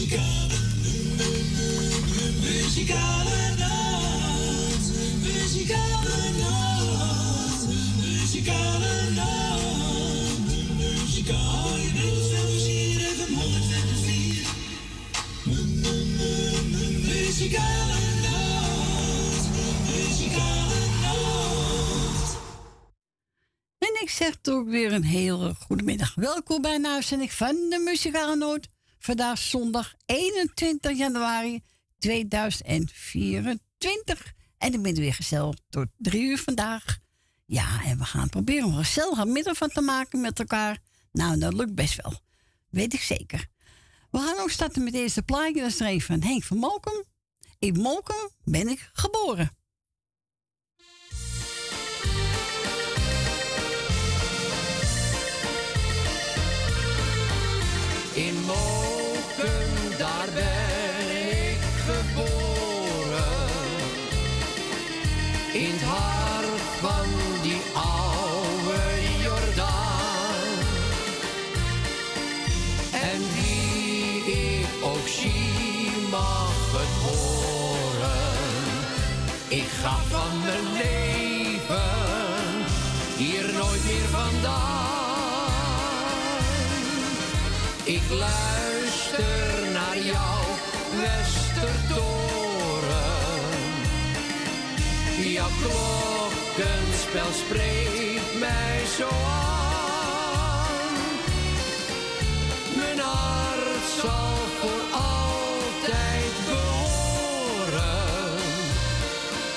[0.00, 0.58] Muzikale,
[2.40, 4.86] muzikale nacht.
[5.22, 7.66] Muzikale nacht.
[8.00, 10.38] Muzikale nacht.
[10.76, 12.20] Muzikale nacht.
[17.06, 17.80] Muzikale
[23.78, 26.14] En ik zeg toch weer een hele goede middag.
[26.14, 28.68] Welkom bij een uitzending van de Muzikale Noord.
[29.02, 31.62] Vandaag zondag 21 januari
[31.98, 34.32] 2024.
[34.58, 36.98] En ik ben weer gezellig tot drie uur vandaag.
[37.46, 40.78] Ja, en we gaan proberen een gezellige middag van te maken met elkaar.
[41.12, 42.20] Nou, dat lukt best wel.
[42.68, 43.46] Weet ik zeker.
[44.10, 45.60] We gaan ook starten met deze plaatje.
[45.60, 47.04] Dat is er een van Henk van Molkum.
[47.58, 49.50] In Molkum ben ik geboren.
[97.10, 100.94] Klokkenspel spreekt mij zo aan.
[102.76, 107.88] Mijn hart zal voor altijd behoren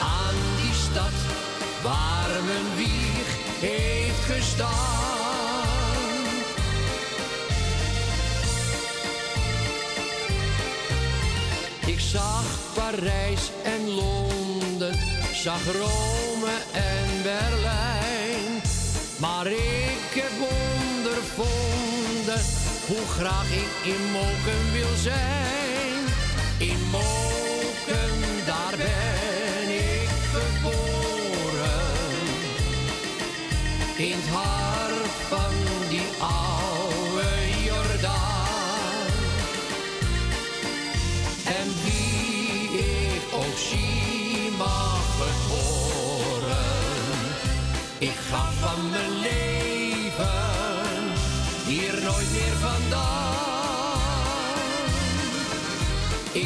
[0.02, 1.18] aan die stad
[1.82, 3.28] waar mijn wieg
[3.60, 4.72] heeft gestaan.
[11.86, 12.44] Ik zag
[12.74, 15.00] Parijs en Londen,
[15.34, 16.93] zag Rome en
[17.24, 18.62] Berlijn.
[19.18, 22.42] Maar ik heb ondervonden
[22.88, 25.94] hoe graag ik in Moken wil zijn.
[26.58, 31.82] In Moken, daar ben ik geboren.
[33.98, 34.30] In het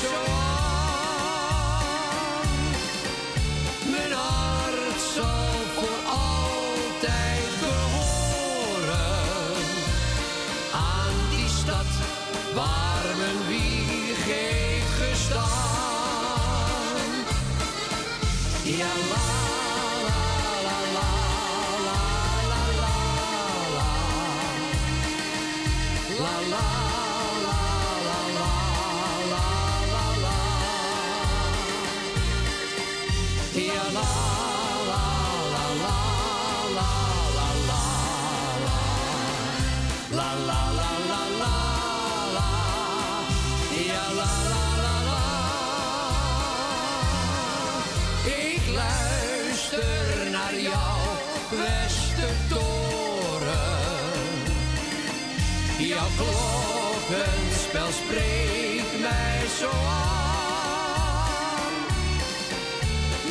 [57.93, 60.53] spreekt mij zo aan.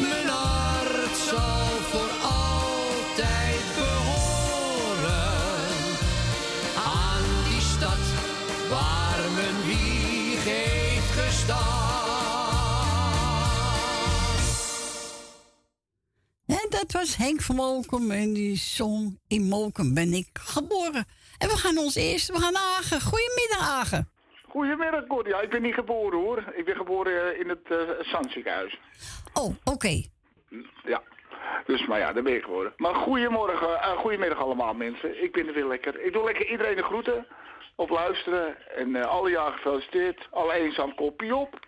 [0.09, 5.31] Mijn hart zal voor altijd behoren
[6.75, 8.03] aan die stad
[8.69, 11.69] waar mijn wieg heeft gestaan.
[16.45, 21.05] En dat was Henk van Molkum en die zong In Molkum ben ik geboren.
[21.37, 23.01] En we gaan ons eerst, we gaan Agen.
[23.01, 24.09] Goedemiddag Agen.
[24.51, 25.27] Goedemiddag, Cor.
[25.27, 26.43] Ja, ik ben niet geboren hoor.
[26.53, 27.67] Ik ben geboren eh, in het
[28.01, 28.79] Zandziekenhuis.
[29.33, 30.03] Oh, oké.
[30.83, 31.01] Ja.
[31.65, 32.73] Dus, maar ja, daar ben ik geboren.
[32.77, 35.23] Maar goedemorgen, uh, goedemiddag allemaal mensen.
[35.23, 36.01] Ik ben er weer lekker.
[36.01, 37.27] Ik doe lekker iedereen de groeten.
[37.75, 38.69] Op luisteren.
[38.75, 40.27] En uh, alle jaar gefeliciteerd.
[40.31, 41.59] Alle eenzaam kopie op.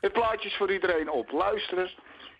[0.00, 1.90] Het plaatje is voor iedereen op luisteren.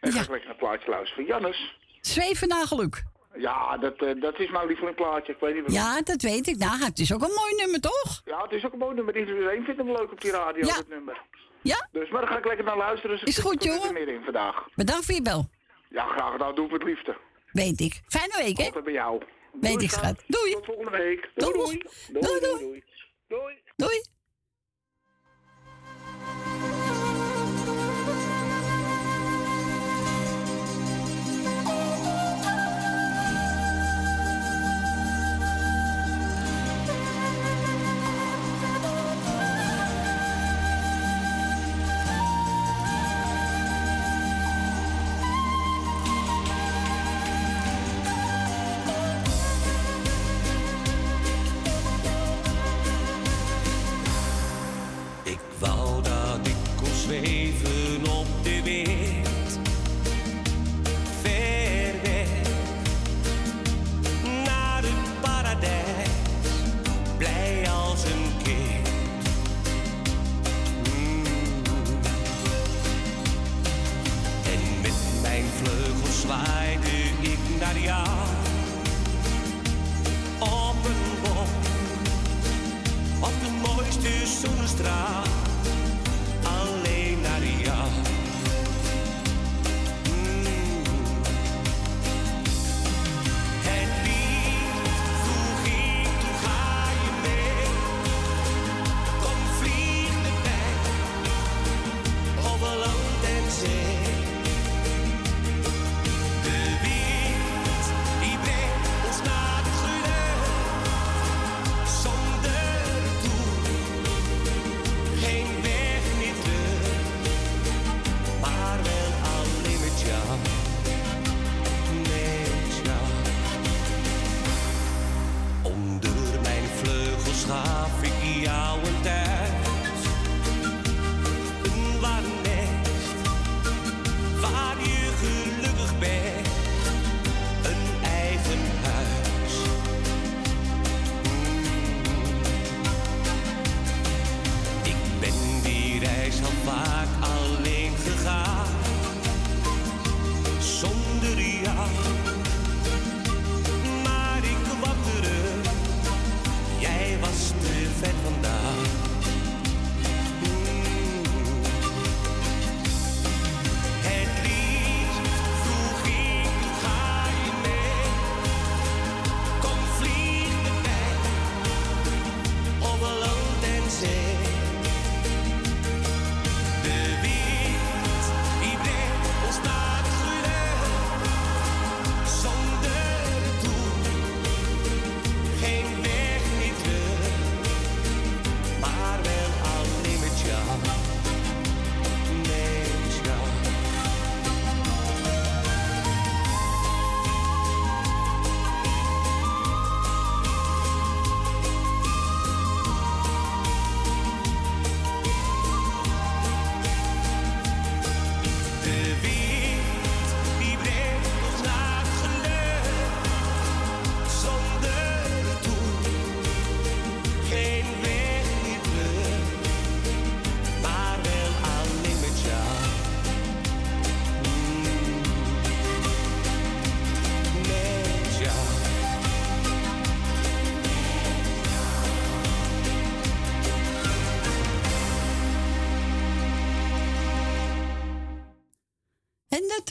[0.01, 0.17] En ja.
[0.17, 1.77] ga ik lekker een plaatje luisteren van Jannes.
[2.01, 3.03] Zweven naar geluk.
[3.35, 5.33] Ja, dat, uh, dat is mijn lieveling plaatje.
[5.33, 6.57] Ik weet niet wat ja, dat weet ik.
[6.57, 8.21] Nou, het is ook een mooi nummer, toch?
[8.25, 9.17] Ja, het is ook een mooi nummer.
[9.17, 10.75] Iedereen vindt hem leuk op die radio, ja.
[10.75, 11.23] het nummer.
[11.63, 11.89] Ja?
[11.93, 13.19] Dus, maar dan ga ik lekker naar luisteren.
[13.19, 13.93] Dus Is goed, ik jongen.
[13.93, 14.67] meer in vandaag.
[14.75, 15.49] Bedankt voor je bel.
[15.89, 16.55] Ja, graag gedaan.
[16.55, 17.17] Doe ik met liefde.
[17.53, 18.01] Weet ik.
[18.07, 18.65] Fijne week, hè?
[18.65, 19.23] Altijd bij jou.
[19.53, 20.25] Weet Doei, ik, schat.
[20.27, 20.53] Doei.
[20.53, 21.31] Tot volgende week.
[21.35, 21.53] Doei.
[21.53, 21.83] Doei.
[22.09, 22.21] Doei.
[22.21, 22.83] Doei, doei.
[23.29, 23.63] doei.
[23.77, 24.12] doei.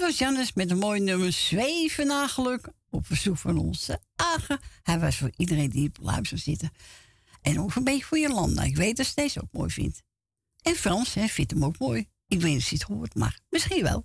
[0.02, 2.68] was Jannes met een mooi nummer Zweven naar geluk.
[2.90, 4.60] Op verzoek van onze Agen.
[4.84, 6.72] Hij was voor iedereen die op de zitten.
[7.42, 8.64] En ook een beetje voor Jolanda.
[8.64, 10.02] Ik weet dat ze deze ook mooi vindt.
[10.62, 12.08] En Frans hè, vindt hem ook mooi.
[12.28, 14.04] Ik weet niet of ze het hoort, maar misschien wel.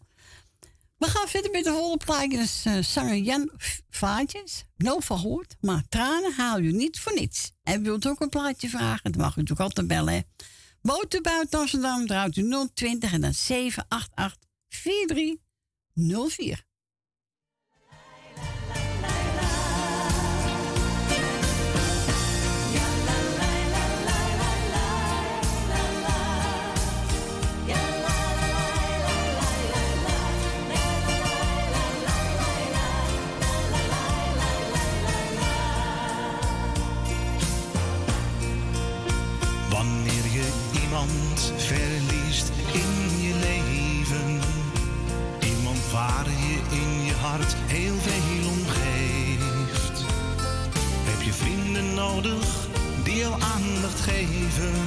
[0.98, 2.66] We gaan verder met de volle plaatjes.
[2.66, 3.50] Uh, eh, zanger Jan
[3.90, 4.64] Vaatjes.
[4.76, 7.52] No hoort, maar tranen haal je niet voor niets.
[7.62, 9.12] En wilt ook een plaatje vragen?
[9.12, 10.14] Dan mag u natuurlijk altijd bellen.
[10.14, 10.20] Hè.
[11.50, 15.44] Amsterdam draait u 020 en dan 788
[15.96, 16.65] 04.
[53.04, 54.85] Die jou aandacht geven.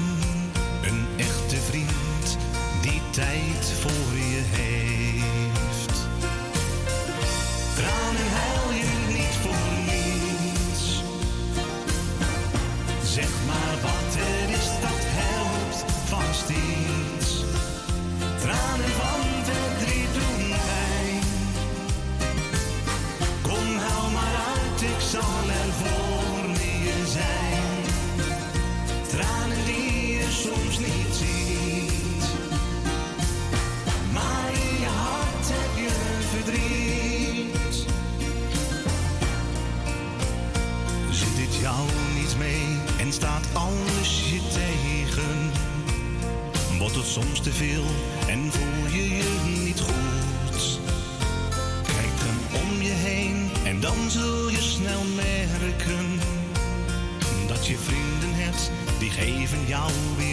[47.22, 47.84] soms te veel
[48.28, 49.24] en voel je je
[49.64, 50.80] niet goed.
[51.84, 56.20] Kijk dan om je heen en dan zul je snel merken
[57.48, 60.29] dat je vrienden hebt, die geven jou weer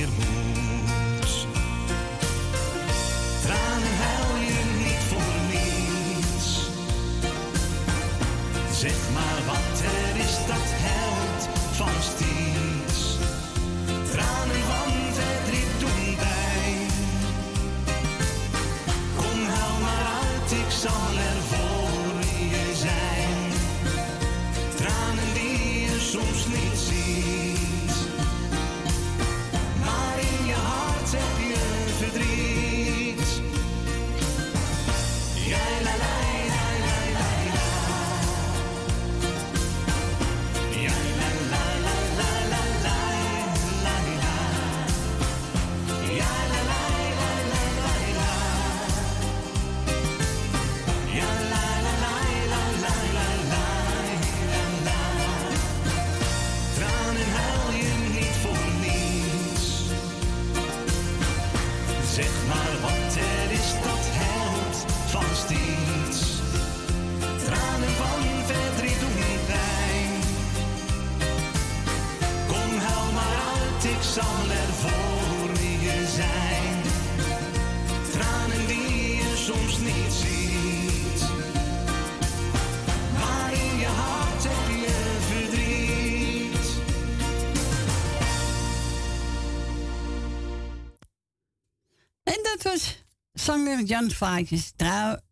[93.87, 94.73] Jan Vaatjes,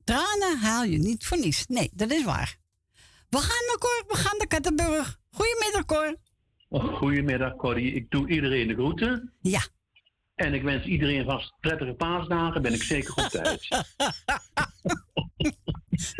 [0.04, 1.66] tranen haal je niet voor niets.
[1.66, 2.56] Nee, dat is waar.
[3.28, 5.18] We gaan naar Cor, we gaan naar Kattenburg.
[5.30, 6.16] Goedemiddag, Cor.
[6.92, 7.94] Goedemiddag, Corrie.
[7.94, 9.32] Ik doe iedereen de groeten.
[9.40, 9.60] Ja.
[10.34, 12.62] En ik wens iedereen vast prettige paasdagen.
[12.62, 13.68] Ben ik zeker goed thuis.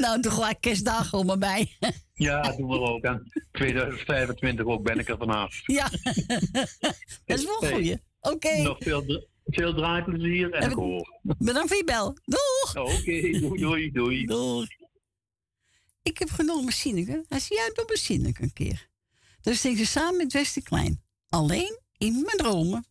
[0.02, 1.76] nou, toch wel kerstdagen om erbij.
[1.80, 1.92] bij.
[2.14, 3.04] ja, doen we ook.
[3.04, 3.32] aan.
[3.52, 5.62] 2025 ook ben ik er vanaf.
[5.66, 5.88] ja,
[7.24, 7.98] dat is wel goed.
[8.20, 8.62] Oké.
[8.62, 9.04] Nog veel
[9.44, 11.20] veel draaiplezier en, en hoor.
[11.22, 12.18] Bedankt voor je bel.
[12.24, 12.76] Doeg!
[12.76, 14.26] Oh, oké, doei, doei, doei.
[14.26, 14.66] Doeg.
[16.02, 17.24] Ik heb genomen Sineke.
[17.28, 17.96] Hij zei, ja, doe maar
[18.40, 18.88] een keer.
[19.40, 21.02] Dus ze samen met Westie Klein.
[21.28, 22.86] Alleen in mijn dromen.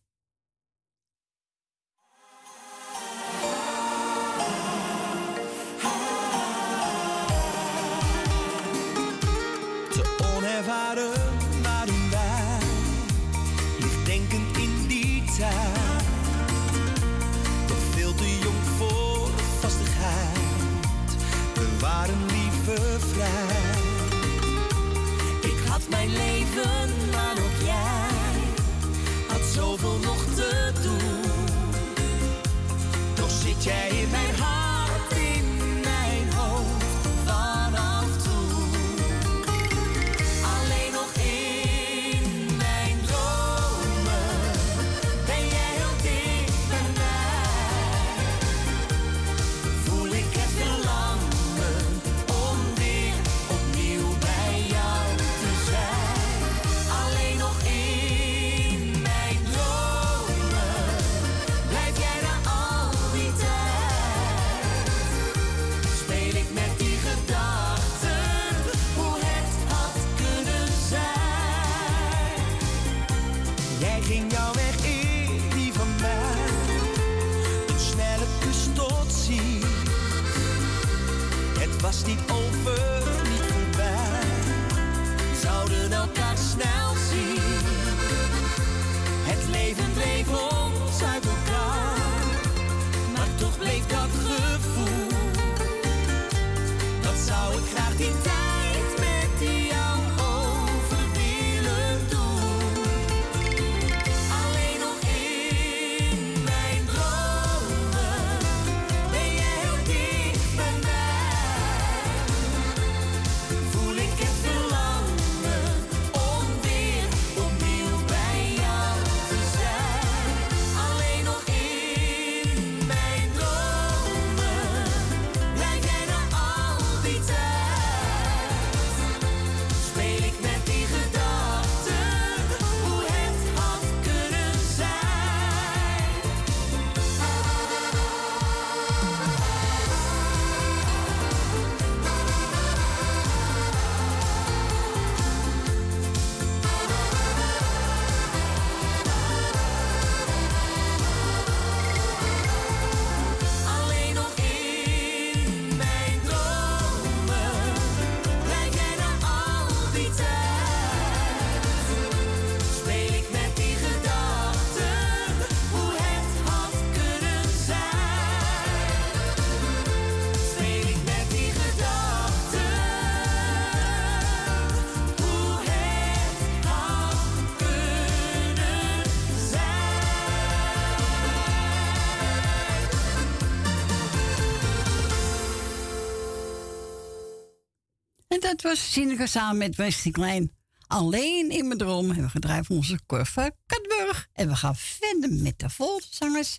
[188.44, 190.52] Dat was Sineke samen met Wesley Klein.
[190.86, 194.28] Alleen in mijn droom hebben we gedraaid voor onze Corva Katburg.
[194.32, 196.58] En we gaan verder met de volzangers.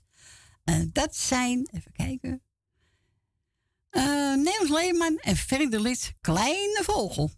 [0.63, 2.41] En dat zijn, even kijken.
[3.89, 7.31] eh Nederlands Leeman en Ferry de Lid, Kleine Vogel.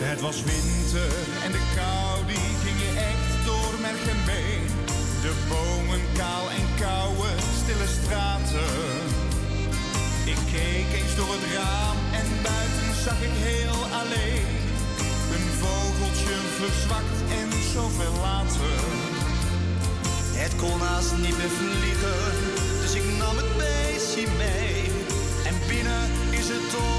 [0.00, 2.07] Het was winter en de kou
[16.70, 18.78] verzwakt en zoveel later.
[20.40, 22.22] Het kon haast niet meer vliegen,
[22.80, 24.90] dus ik nam het beestje mee.
[25.48, 26.97] En binnen is het toch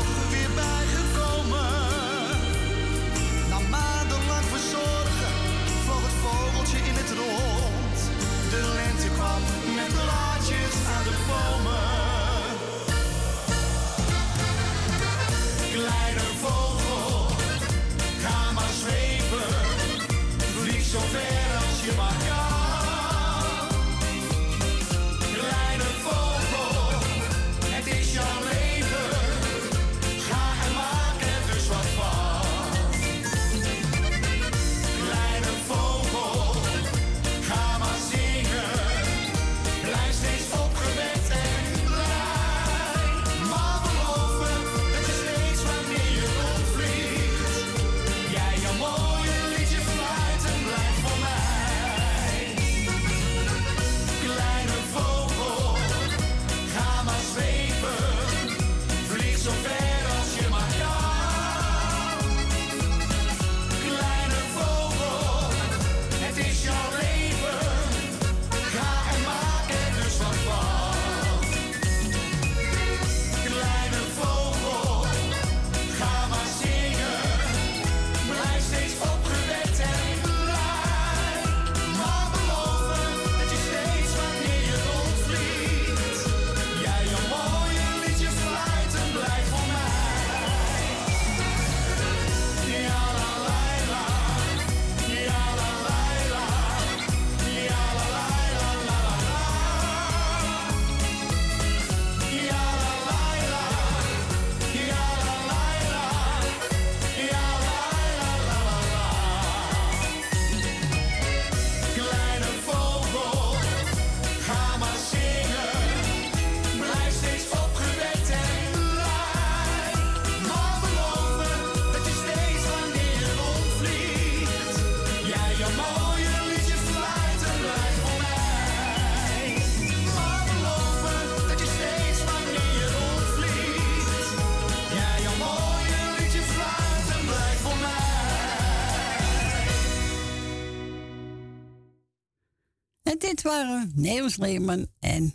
[143.42, 143.94] dit waren
[144.38, 145.34] Leeman en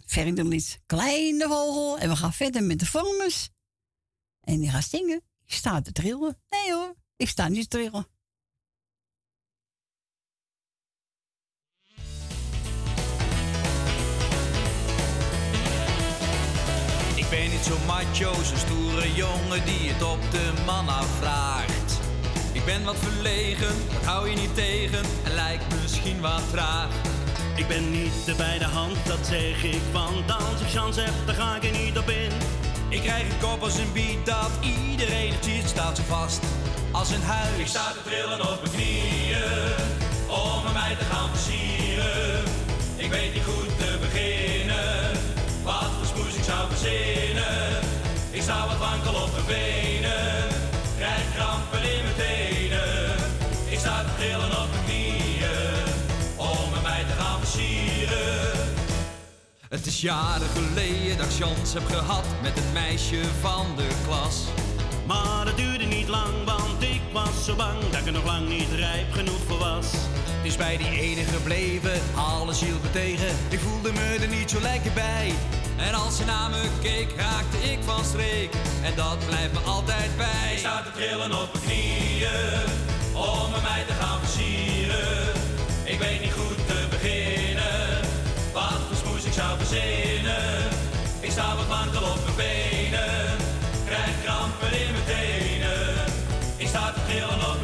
[0.49, 1.99] Lid, Kleine Vogel.
[1.99, 3.51] En we gaan verder met de vormers.
[4.41, 5.23] En die gaat zingen.
[5.47, 6.39] Ik sta te trillen.
[6.49, 8.07] Nee hoor, ik sta niet te trillen.
[17.15, 21.99] Ik ben niet zo macho, zo'n stoere jongen die het op de man afvraagt.
[22.53, 27.14] Ik ben wat verlegen, dat hou je niet tegen en lijkt misschien wat traag.
[27.57, 31.15] Ik ben niet de bij de hand, dat zeg ik, want als ik chance heb,
[31.27, 32.33] dan ga ik er niet op in.
[32.89, 36.43] Ik krijg een kop als een beat dat iedereen het ziet, staat zo vast
[36.91, 37.59] als een huis.
[37.59, 39.73] Ik sta te trillen op mijn knieën,
[40.29, 42.43] om mij te gaan versieren.
[42.97, 45.11] Ik weet niet goed te beginnen,
[45.63, 47.81] wat voor smoes ik zou verzinnen.
[48.31, 50.49] Ik sta wat wankel op mijn benen,
[50.97, 53.17] krijg krampen in mijn tenen.
[53.69, 54.54] Ik sta te trillen
[59.75, 64.45] Het is jaren geleden dat ik chance heb gehad met een meisje van de klas.
[65.07, 68.49] Maar het duurde niet lang, want ik was zo bang dat ik er nog lang
[68.49, 69.87] niet rijp genoeg voor was.
[69.93, 73.37] Het is bij die ene gebleven, alles hield me tegen.
[73.49, 75.33] Ik voelde me er niet zo lekker bij.
[75.77, 78.53] En als ze naar me keek, raakte ik van streek.
[78.83, 80.53] En dat blijft me altijd bij.
[80.53, 82.67] Ik sta te trillen op mijn knieën,
[83.13, 85.33] om met mij te gaan versieren.
[85.85, 86.54] Ik weet niet goed
[89.35, 90.71] ik zou verzinnen.
[91.21, 93.37] Ik sta wat wankel op mijn benen,
[93.87, 96.05] krijg krampen in mijn tenen.
[96.57, 97.64] Ik sta te trillen op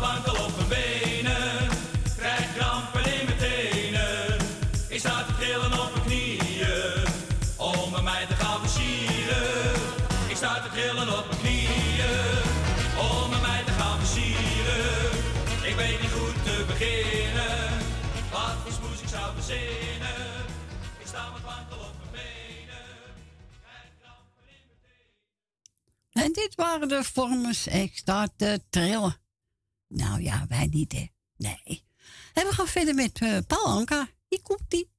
[0.00, 1.68] wankel op mijn benen,
[2.16, 4.36] krijg krampen in mijn tenen.
[4.88, 7.04] Ik sta te trillen op mijn knieën
[7.56, 9.74] om mij te gaan versieren.
[10.28, 12.18] Ik sta te trillen op mijn knieën
[12.98, 15.10] om mij te gaan versieren.
[15.62, 17.68] Ik weet niet goed te beginnen,
[18.32, 20.30] wat voor smoes ik zou verzinnen.
[20.98, 22.86] Ik sta met wankel op mijn benen.
[26.12, 27.66] En dit waren de vormers.
[27.66, 29.28] Ik sta te trillen.
[29.90, 31.06] Nou ja, wij niet, hè.
[31.36, 31.84] Nee.
[32.32, 34.08] En we gaan verder met eh, Paul Anka.
[34.28, 34.90] Die die.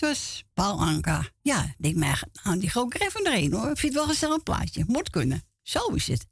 [0.00, 1.28] Dit was Paul Anka.
[1.42, 3.70] Ja, denk maar, nou, die er even doorheen hoor.
[3.70, 4.84] Ik vind het wel een gezellig plaatje.
[4.86, 5.42] Moet kunnen.
[5.62, 6.26] Zo is het.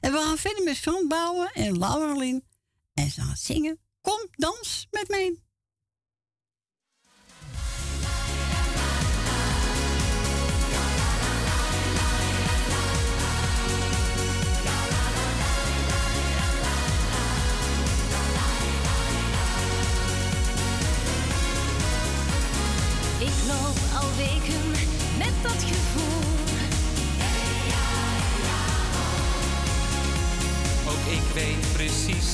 [0.00, 0.76] En we gaan verder met
[1.08, 2.44] Bouwen en Laurelien.
[2.94, 3.78] En ze gaan zingen.
[4.00, 5.43] Kom, dans met mij.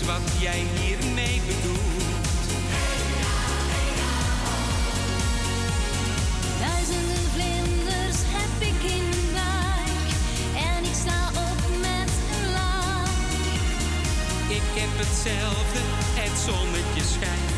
[0.04, 2.44] Wat jij hiermee bedoelt.
[6.58, 10.08] Duizenden vlinders heb ik in buik.
[10.74, 13.10] En ik sta op met een lach.
[14.48, 15.80] Ik heb hetzelfde,
[16.20, 17.49] het zonnetje schijnt.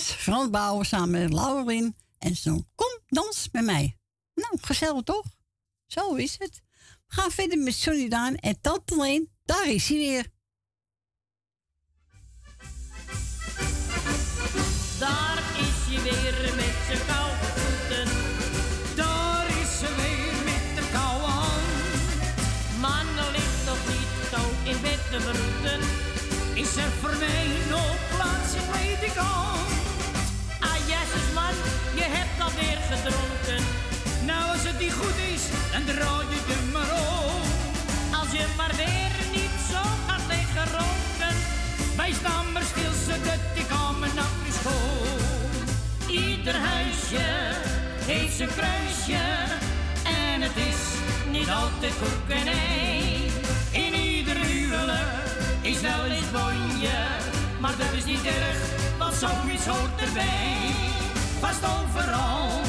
[0.00, 1.96] Was Frans samen met Laurin.
[2.18, 3.96] En zo kom, dans met mij.
[4.34, 5.26] Nou, gezellig toch?
[5.86, 6.62] Zo is het.
[7.06, 9.30] We gaan verder met Sonny Daan en Tante Leen.
[9.44, 10.26] Daar is hij weer.
[14.98, 15.29] Daar
[35.94, 36.90] draai je maar.
[38.20, 40.84] Als je maar weer niet zo gaat liggen.
[41.96, 45.66] Wij staan maar stil, zodat ik aan mijn nacht is schoon.
[46.06, 47.26] Ieder huisje
[48.04, 49.24] heeft zijn kruisje.
[50.04, 50.80] En het is
[51.30, 53.30] niet altijd goed en ei.
[53.70, 55.26] In ieder huwelijk
[55.60, 56.98] is wel eens bonje.
[57.60, 58.58] Maar dat is niet erg,
[58.98, 60.74] want zoiets hoort erbij.
[61.40, 62.60] Vast overal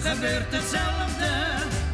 [0.00, 1.06] gebeurt hetzelfde.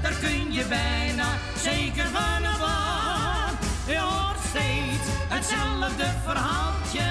[0.03, 3.59] Daar kun je bijna zeker van op aan.
[3.87, 7.07] Je hoort steeds hetzelfde verhaaltje.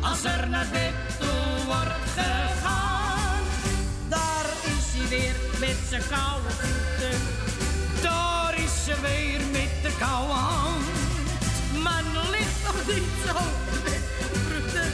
[0.00, 3.42] Als er naar bed toe wordt gegaan.
[4.08, 7.20] Daar is hij weer met zijn koude voeten.
[8.02, 10.84] Daar is ze weer met de koude hand.
[11.82, 13.34] Man ligt nog niet zo
[13.84, 14.04] met
[14.48, 14.90] broeden.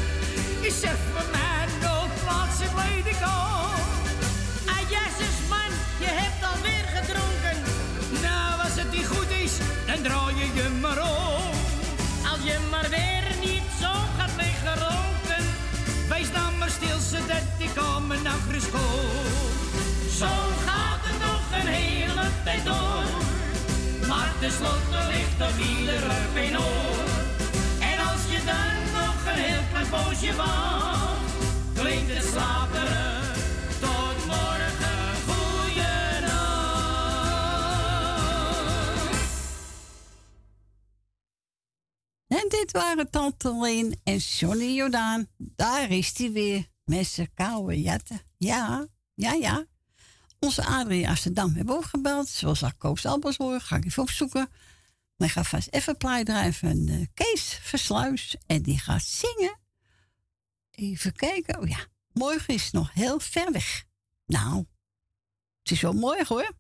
[0.61, 3.60] Is er voor mij nog plaats in ledikant?
[10.03, 11.51] Dan draai je je maar om.
[12.31, 15.45] Als je maar weer niet zo gaat liggen roken.
[16.09, 19.25] Wees dan maar stil, zodat ik aan mijn nacht schoon.
[20.19, 20.33] Zo
[20.67, 23.05] gaat het nog een hele tijd door.
[24.09, 27.09] Maar tenslotte ligt er ieder op oor.
[27.91, 31.33] En als je dan nog een heel klein poosje wacht,
[31.75, 33.20] klinkt het slaperen
[42.31, 45.27] En dit waren Tante Leen en Johnny Jordaan.
[45.37, 48.21] Daar is hij weer met zijn koude jatten.
[48.37, 49.67] Ja, ja, ja.
[50.39, 52.29] Onze Adrie Amsterdam hebben ook gebeld.
[52.29, 54.49] Zoals ik Koos Albers hoor, ga ik even opzoeken.
[55.17, 58.37] Maar ik ga vast even plaai van eh, Kees Versluis.
[58.47, 59.59] En die gaat zingen.
[60.71, 61.61] Even kijken.
[61.61, 63.85] Oh ja, morgen is nog heel ver weg.
[64.27, 64.67] Nou,
[65.63, 66.53] het is wel mooi hoor.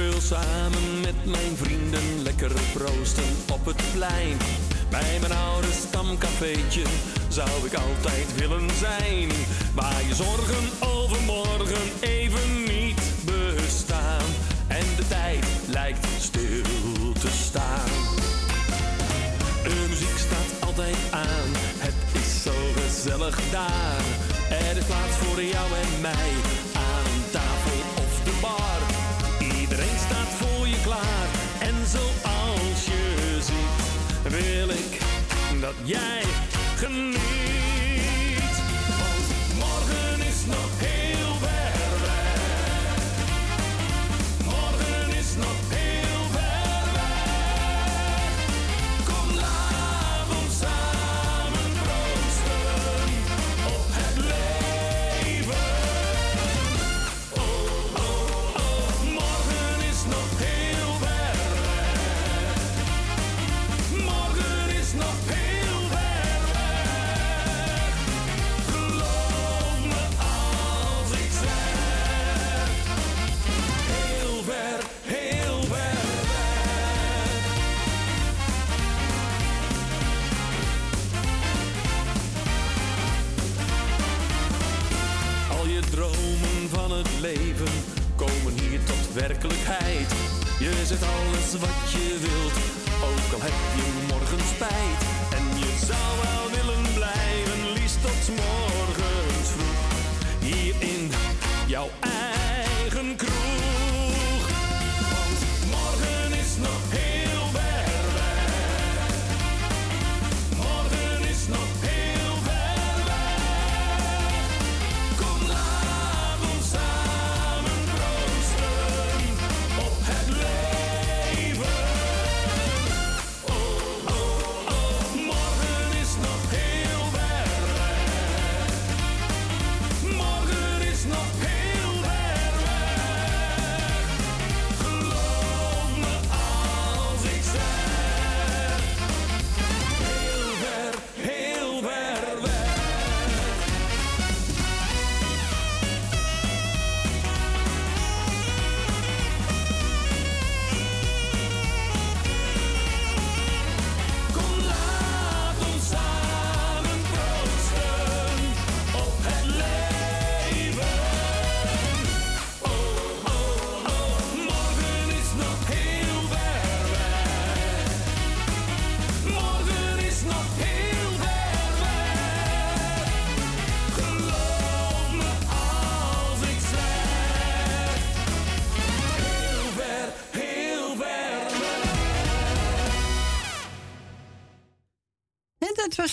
[0.00, 4.36] wil samen met mijn vrienden lekker proosten op het plein.
[4.90, 6.84] Bij mijn oude stamcafeetje
[7.28, 9.28] zou ik altijd willen zijn.
[9.74, 14.26] Waar je zorgen overmorgen even niet bestaan.
[14.68, 17.90] En de tijd lijkt stil te staan.
[19.62, 21.50] De muziek staat altijd aan,
[21.86, 24.04] het is zo gezellig daar.
[24.50, 26.59] Er is plaats voor jou en mij
[35.60, 36.22] dat jij
[36.76, 37.29] geniet.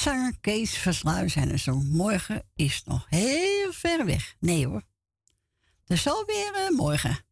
[0.07, 1.75] zanger Kees Versluis en zo.
[1.75, 4.35] Morgen is nog heel ver weg.
[4.39, 4.83] Nee hoor.
[5.85, 7.25] Dus zo weer eh, morgen.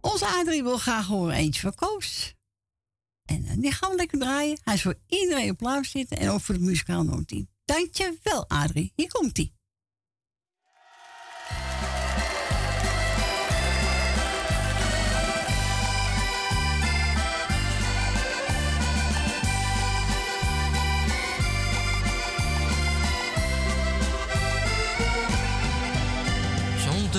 [0.00, 2.34] Onze Adrie wil graag horen eentje van Koos.
[3.24, 4.58] En uh, die gaan we lekker draaien.
[4.62, 7.48] Hij is voor iedereen op zitten en ook voor de muzikaal noodteam.
[7.64, 8.92] Dankjewel Adrie.
[8.94, 9.55] Hier komt hij.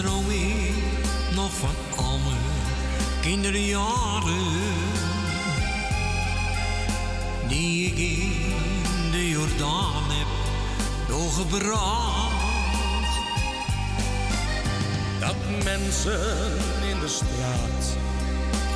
[0.01, 0.73] droom ik
[1.35, 2.37] nog van al mijn
[3.21, 4.47] kinderjaren.
[7.47, 10.27] Die ik in de Jordaan heb
[11.07, 12.35] doorgebracht.
[15.19, 16.57] Dat mensen
[16.89, 17.97] in de straat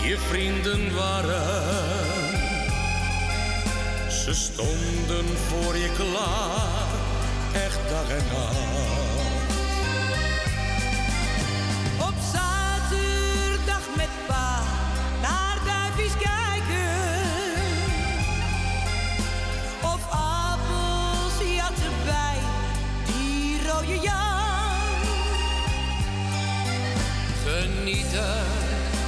[0.01, 1.71] je vrienden waren.
[4.11, 6.91] Ze stonden voor je klaar,
[7.53, 9.00] echt dag en nacht.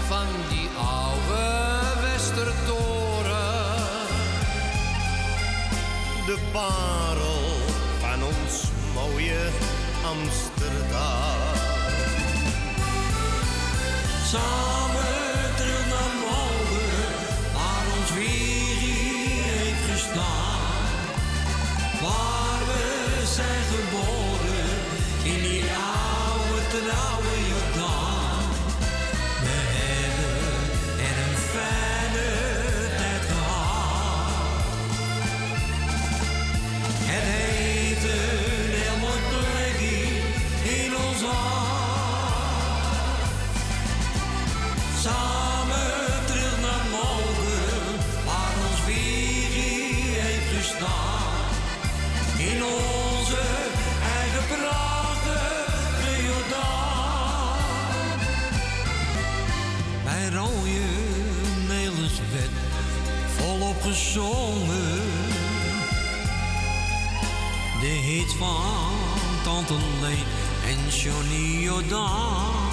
[0.08, 4.08] van die oude Westertoren.
[6.26, 7.44] De parel
[8.00, 8.64] van ons
[8.94, 9.50] mooie
[10.04, 11.42] Amsterdam.
[14.26, 15.23] Samen
[67.82, 68.94] De hit van
[69.44, 70.26] Tante Leen
[70.66, 72.73] en Johnny Jordaan.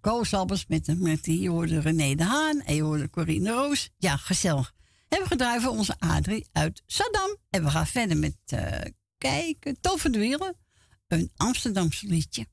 [0.00, 1.50] Koos Albers met, met die.
[1.50, 3.90] Hoorde René de Haan en je hoorde Corine Roos.
[3.96, 4.72] Ja, gezellig.
[5.08, 7.36] Hebben we gedraaid voor onze Adrie uit Saddam.
[7.50, 9.80] En we gaan verder met eh, kijken.
[9.80, 10.56] Tover de Wielen.
[11.08, 12.46] Een Amsterdamse liedje.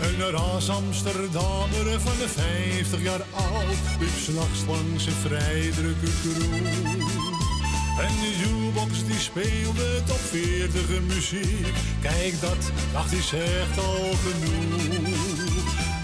[0.00, 7.23] Een ras Amsterdammer van de 50 jaar oud liep s'nachts langs een vrij drukke kroeg.
[7.98, 11.66] En de jukebox die speelde top 40 muziek.
[12.00, 15.54] Kijk, dat dacht hij zegt al genoeg.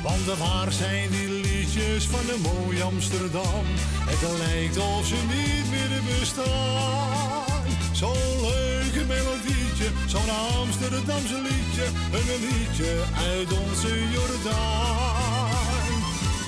[0.03, 3.65] Want waar zijn die liedjes van de mooie Amsterdam?
[4.11, 7.63] Het lijkt of ze niet meer bestaan.
[7.93, 10.31] Zo'n leuke melodietje, zo'n
[10.61, 11.87] Amsterdamse liedje.
[12.13, 15.40] Een liedje uit onze Jordaan.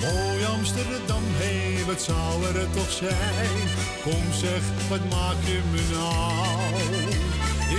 [0.03, 3.57] Mooi Amsterdam, hé, wat zou er toch zijn?
[4.03, 6.73] Kom zeg, wat maak je me nou?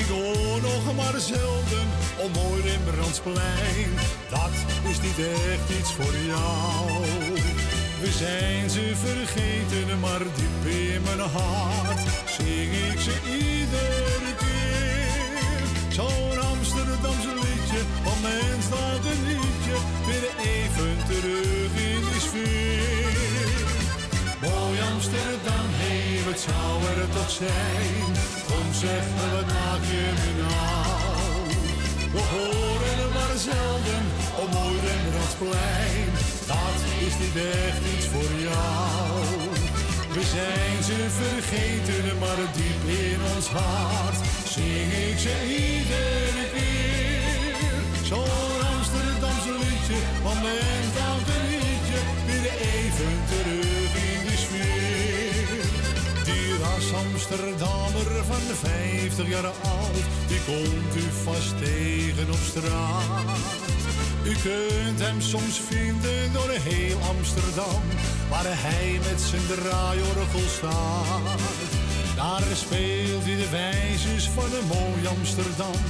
[0.01, 3.91] Ik hoor nog maar zelden om mooi Rembrandtsplein.
[4.31, 4.55] Dat
[4.91, 5.18] is niet
[5.53, 7.05] echt iets voor jou.
[8.01, 12.01] We zijn ze vergeten, maar diep in mijn hart
[12.37, 15.95] zing ik ze iedere keer.
[15.97, 21.53] Zo'n Amsterdamse liedje, van mens dat een liedje, weer even terug
[26.25, 28.05] wat zou er toch zijn?
[28.49, 31.35] Kom zeg, wat maak je me nou?
[32.14, 34.03] We horen er maar zelden
[34.43, 36.09] op mooi Rembrandtsplein.
[36.53, 39.11] Dat is niet echt iets voor jou.
[40.16, 44.18] We zijn ze vergeten, maar diep in ons hart
[44.55, 47.64] zing ik ze iedere keer.
[48.11, 53.64] Zo'n Amsterdamse liedje, van mijn foute liedje, weer even terug
[57.25, 63.39] Amsterdammer van de 50 jaar oud, die komt u vast tegen op straat.
[64.25, 67.83] U kunt hem soms vinden door heel Amsterdam,
[68.31, 71.41] waar hij met zijn draaiorgel staat.
[72.16, 75.81] Daar speelt hij de wijzes van een mooi Amsterdam.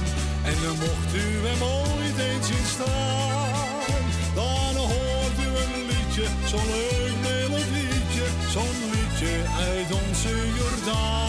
[0.49, 4.03] En dan mocht u hem ooit eens zien staan,
[4.39, 9.33] dan hoort u een liedje, zo'n leuk melodietje, zo'n liedje
[9.69, 11.24] uit onze Jordaan.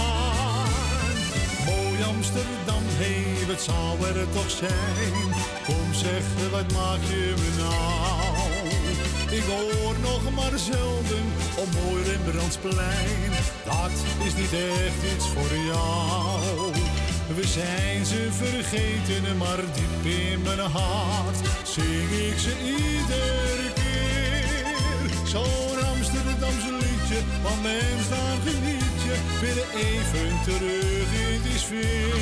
[2.37, 5.29] Amsterdam, hé, wat zou er toch zijn?
[5.67, 8.69] Kom zeg, wat maak je me nou?
[9.39, 11.25] Ik hoor nog maar zelden
[11.57, 13.31] op mooi Rembrandtsplein.
[13.65, 16.73] Dat is niet echt iets voor jou.
[17.37, 25.11] We zijn ze vergeten, maar diep in mijn hart zing ik ze iedere keer.
[25.33, 32.15] Zo'n Amsterdamse liedje, van mens dan geniet je even terug in die sfeer.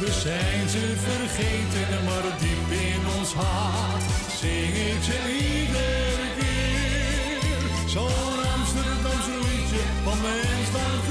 [0.00, 4.02] We zijn ze vergeten, maar diep in ons hart
[4.38, 8.29] zing ik ze iedere keer.
[10.72, 11.09] fun.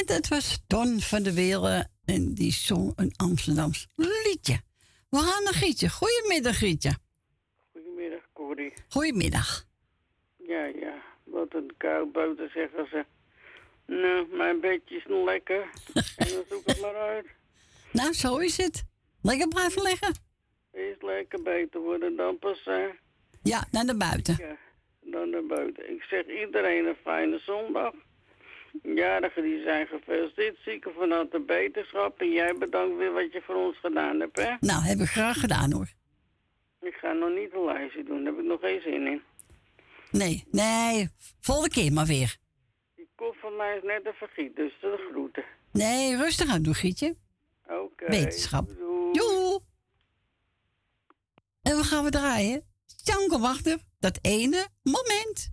[0.00, 4.60] En dat was Don van der Welen en die zong een Amsterdams liedje.
[5.10, 5.88] We gaan naar Gietje.
[5.88, 6.92] Goedemiddag, Gietje.
[7.72, 8.72] Goedemiddag, Corrie.
[8.88, 9.64] Goedemiddag.
[10.36, 11.02] Ja, ja.
[11.24, 13.04] Wat een kou buiten zeggen ze.
[13.86, 15.60] Nou, mijn bedje is nog lekker.
[16.16, 17.26] en dan zoek het maar uit.
[17.92, 18.84] Nou, zo is het.
[19.22, 20.14] Lekker blijven liggen.
[20.72, 22.84] Is lekker beter worden dan pas eh,
[23.42, 24.36] Ja, naar de buiten.
[24.38, 24.56] ja,
[25.00, 25.90] dan naar buiten.
[25.90, 27.94] Ik zeg iedereen een fijne zondag.
[28.82, 30.56] Jarigen die zijn gefeliciteerd.
[30.64, 32.20] Zieken van harte beterschap.
[32.20, 34.54] En jij bedankt weer wat je voor ons gedaan hebt, hè?
[34.60, 35.88] Nou, heb ik graag gedaan hoor.
[36.80, 38.24] Ik ga nog niet een lijstje doen.
[38.24, 39.22] Daar heb ik nog geen zin in.
[40.10, 41.08] Nee, nee,
[41.40, 42.36] volgende keer maar weer.
[42.96, 45.44] Die kop van mij is net een vergiet, dus de groeten.
[45.72, 47.16] Nee, rustig aan doen, Gietje.
[47.68, 48.06] Oké.
[48.06, 48.70] Wetenschap.
[49.12, 49.60] Joe.
[51.62, 52.64] En we gaan we draaien.
[53.04, 55.52] Janko Wachter, dat ene moment.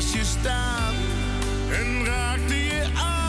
[0.00, 0.94] Naast je staan
[1.70, 3.19] en raakte je aan.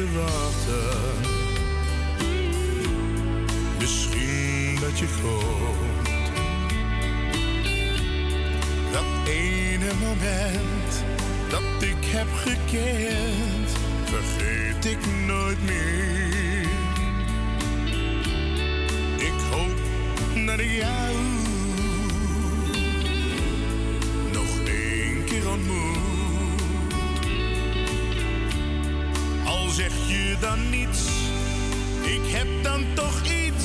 [0.00, 0.98] Te wachten.
[3.78, 6.30] Misschien dat je komt.
[8.92, 11.04] Dat ene moment
[11.50, 13.70] dat ik heb gekend,
[14.04, 16.68] vergeet ik nooit meer.
[19.16, 19.78] Ik hoop
[20.46, 21.39] dat ik jou
[30.40, 31.06] dan niets,
[32.02, 33.59] ik heb dan toch iets.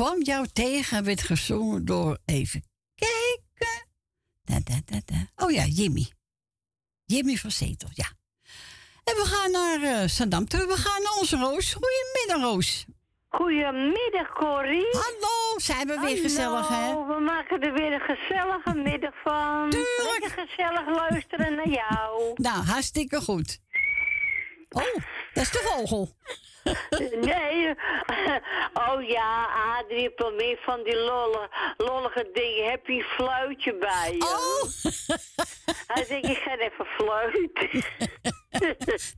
[0.00, 2.62] kwam jou tegen werd gezongen door even
[2.94, 3.86] kijken.
[4.42, 5.44] Da, da, da, da.
[5.44, 6.10] Oh ja, Jimmy.
[7.04, 8.06] Jimmy van Zetel, ja.
[9.04, 10.66] En we gaan naar eh, uh, Sandam terug.
[10.66, 11.74] We gaan naar onze Roos.
[11.74, 12.84] Goedemiddag, Roos.
[13.28, 14.88] Goedemiddag, Corrie.
[14.90, 17.06] Hallo, zijn we weer gezellig, hè?
[17.06, 19.70] we maken er weer een gezellige middag van.
[19.70, 20.20] Tuurlijk.
[20.20, 22.32] Lekker gezellig luisteren naar jou.
[22.34, 23.58] Nou, hartstikke goed.
[24.68, 24.94] Oh,
[25.32, 26.16] dat is de vogel.
[27.20, 27.74] Nee,
[28.74, 29.46] oh ja,
[29.78, 32.70] Adrie meer van die lolle, lollige dingen.
[32.70, 34.24] Heb je een fluitje bij je?
[34.24, 34.62] Oh!
[35.86, 37.84] Hij denkt, ik ga even fluiten.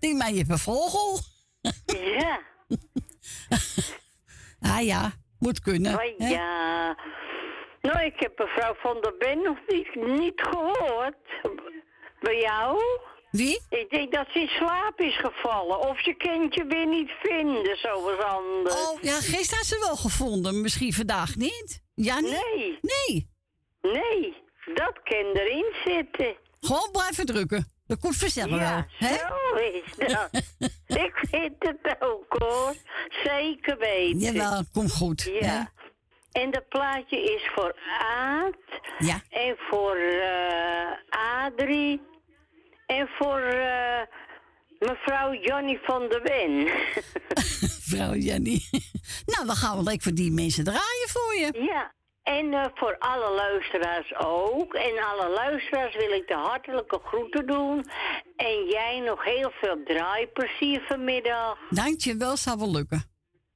[0.01, 1.19] Denk maar, je hebt een vogel.
[2.17, 2.41] ja.
[4.61, 5.95] Ah ja, moet kunnen.
[5.95, 6.29] Oh hè?
[6.29, 6.97] ja.
[7.81, 11.17] Nou, ik heb mevrouw van der Ben nog niet, niet gehoord.
[12.21, 12.81] Bij jou?
[13.33, 13.61] Wie?
[13.69, 15.79] Ik denk dat ze in slaap is gevallen.
[15.89, 18.75] Of je kunt je weer niet vinden, zoals anders.
[18.89, 20.61] Oh, ja, gisteren had ze wel gevonden.
[20.61, 21.83] Misschien vandaag niet.
[21.95, 22.31] Ja, niet?
[22.31, 22.79] Nee.
[22.83, 23.31] Nee.
[23.83, 24.35] Nee,
[24.75, 26.37] dat kan erin zitten.
[26.61, 27.71] Gewoon blijven drukken.
[27.87, 28.59] Dat komt vanzelf wel.
[28.59, 29.15] Ja, Hè?
[29.17, 30.31] zo is dat.
[31.07, 32.75] ik vind het ook hoor.
[33.25, 34.19] Zeker weten.
[34.19, 35.25] Jawel, komt goed.
[35.25, 35.31] hè?
[35.47, 35.73] Ja.
[36.33, 38.55] En dat plaatje is voor Aad.
[38.99, 39.21] Ja.
[39.31, 42.01] En voor eh Adrie.
[42.99, 44.03] En voor eh,
[44.79, 46.69] mevrouw Johnny van der Wen.
[47.91, 48.61] Vrouw Jenny.
[49.33, 51.63] nou, dan gaan we lekker voor die mensen draaien voor je.
[51.73, 51.93] ja.
[52.23, 54.75] En eh, voor alle luisteraars ook.
[54.75, 57.85] En alle luisteraars wil ik de hartelijke groeten doen.
[58.37, 61.59] En jij nog heel veel draaiplezier vanmiddag.
[61.71, 63.11] Dankjewel, zal wel lukken.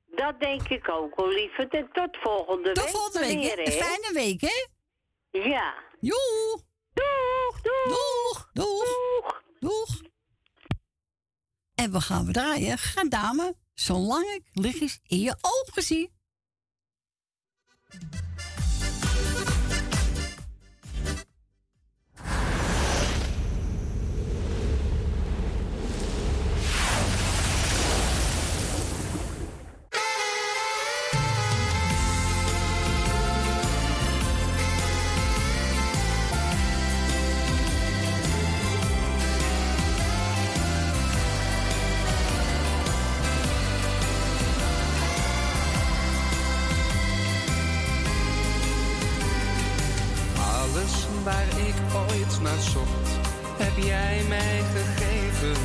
[0.07, 1.75] Dat denk ik ook wel, lieverd.
[1.75, 2.93] En tot volgende Tot week.
[2.97, 3.39] volgende week.
[3.55, 3.67] weer?
[3.67, 4.67] Een fijne week, hè?
[5.31, 5.75] Ja.
[6.01, 6.61] Joe.
[6.93, 7.36] Doeg,
[7.67, 8.51] doeg.
[8.53, 8.89] Doeg,
[9.23, 10.03] doeg, doeg.
[11.75, 12.79] En we gaan draaien.
[12.79, 16.15] Ga dame, zolang ik lichtjes in je ogen zie.
[52.41, 53.09] Naar zocht,
[53.57, 55.63] heb jij mij gegeven.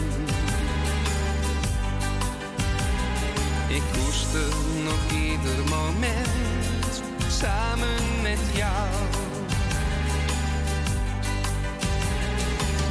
[3.67, 8.89] Ik koester nog ieder moment samen met jou.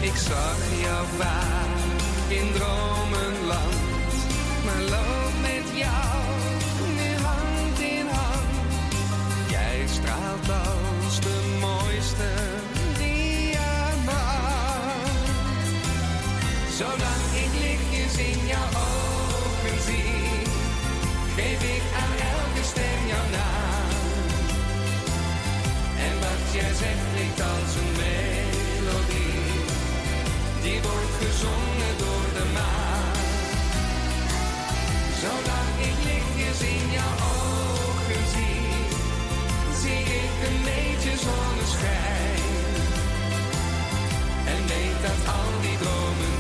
[0.01, 1.69] Ik zag jou vaak
[2.29, 4.15] in dromenland,
[4.65, 6.21] maar loop met jou
[6.97, 8.91] nu hand in hand.
[9.51, 12.50] Jij straalt als de mooiste
[16.81, 20.43] Zolang ik lichtjes in jouw ogen zie,
[21.37, 23.89] geef ik aan elke stem jouw naam.
[26.07, 29.45] En wat jij zegt klinkt als een melodie,
[30.63, 33.17] die wordt gezongen door de maan.
[35.23, 38.73] Zolang ik lichtjes in jouw ogen zie,
[39.81, 42.43] zie ik een beetje zonneschijn.
[44.53, 46.40] En weet dat al die dromen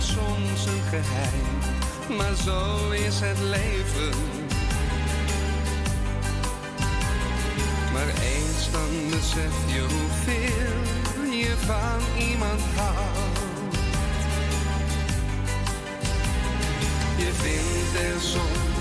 [0.00, 4.18] soms een geheim, maar zo is het leven.
[7.92, 11.05] Maar eens dan besef je hoeveel
[11.56, 13.76] van iemand houdt.
[17.16, 18.75] Je vindt er soms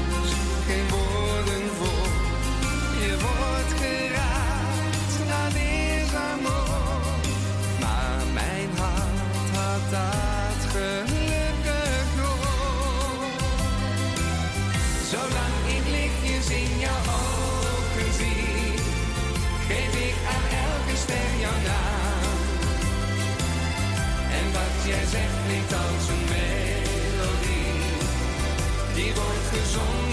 [29.75, 30.04] wordt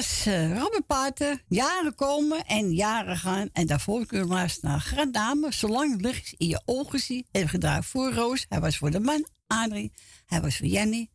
[0.00, 1.42] was eh Robert Pater.
[1.48, 3.48] Jaren komen en jaren gaan.
[3.52, 5.52] En daarvoor kunnen we luisteren naar Grand Dame.
[5.52, 7.26] Zolang het licht in je ogen zie.
[7.32, 8.46] We gedraaid voor Roos.
[8.48, 9.92] Hij was voor de man, Adrie.
[10.26, 11.08] Hij was voor Jenny.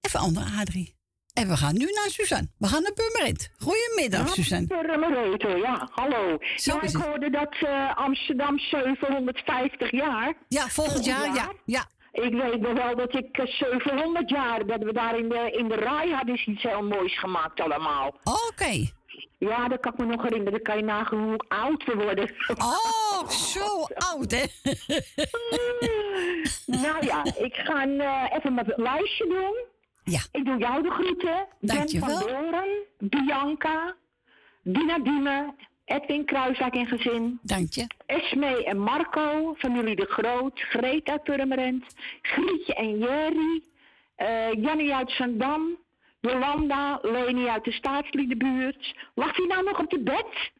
[0.00, 0.96] En voor andere Adrie.
[1.32, 2.48] En we gaan nu naar Suzanne.
[2.58, 3.50] We gaan naar Purmerend.
[3.58, 4.66] Goedemiddag, Suzanne.
[4.66, 6.38] Purmerend, ja, hallo.
[6.56, 10.34] Zo ja, ik hoorde dat eh, Amsterdam 750 jaar.
[10.48, 11.52] Ja, volgend jaar, ja.
[11.64, 11.86] ja.
[12.22, 15.68] Ik weet nog wel dat ik eh, 700 jaar, dat we daar in de, in
[15.68, 18.14] de rij hadden is iets heel moois gemaakt allemaal.
[18.24, 18.96] Oké.
[19.38, 20.52] Ja, dat kan ik me nog herinneren.
[20.52, 22.30] Dan kan je nagaan hoe oud we worden.
[22.56, 24.44] Oh, zo oud, hè?
[26.82, 29.66] nou ja, ik ga eh, even mijn lijstje doen.
[30.04, 30.20] Ja.
[30.32, 31.46] Ik doe jou de groeten.
[31.60, 32.08] Dankjewel.
[32.08, 33.96] Ben van Doren, Bianca,
[34.62, 35.56] Dina Diemen,
[35.88, 37.38] Edwin Kruiswijk en gezin.
[37.42, 37.86] Dank je.
[38.06, 41.84] Esme en Marco, familie De Groot, Greet uit Purmerend,
[42.22, 43.62] Grietje en Jerry,
[44.16, 45.78] eh Jannie uit Zandam,
[46.20, 48.94] Jolanda, Leni uit de staatsliedenbuurt.
[49.14, 50.50] Lag hij nou nog op de bed?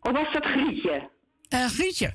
[0.00, 1.10] Of was dat Grietje?
[1.48, 2.14] Eh Grietje.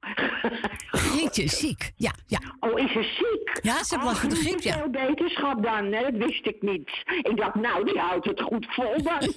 [0.90, 1.92] Grietje ziek.
[1.96, 2.38] Ja, ja.
[2.60, 3.64] Oh, is ze ziek?
[3.64, 4.72] Ja, ze heeft last van de griep, ja.
[4.72, 6.02] Veel beterschap dan, hè?
[6.02, 6.90] dat wist ik niet.
[7.22, 9.20] Ik dacht, nou, die houdt het goed vol dan.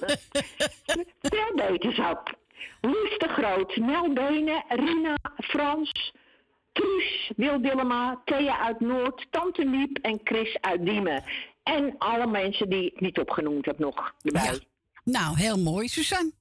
[1.22, 2.38] Veel beterschap.
[2.82, 6.14] Loes de Groot, Nel Benen, Rina, Frans,
[6.72, 11.24] Truus, Wil Dillema, Thea uit Noord, Tante Miep en Chris uit Diemen.
[11.64, 14.60] En alle mensen die ik niet opgenoemd heb nog erbij.
[15.04, 16.32] Nou, heel mooi, Suzanne.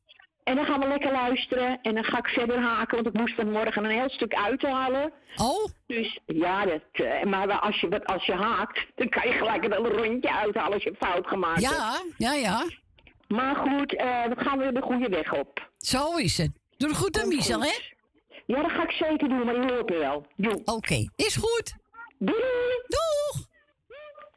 [0.44, 3.34] En dan gaan we lekker luisteren en dan ga ik verder haken, want ik moest
[3.34, 5.12] vanmorgen een heel stuk uithalen.
[5.36, 5.64] Oh?
[5.86, 9.74] Dus ja, dat, eh, maar als je, als je haakt, dan kan je gelijk een
[9.74, 11.74] rondje uithalen als je een fout gemaakt hebt.
[11.74, 12.64] Ja, ja, ja.
[13.28, 15.70] Maar goed, eh we gaan weer de goede weg op.
[15.78, 16.50] Zo is het.
[16.76, 17.72] Doe het goed aan Michel, hè?
[18.46, 20.26] Ja, dat ga ik zeker doen, maar je hoort me wel.
[20.36, 20.62] Doei.
[20.64, 21.74] Oké, is goed.
[22.18, 22.82] Doei.
[22.86, 23.46] Doeg.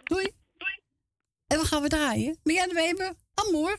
[0.03, 0.31] Doei.
[1.47, 2.39] En we gaan we draaien.
[2.43, 3.77] De Weber, Amor.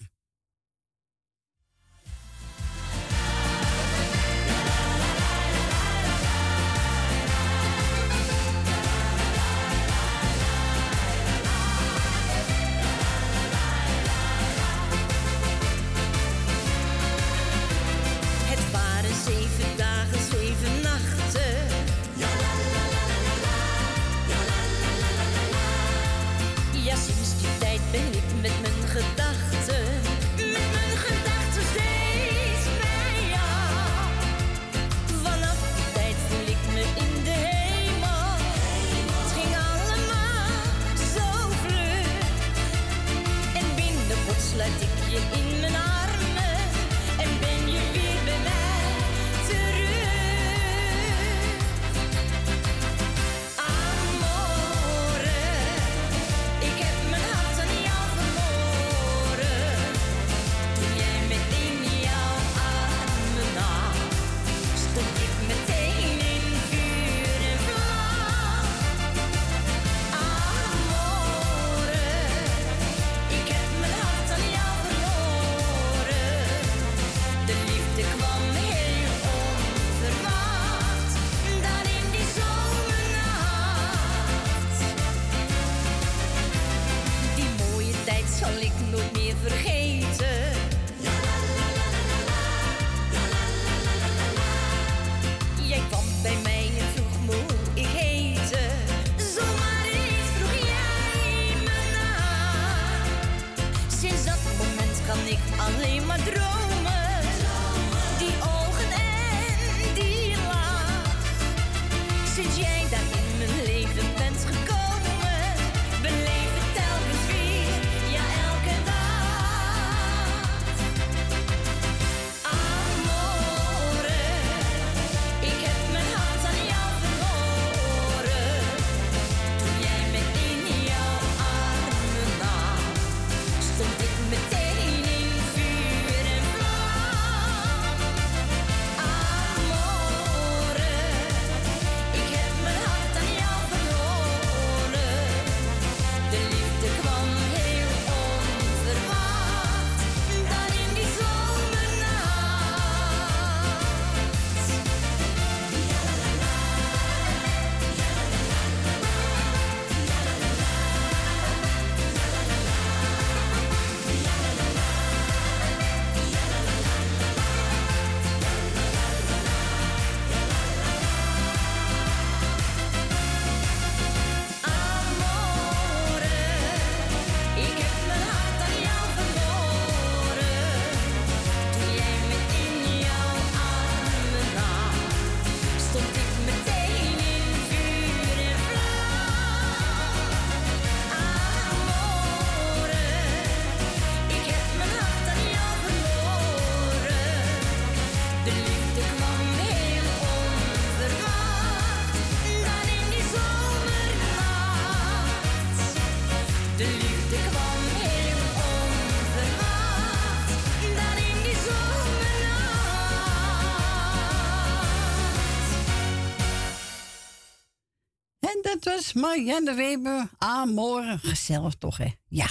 [219.27, 220.31] Marianne Weber.
[220.39, 222.13] Amor, gezellig toch, hè?
[222.29, 222.49] Ja.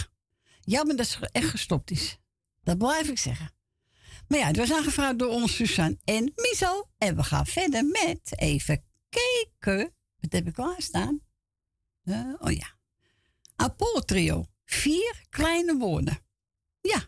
[0.62, 2.20] Jammer dat ze echt gestopt is.
[2.64, 3.54] Dat blijf ik zeggen.
[4.28, 6.90] Maar ja, het was aangevraagd door ons Suzanne en Michel.
[6.98, 9.94] En we gaan verder met even kijken.
[10.20, 11.20] Wat heb ik klaarstaan?
[12.04, 12.78] Eh, oh ja.
[13.56, 14.46] Apollo Trio.
[14.66, 16.20] Vier kleine woorden.
[16.82, 17.00] Ja.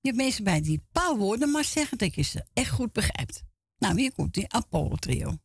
[0.00, 3.42] Je hebt mensen bij die paar woorden maar zeggen dat je ze echt goed begrijpt.
[3.78, 5.38] Nou, hier komt die Apollo Trio.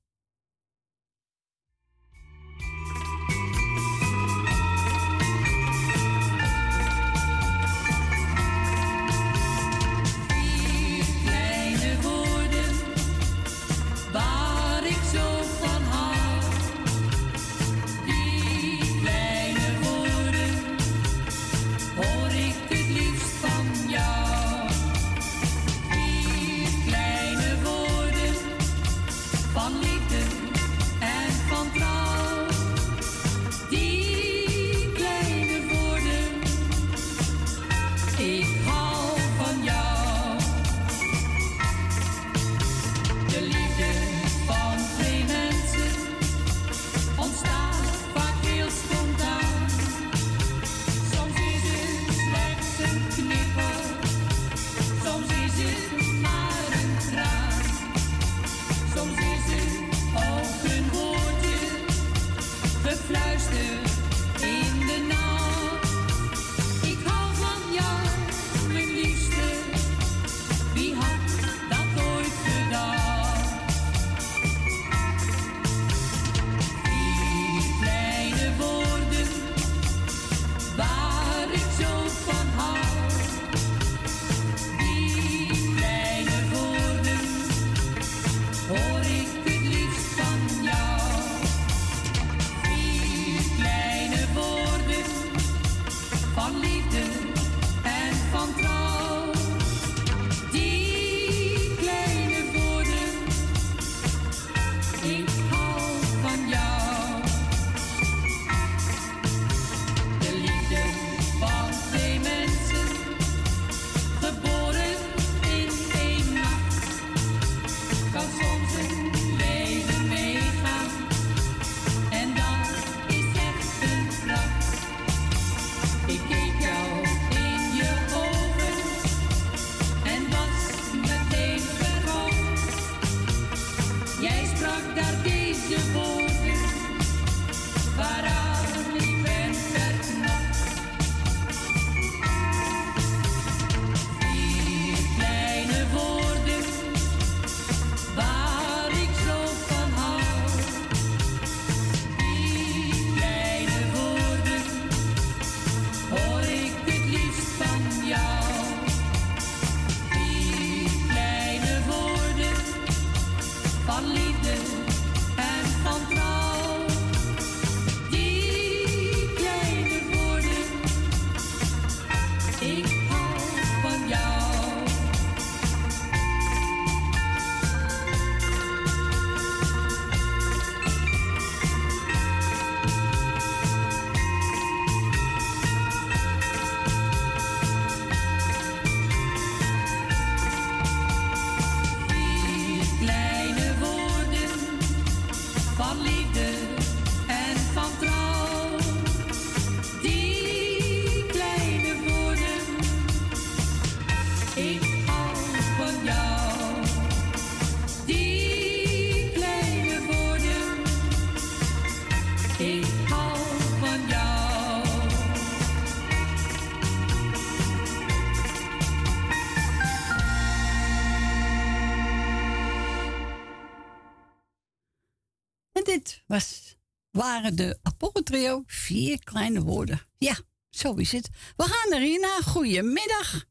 [227.21, 229.99] Waren de Apollo Trio vier kleine woorden.
[230.17, 230.35] Ja,
[230.69, 231.29] zo is het.
[231.55, 232.27] We gaan naar Rina.
[232.27, 233.45] Goedemiddag.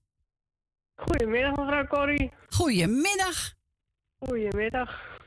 [0.94, 2.32] Goedemiddag, mevrouw Corrie.
[2.48, 3.55] Goedemiddag.
[4.18, 5.18] Goedemiddag.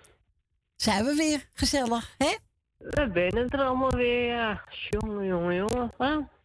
[0.75, 2.35] Zijn we weer gezellig, hè?
[2.77, 4.63] We zijn het er allemaal weer, ja.
[4.89, 5.93] Jongen, jongen, jongen.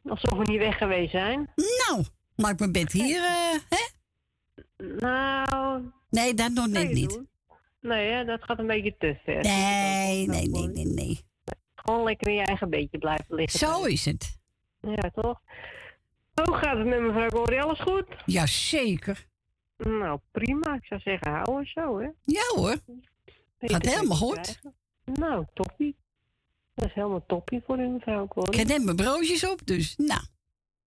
[0.04, 1.50] Alsof we niet weg geweest zijn.
[1.54, 2.04] Nou,
[2.36, 3.86] maar ik mijn bed hier, eh, hè?
[4.76, 5.82] Nou...
[6.10, 7.10] Nee, dat nog net niet.
[7.10, 7.28] doen.
[7.80, 9.42] Nee, hè, dat gaat een beetje te ver.
[9.42, 11.27] Nee, nee, nee, nee, nee.
[11.88, 13.58] Gewoon lekker in je eigen beetje blijven liggen.
[13.58, 14.38] Zo is het.
[14.80, 15.40] Ja, toch?
[16.44, 17.62] Hoe gaat het met mevrouw Corrie?
[17.62, 18.04] Alles goed?
[18.26, 19.26] Jazeker.
[19.76, 20.74] Nou, prima.
[20.74, 22.08] Ik zou zeggen, hou eens zo, hè?
[22.24, 22.76] Ja hoor.
[23.58, 24.60] Gaat helemaal goed.
[25.04, 25.96] Nou, toppie.
[26.74, 28.60] Dat is helemaal toppie voor u, mevrouw Corrie.
[28.60, 30.20] Ik heb mijn broodjes op, dus nou.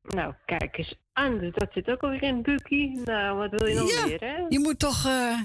[0.02, 1.38] Nou, kijk eens aan.
[1.38, 3.00] Dus Dat zit ook alweer in het bukkie.
[3.06, 4.46] Nou, wat wil je nog Ja, weer, hè?
[4.50, 5.06] je moet toch...
[5.06, 5.40] eh,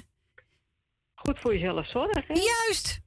[1.14, 2.34] Goed voor jezelf zorgen, hè?
[2.34, 3.00] Juist.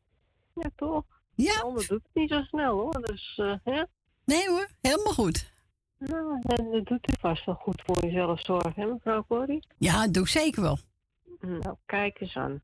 [0.55, 1.03] Ja, toch?
[1.43, 1.53] Ja.
[1.53, 3.01] De ander doet het niet zo snel, hoor.
[3.01, 3.83] Dus, hè?
[4.25, 5.51] Nee hoor, helemaal goed.
[5.97, 9.67] Nou, dan doet u vast wel goed voor jezelf zorgen, hè, mevrouw Corrie?
[9.77, 10.77] Ja, dat doe ik zeker wel.
[11.39, 12.61] Nou, kijk eens aan.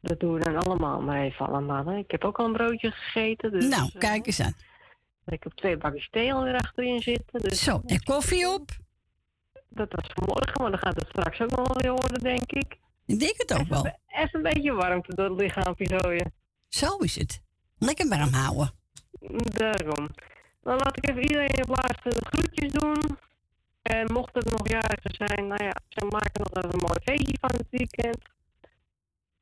[0.00, 1.96] Dat doen we dan allemaal maar even allemaal, hè?
[1.96, 3.68] Ik heb ook al een broodje gegeten, dus...
[3.68, 4.54] nou, eh, kijk eens aan.
[5.26, 7.40] Ik heb twee bakjes thee alweer achterin zitten.
[7.40, 8.70] Dus Zo, en koffie op?
[9.68, 12.78] Dat was vanmorgen, maar dan gaat het straks ook nog wel weer worden, denk ik.
[13.06, 13.98] Ik denk het ook wel.
[14.06, 16.32] Even een beetje warmte door het lichaampje gooien.
[16.68, 17.42] Zo is het.
[17.80, 18.70] Lekker warm houden.
[19.52, 20.08] Daarom.
[20.62, 23.18] Dan laat ik even iedereen op laatste de groetjes doen.
[23.82, 27.36] En mocht het nog jarigen zijn, nou ja, ze maken nog even een mooi feestje
[27.40, 28.18] van het weekend.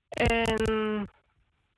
[0.09, 1.09] En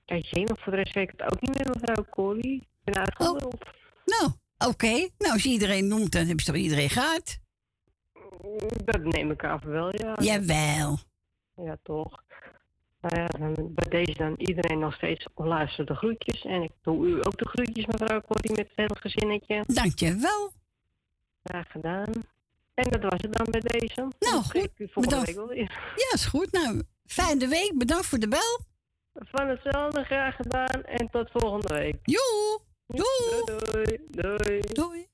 [0.04, 2.54] ja, jee, maar voor de rest weet ik het ook niet meer, mevrouw Corrie.
[2.54, 3.64] Ik ben uitgeluld.
[4.04, 5.08] Nou, oké.
[5.18, 7.38] Nou, als je iedereen noemt, dan heb je toch iedereen gehad?
[8.84, 10.14] Dat neem ik af wel, ja.
[10.20, 10.98] Jawel.
[11.54, 12.22] Ja, toch.
[13.00, 16.44] Nou ja, dan, bij deze dan iedereen nog steeds luister de groetjes.
[16.44, 19.64] En ik doe u ook de groetjes, mevrouw Corrie, met het hele gezinnetje.
[19.66, 20.52] Dankjewel.
[21.42, 22.12] Graag gedaan.
[22.74, 24.08] En dat was het dan bij deze.
[24.18, 24.70] Nou, goed.
[24.76, 25.26] U volgende Bedankt.
[25.26, 25.94] week wel weer.
[25.96, 26.52] Ja, is goed.
[26.52, 27.72] Nou, fijne week.
[27.76, 28.60] Bedankt voor de bel.
[29.14, 30.84] Van hetzelfde, graag gedaan.
[30.84, 31.96] En tot volgende week.
[32.02, 32.60] Joe.
[32.86, 33.44] Doei.
[33.44, 33.98] Doei.
[34.10, 34.60] Doei.
[34.60, 35.06] Doei.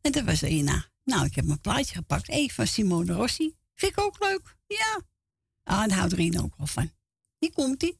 [0.00, 0.84] En dat was Rina.
[1.04, 2.28] Nou, ik heb mijn plaatje gepakt.
[2.28, 3.54] Eén van Simone Rossi.
[3.74, 4.56] Vind ik ook leuk.
[4.66, 5.00] Ja.
[5.64, 6.90] Ah, daar houdt Rina ook wel van.
[7.38, 7.98] Hier komt ie.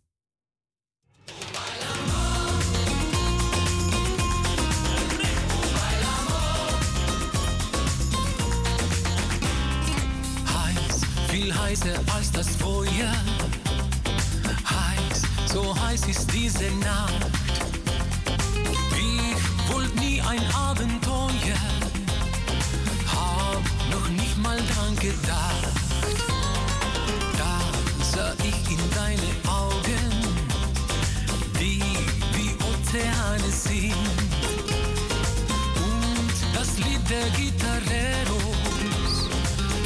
[10.44, 10.98] Heiß,
[11.28, 13.14] viel heißer als das Feuer.
[14.64, 15.22] Heiß,
[15.52, 17.26] so heiß ist diese Nacht.
[18.97, 21.59] Ich wollte nie ein Abenteuer,
[23.06, 25.61] hab noch nicht mal dran gedacht.
[32.93, 33.94] Ozeane sind.
[35.77, 38.51] Und das Lied der Gitarreros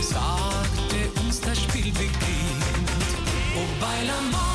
[0.00, 2.16] sagte uns, das Spiel beginnt.
[3.54, 4.45] Oh, bailamos,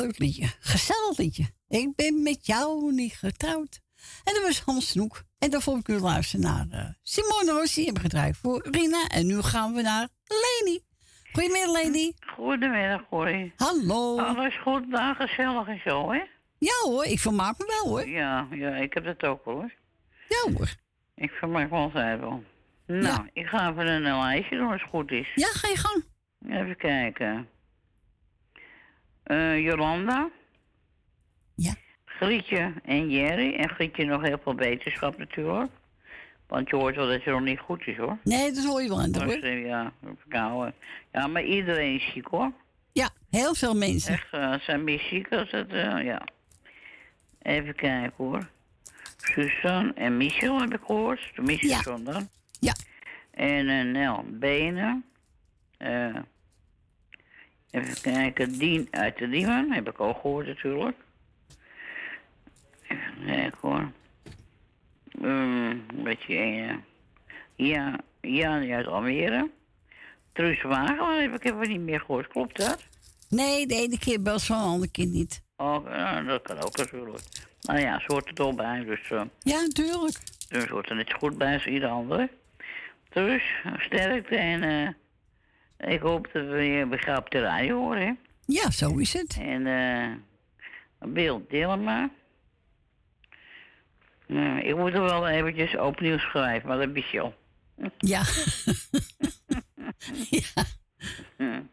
[0.00, 0.46] Leuk liedje.
[0.60, 1.44] Gezellig liedje.
[1.68, 3.80] Ik ben met jou niet getrouwd.
[4.24, 5.22] En dat was Hans Snoek.
[5.38, 7.84] En dan vond ik u luisteren naar eh, Simone Rossi.
[7.84, 9.06] Hebben gedraaid voor Rina.
[9.06, 10.80] En nu gaan we naar Leni.
[11.32, 12.12] Goedemiddag, Leni.
[12.20, 13.52] Goedemiddag, hoi.
[13.56, 14.18] Hallo.
[14.18, 16.22] Alles goed, nou, gezellig en zo, hè?
[16.58, 18.08] Ja hoor, ik vermaak me wel hoor.
[18.08, 19.72] Ja, ja, ik heb dat ook hoor.
[20.28, 20.68] Ja hoor.
[21.14, 22.44] Ik vermaak me altijd wel.
[22.86, 25.28] Nou, ik ga even een lijstje doen als het goed is.
[25.34, 26.04] Ja, ga je gang.
[26.48, 27.48] Even kijken.
[29.28, 30.28] Eh, Jolanda.
[31.54, 31.74] Ja.
[32.04, 33.54] Grietje en Jerry.
[33.54, 35.70] En Grietje nog heel veel beterschap natuurlijk.
[36.46, 38.18] Want je hoort wel dat je nog niet goed is, hoor.
[38.24, 39.46] Nee, dat hoor je wel aan de Dus, hoor.
[39.50, 40.74] ja, verkouden.
[41.12, 42.52] Ja, maar iedereen is ziek, hoor.
[42.92, 44.12] Ja, heel veel mensen.
[44.12, 46.22] Echt, eh, zijn meer ziek als het, eh, ja.
[47.42, 48.48] Even kijken hoor.
[49.16, 51.30] Suzanne en Michel heb ik gehoord.
[51.34, 51.82] Tenminste, Ja.
[51.82, 52.22] zondag.
[52.60, 52.72] Ja.
[53.30, 55.04] En eh Nel Benen.
[55.78, 56.16] Eh,
[57.70, 59.72] even kijken, Dien uit de Diemen.
[59.72, 60.96] Heb ik ook gehoord natuurlijk.
[62.88, 63.90] Even kijken hoor.
[65.22, 66.74] Um, een beetje, eh,
[67.54, 69.50] ja, Jan uit Almere.
[70.32, 72.28] Truus Wagen heb ik even niet meer gehoord.
[72.28, 72.86] Klopt dat?
[73.28, 75.42] Nee, de ene keer zo, de andere keer niet.
[75.56, 77.22] Oh, nou, dat kan ook natuurlijk.
[77.60, 79.10] Nou ja, ze hoort er toch bij, dus...
[79.10, 80.18] eh Ja, natuurlijk.
[80.48, 82.28] dus ze hoort er net zo goed bij als ieder ander.
[83.08, 83.42] Dus,
[83.78, 84.88] sterkte en eh,
[85.78, 88.12] ik hoop dat we op de radio horen, hè?
[88.46, 89.38] Ja, zo is het.
[89.40, 90.12] En eh
[91.08, 92.10] Bill Dillema.
[94.26, 97.34] Nou, ik moet er wel eventjes opnieuw schrijven, maar dat je al.
[97.98, 98.22] Ja.
[100.30, 100.64] ja.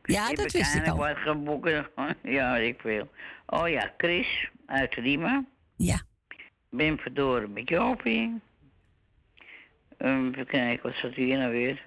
[0.03, 0.97] Ja, ik dat wist ik eigenlijk al.
[0.97, 1.87] wat geboeken.
[2.23, 3.09] Ja, weet ik veel.
[3.45, 5.47] Oh ja, Chris uit Riemen.
[5.75, 6.01] Ja.
[6.69, 8.41] Ben verdoren met Jopie.
[9.97, 11.85] Um, even kijken, wat staat hier nou weer?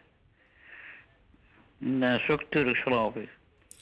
[1.79, 3.29] Nou, dat is ook Turks, geloof ik.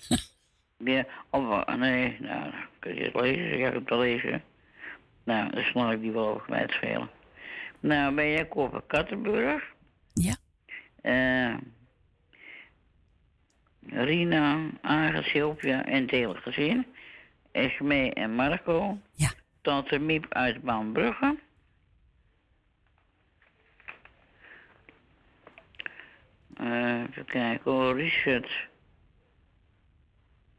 [0.92, 3.52] ja, of, nee, nou, kun je het lezen?
[3.52, 4.42] Ik heb het al lezen.
[5.24, 7.10] Nou, dan snap ik die wel over mij te schelen.
[7.80, 9.64] Nou, ben jij over Kattenburg?
[10.14, 10.36] Ja.
[11.02, 11.54] Eh
[13.90, 16.86] Rina, Agen, Sylvia en het hele gezin.
[17.52, 18.98] Esme en Marco.
[19.14, 19.30] Ja.
[19.62, 21.36] Tante Miep uit Baanbrugge.
[26.56, 28.50] Eh, even kijken hoor, Richard.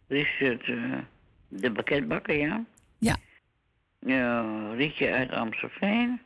[0.08, 0.98] Richard, eh,
[1.48, 2.64] de pakketbakker, ja.
[2.98, 3.16] Ja.
[4.00, 4.42] Ja,
[4.74, 6.22] Rietje uit Amstelveen.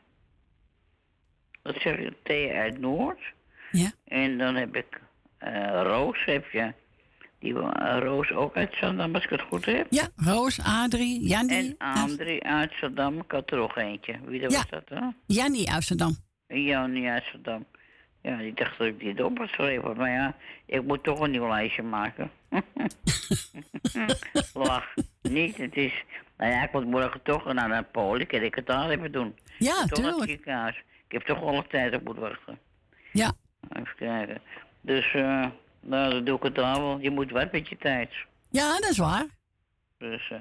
[1.62, 2.12] Wat zeg je?
[2.22, 3.20] Thea uit Noord.
[3.70, 3.90] Ja.
[4.04, 5.00] En dan heb ik
[5.38, 6.72] eh, Roos, heb je.
[7.38, 9.86] Die eh, Roos ook uit Zandam, als ik het goed heb.
[9.90, 11.56] Ja, Roos, Adrie, Jannie.
[11.56, 14.18] En Andrie uit Zandam, ik had er nog eentje.
[14.24, 14.56] Wie dat Ja.
[14.58, 15.06] was dat, hè?
[15.26, 16.16] Jannie Amsterdam.
[16.46, 17.66] Ja, niet uit Zandam.
[18.22, 19.96] Ja, die dacht dat ik dit op had geschreven.
[19.96, 20.34] Maar ja,
[20.66, 22.30] ik moet toch een nieuw lijstje maken.
[24.54, 24.94] Lach.
[25.22, 26.04] Niet, het is...
[26.36, 28.26] Nou ja, ik moet morgen toch naar de poli.
[28.26, 29.38] Kan ik het daar even doen?
[29.58, 30.30] Ja, toch naar het tuurlijk.
[30.30, 30.82] ziekenhuis.
[31.06, 32.58] Ik heb toch alle tijd op moeten wachten.
[33.12, 33.32] Ja.
[33.68, 34.40] Even kijken.
[34.80, 35.46] Dus, eh,
[35.80, 36.98] nou, dan doe ik het daar wel.
[36.98, 38.10] Je moet wat met je tijd.
[38.50, 39.26] Ja, dat is waar.
[39.98, 40.40] Dus, eh.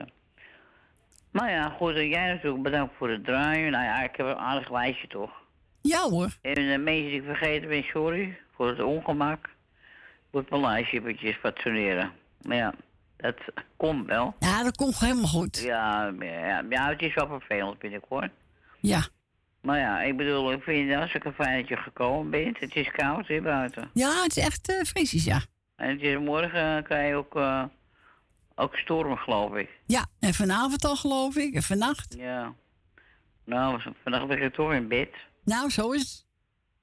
[1.32, 1.96] Maar ja, goed.
[1.96, 3.72] En jij natuurlijk bedankt voor het draaien.
[3.72, 5.41] Nou ja, ik heb een aardig lijstje toch.
[5.82, 6.30] Ja hoor.
[6.42, 9.46] En de mensen die ik vergeten ben, sorry voor het ongemak.
[9.46, 12.12] Ik moet mijn lijstje eventjes fatsoeneren.
[12.42, 12.74] Maar ja,
[13.18, 13.38] dat
[13.78, 14.36] komt wel.
[14.40, 15.62] Ja, dat komt helemaal goed.
[15.62, 18.30] Ja, ja, ja, het is wel vervelend, vind ik hoor.
[18.80, 19.02] Ja.
[19.62, 22.60] Maar ja, ik bedoel, ik vind het hartstikke fijn dat je gekomen bent.
[22.60, 23.90] Het is koud hier buiten.
[23.94, 25.42] Ja, het is echt eh frisjes, ja.
[25.76, 27.64] En het is morgen eh, kan je ook, eh,
[28.56, 29.70] ook stormen, geloof ik.
[29.86, 32.16] Ja, en vanavond al geloof ik, en vannacht.
[32.18, 32.54] Ja.
[33.46, 35.10] Nou, vannacht lig ik toch in bed.
[35.44, 36.26] Nou, zo is het.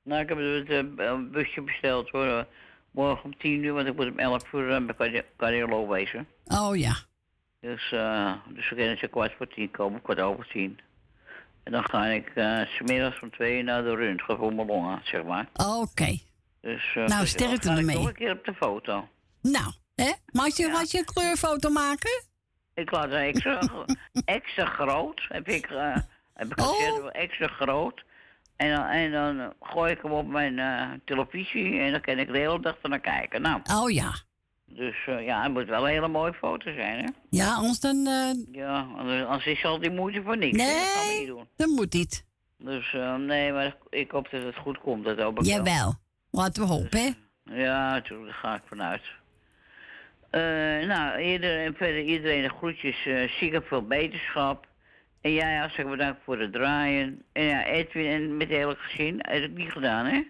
[0.02, 0.68] Nou, ik heb het
[0.98, 2.26] eh, een busje besteld hoor.
[2.26, 2.44] eh,
[2.90, 6.26] Morgen om tien uur, want ik moet om elf uur eh, bij cardioloog wezen.
[6.44, 6.94] Oh ja.
[7.60, 10.80] Dus, eh dus we kunnen ze kwart voor tien komen, kwart over tien.
[11.62, 15.00] En dan ga ik 's smiddags om twee uur naar de röntgen voor mijn longen,
[15.04, 15.48] zeg maar.
[15.52, 16.18] Oké.
[16.60, 17.84] Dus, Nou, dus sterkte ermee.
[17.96, 19.08] ik nog een keer op de foto.
[19.42, 20.12] Nou, hè?
[20.32, 22.22] Mag je, mag je een kleurfoto maken?
[22.74, 23.60] Ik laat een extra,
[24.24, 25.96] extra groot, heb ik, eh
[26.34, 28.04] heb ik gezet, wel extra groot.
[28.58, 32.18] En dan, en dan eh, gooi ik hem op mijn eh, televisie en dan kan
[32.18, 33.42] ik de hele dag naar kijken.
[33.42, 34.12] Nou, Oh ja.
[34.66, 37.10] dus eh, ja, het moet wel een hele mooie foto zijn, hè?
[37.30, 38.06] Ja, anders dan...
[38.06, 40.62] eh, Ja, anders anders is al die moeite voor niks.
[40.62, 40.68] hè.
[40.94, 41.48] Dat nee, niet doen.
[41.56, 42.24] dat moet niet.
[42.58, 45.04] Dus nee, maar ik hoop dat het goed komt.
[45.04, 45.56] Dat hoop ik wel.
[45.56, 45.94] Jawel.
[46.30, 47.10] Laten we hopen, hè?
[47.62, 49.02] Ja, natuurlijk, daar ga ik vanuit.
[50.86, 54.66] Nou, iedereen, verder iedereen de groetjes, uh, zieke veel beterschap.
[55.20, 57.22] En jij hartstikke bedankt voor het draaien.
[57.32, 60.22] En ja, Edwin en met het hele gezin, heb ik niet gedaan, hè?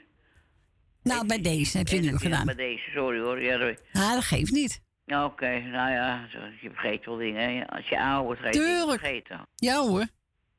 [1.02, 2.46] Nou, bij deze heb je nu gedaan.
[2.46, 3.42] Bij deze, sorry hoor.
[3.42, 4.80] Ja, dat- Ah, dat geeft niet.
[5.06, 6.26] Oké, nou ja,
[6.60, 7.56] je vergeet wel dingen.
[7.56, 7.66] hè.
[7.66, 9.40] Als je ouder wordt, ga je vergeten.
[9.54, 10.06] Ja hoor.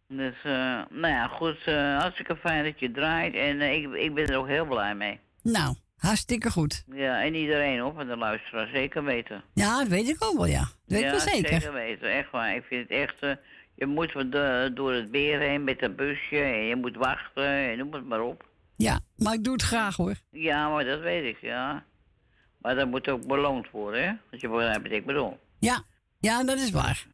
[0.07, 0.51] Dus, eh,
[0.89, 1.57] nou ja, goed.
[1.65, 3.35] eh hartstikke fijn dat je draait.
[3.35, 5.19] En eh, ik, ik ben er ook heel blij mee.
[5.43, 6.83] Nou, hartstikke goed.
[6.93, 9.43] Ja, en iedereen op, en de luisteraar zeker weten.
[9.53, 10.59] Ja, dat weet ik ook wel, ja.
[10.59, 11.49] Dat weet ik ja, wel zeker.
[11.53, 12.11] zeker weten.
[12.17, 12.55] Echt waar.
[12.55, 13.37] Ik vind het echt...
[13.79, 14.11] je moet
[14.75, 16.37] door het weer heen met een busje.
[16.37, 17.45] En je moet wachten.
[17.45, 18.47] En noem het maar op.
[18.75, 20.15] Ja, maar ik doe het graag hoor.
[20.31, 21.83] Ja, maar dat weet ik, ja.
[22.57, 24.13] Maar dat moet ook beloond worden, hè?
[24.29, 25.39] Want je begrijpt wat ik bedoel.
[25.59, 25.83] Ja,
[26.19, 27.05] ja, dat is waar.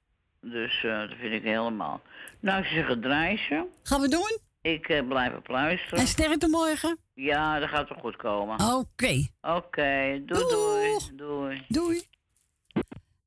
[0.41, 2.01] Dus eh, dat vind ik helemaal.
[2.39, 3.67] Nou, ik zeg het draaien.
[3.83, 4.39] Gaan we doen?
[4.61, 5.99] Ik eh, blijf op luisteren.
[5.99, 6.97] En sterkte morgen?
[7.13, 8.73] Ja, dat gaat wel goed komen.
[8.73, 9.27] Oké.
[9.41, 11.65] Oké, doei, doei doei.
[11.67, 12.01] Doei.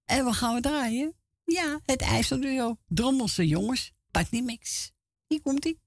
[0.05, 1.15] En we gaan we draaien?
[1.51, 2.77] Ja, het IJsselduo.
[2.89, 3.93] Drommelse jongens.
[4.11, 4.93] Patni Mix.
[5.27, 5.81] Hier komt ie.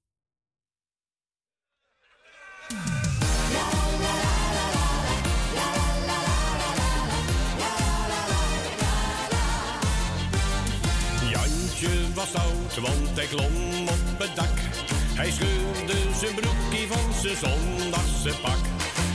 [11.30, 14.58] Jantje was oud, want hij klom op het dak.
[15.14, 18.60] Hij scheurde zijn broekie van zijn zondagse pak.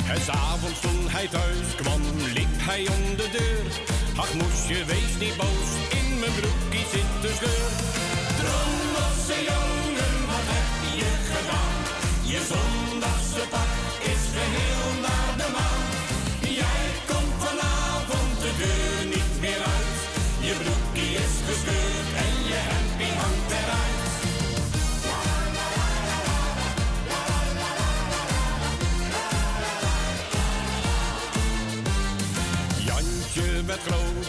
[0.10, 2.02] En s'avonds toen hij thuis kwam,
[2.34, 3.96] liep hij om de deur.
[4.18, 5.97] Ach moesje, wees niet boos,
[6.30, 7.70] mijn broekie zit de scheur.
[8.40, 11.77] Drommelse jongen, wat heb je gedaan?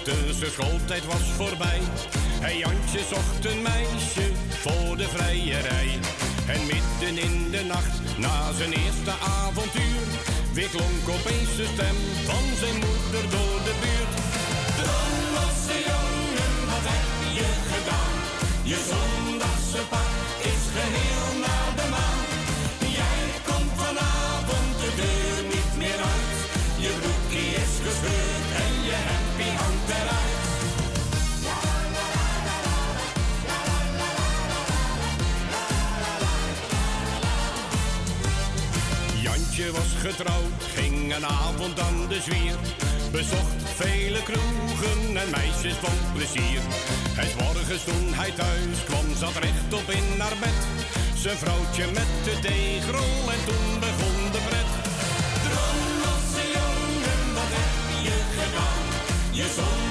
[0.09, 1.81] Groter, zijn schooltijd was voorbij.
[2.41, 5.99] En Jantje zocht een meisje voor de vrijerij.
[6.47, 10.07] En midden in de nacht, na zijn eerste avontuur,
[10.53, 14.15] weer klonk opeens de stem van zijn moeder door de buurt.
[14.79, 18.17] Drommelse jongen, wat heb je gedaan?
[18.63, 19.18] Je zondagse
[39.99, 42.57] getrouwd, ging een avond aan de zwier.
[43.13, 46.61] Bezocht vele kroegen en meisjes van plezier.
[47.27, 50.61] 's morgens toen hij thuis kwam, zat rechtop in haar bed.
[51.15, 54.71] Zijn vrouwtje met de deegrol en toen begon de pret.
[55.45, 58.85] Drommelse jongen, wat heb je gedaan?
[59.31, 59.88] Je zondagse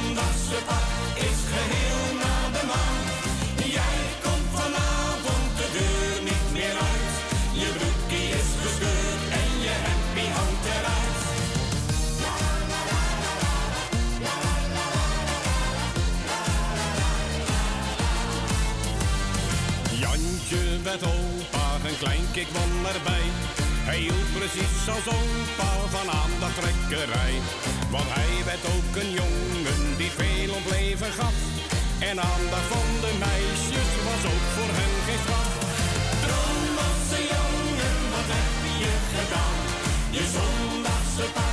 [21.97, 23.25] een kleinkick kwam erbij.
[23.89, 27.35] Hij hield precies als opa van aandachttrekkerij.
[27.95, 31.37] Want hij werd ook een jongen die veel om het leven gaf.
[32.09, 35.51] En aandacht van de meisjes was ook voor hem geen straf.
[36.23, 39.57] Drommelse jongen, wat heb je gedaan?
[40.15, 41.46] Je zondagse pak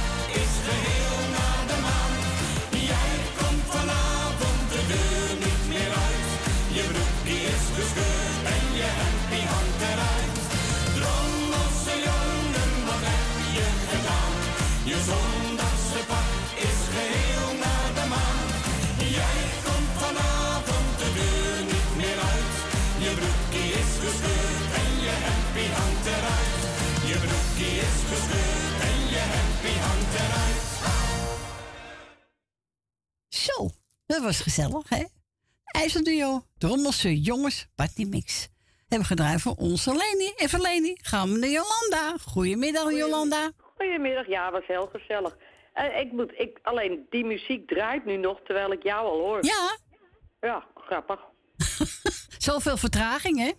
[34.14, 35.04] dat was gezellig, hè?
[35.64, 38.48] IJsselduo, Drommelse jongens, Patni Mix.
[38.88, 40.32] Hebben gedraaid voor onze Leni.
[40.36, 42.16] Even Leni, gaan we naar Jolanda.
[42.26, 43.50] Goedemiddag, Jolanda.
[43.76, 45.36] Goedemiddag, ja, was heel gezellig.
[45.72, 49.44] Eh, ik moet, ik, alleen die muziek draait nu nog terwijl ik jou al hoor.
[49.44, 49.76] Ja?
[50.40, 51.20] Ja, grappig.
[52.48, 53.52] Zoveel vertraging, hè?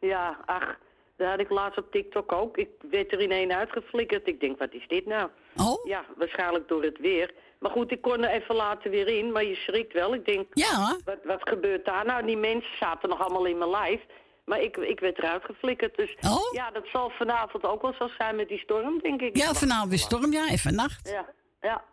[0.00, 0.78] Ja, ach,
[1.16, 2.56] dat had ik laatst op TikTok ook.
[2.56, 4.28] Ik werd er in één uitgeflikkerd.
[4.28, 5.30] Ik denk, wat is dit nou?
[5.56, 5.86] Oh?
[5.86, 7.34] Ja, waarschijnlijk door het weer.
[7.66, 10.14] Maar goed, ik kon er even later weer in, maar je schrikt wel.
[10.14, 10.96] Ik denk, ja.
[11.04, 12.26] wat, wat gebeurt daar nou?
[12.26, 14.00] Die mensen zaten nog allemaal in mijn lijf.
[14.44, 15.96] Maar ik, ik werd eruit geflikkerd.
[15.96, 16.52] Dus Oh?
[16.52, 19.36] ja, dat zal vanavond ook wel zo zijn met die storm, denk ik.
[19.36, 21.08] Ja, vanavond weer storm, ja, even nacht.
[21.08, 21.26] Ja,
[21.60, 21.84] ja.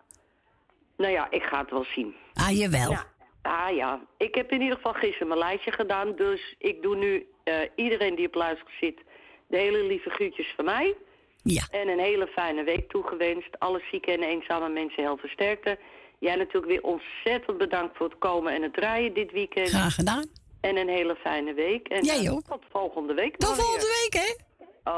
[0.97, 2.15] Nou ja, ik ga het wel zien.
[2.33, 2.91] Ah, jawel.
[2.91, 3.05] Ja.
[3.41, 6.15] Ah ja, ik heb in ieder geval gisteren mijn lijstje gedaan.
[6.15, 9.01] Dus ik doe nu eh, iedereen die op luister zit...
[9.47, 10.95] de hele lieve groetjes van mij.
[11.43, 11.67] Ja.
[11.71, 13.59] En een hele fijne week toegewenst.
[13.59, 15.79] Alle zieke en eenzame mensen heel versterkte.
[16.19, 19.69] Jij natuurlijk weer ontzettend bedankt voor het komen en het draaien dit weekend.
[19.69, 20.25] Graag gedaan.
[20.61, 21.87] En een hele fijne week.
[21.87, 22.43] En Jij eh, ook.
[22.47, 23.37] Tot volgende week.
[23.37, 24.33] Tot volgende week, hè?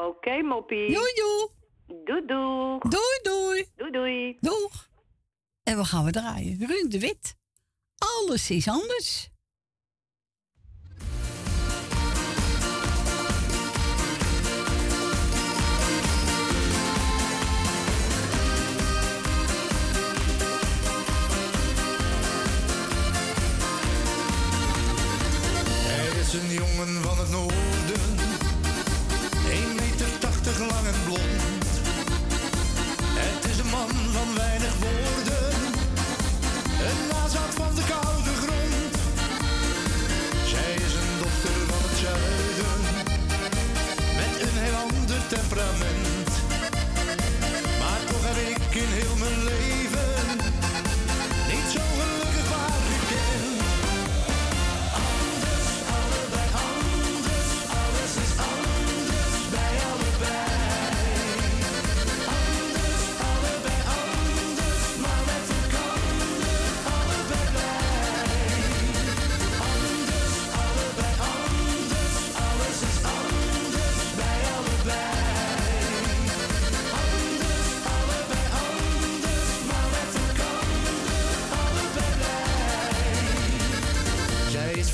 [0.08, 0.94] Oké, moppie.
[0.94, 1.48] Doei, doei.
[2.04, 2.78] Doei, doei.
[2.80, 3.66] Doei, doei.
[3.76, 4.38] Doei, doei.
[4.40, 4.90] Doeg.
[5.64, 6.66] En we gaan we draaien.
[6.68, 7.36] Ruud de Wit.
[7.98, 9.30] Alles is anders.
[26.36, 28.06] Een jongen van het noorden,
[29.50, 31.66] 1 meter 80 lang en blond.
[33.24, 35.54] Het is een man van weinig woorden,
[36.90, 38.96] een nazaat van de koude grond.
[40.52, 42.80] Zij is een dochter van het zuiden,
[44.20, 46.32] met een heel ander temperament.
[47.82, 49.15] Maar toch heb ik in heel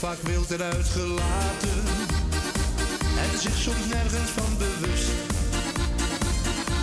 [0.07, 1.79] vaak wild en uitgelaten
[3.23, 5.11] en zich soms nergens van bewust.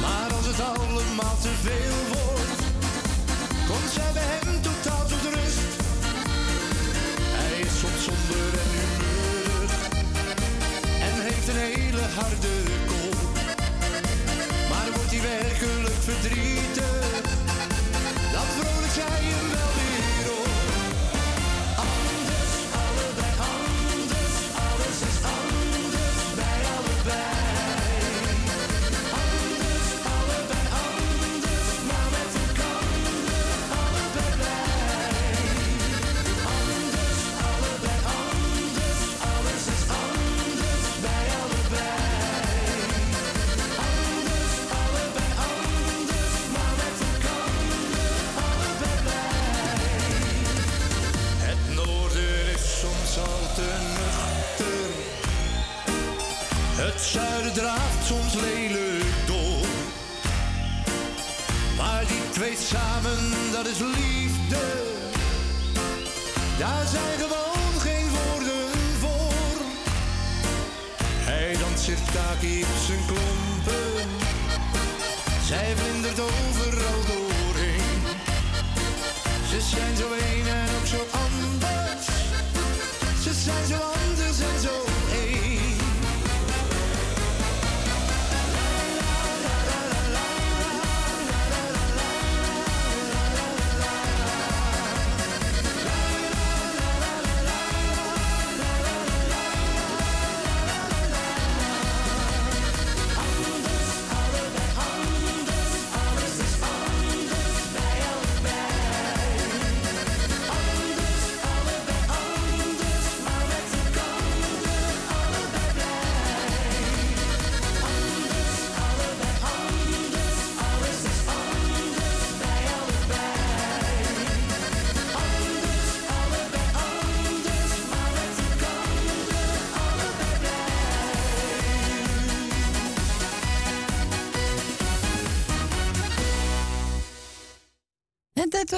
[0.01, 2.61] Maar als het allemaal te veel wordt,
[3.69, 5.73] komt zij bij hem totaal tot rust.
[7.39, 9.73] Hij is soms somber en humeurig
[11.07, 12.55] en heeft een hele harde
[12.91, 13.19] kop.
[14.71, 16.98] Maar wordt hij werkelijk verdrietig,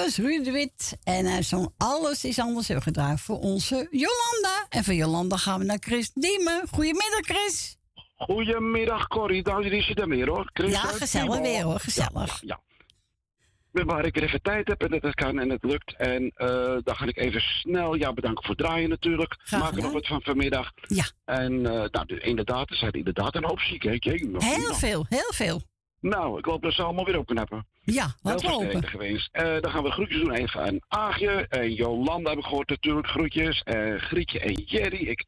[0.05, 0.97] was Ruud de Wit.
[1.05, 4.67] En hij zong Alles is anders heel gedraaid voor onze Jolanda.
[4.69, 6.63] En van Jolanda gaan we naar Chris Diemen.
[6.71, 7.77] Goedemiddag, Chris.
[8.17, 10.51] Goedemiddag Corrie, daar is je er weer hoor.
[10.53, 12.41] Chris Ja, gezellig weer, hoor, gezellig.
[12.43, 12.61] Ja,
[13.73, 13.85] ja.
[13.85, 15.95] Waar ik er even tijd heb en dat het kan en het lukt.
[15.97, 16.49] En eh,
[16.83, 19.35] dan ga ik even snel jou bedanken voor het draaien natuurlijk.
[19.39, 19.93] Graag Maak er nog gedaan.
[20.01, 20.73] wat van vanmiddag.
[20.87, 21.05] Ja.
[21.25, 23.99] En eh, nou, de- inderdaad, er zijn inderdaad een hoop zieken.
[24.39, 25.63] Heel veel, heel veel.
[26.01, 27.67] Nou, ik hoop dat ze allemaal weer opknappen.
[27.83, 28.89] Ja, wat Heel we versterkt hopen.
[28.89, 29.29] geweest.
[29.33, 33.07] Eh, dan gaan we groetjes doen even aan Aagje en Jolanda heb ik gehoord natuurlijk
[33.07, 33.63] groetjes.
[33.63, 35.07] Eh Grietje en Jerry.
[35.09, 35.25] Ik,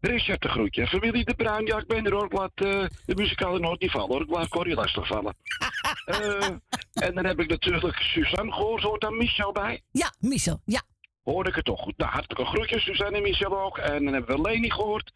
[0.00, 0.86] Richard de groetje.
[0.86, 2.24] Familie De Bruin, ja ik ben er hoor.
[2.24, 4.22] Ik laat eh, de muzikale noot niet vallen hoor.
[4.22, 5.34] Ik laat Corrie lastig vallen.
[6.94, 8.82] En dan heb ik natuurlijk Suzanne gehoord.
[8.82, 9.82] Hoort daar Michel bij?
[9.90, 10.82] Ja, Michel, ja.
[11.22, 11.96] Hoorde ik het toch goed.
[11.96, 13.78] Nou, hartelijke groetjes Suzanne en Michel ook.
[13.78, 15.12] En dan hebben we Leni gehoord.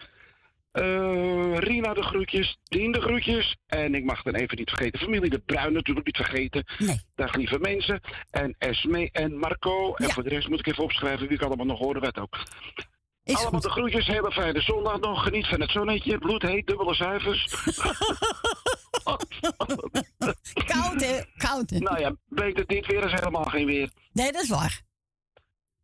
[0.80, 3.56] Eh, Rina de groetjes, Dien de groetjes.
[3.66, 6.64] En ik mag dan even niet vergeten, familie De Bruin natuurlijk niet vergeten.
[6.78, 7.00] Nee.
[7.14, 8.00] Dag lieve mensen.
[8.30, 9.94] En Esme en Marco.
[9.94, 12.38] En voor de rest moet ik even opschrijven wie ik allemaal nog horen werd ook.
[13.24, 15.22] allemaal de groetjes, hele fijne zondag nog.
[15.22, 17.46] Geniet van het zonnetje, bloedheet, dubbele zuivers.
[20.66, 21.20] Koud, hè?
[21.36, 21.78] Koud, hè?
[21.78, 23.90] nou ja, beter dit weer is helemaal geen weer.
[24.12, 24.86] Nee, dat is waar.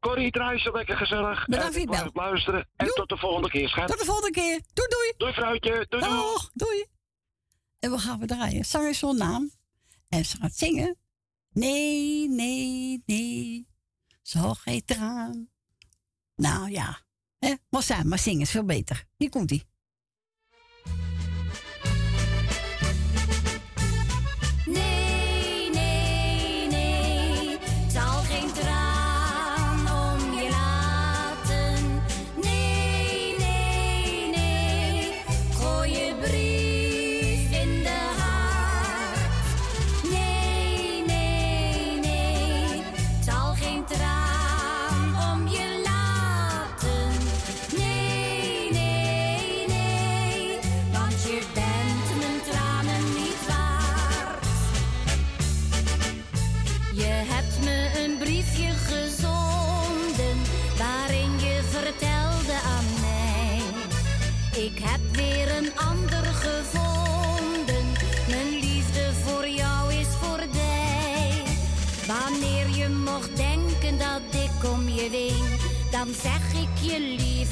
[0.04, 1.46] Corrie, draai zo lekker gezellig.
[1.46, 2.68] Bedankt voor blijf luisteren.
[2.76, 3.88] En tot de volgende keer, schat.
[3.88, 4.60] Tot de volgende keer.
[4.72, 5.12] Doei, doei.
[5.16, 5.86] Doei, fruitje.
[5.88, 6.14] Doei, doei.
[6.14, 6.84] Dag, doei.
[7.78, 8.64] En we gaan we draaien.
[8.64, 9.50] Zang is zo'n naam.
[10.08, 10.96] En ze gaat zingen.
[11.52, 13.68] Nee, nee, nee.
[14.22, 15.48] Zal geen traan.
[16.36, 17.00] Nou ja.
[17.38, 17.54] Hè?
[17.70, 19.04] Maar zijn, maar zingen is veel beter.
[19.16, 19.50] Hier komt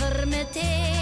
[0.03, 1.02] liever meteen.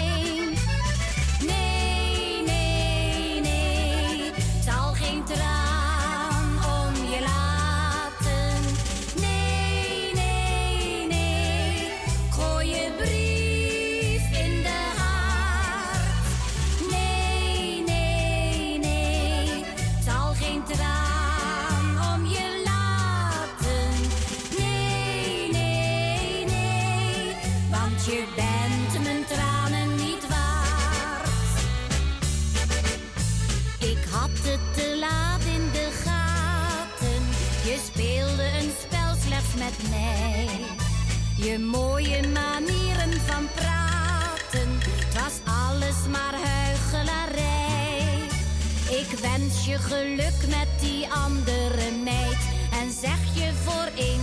[41.51, 48.27] Je mooie manieren van praten, het was alles maar huichelarij.
[48.89, 52.41] Ik wens je geluk met die andere meid
[52.71, 54.20] en zeg je voor eens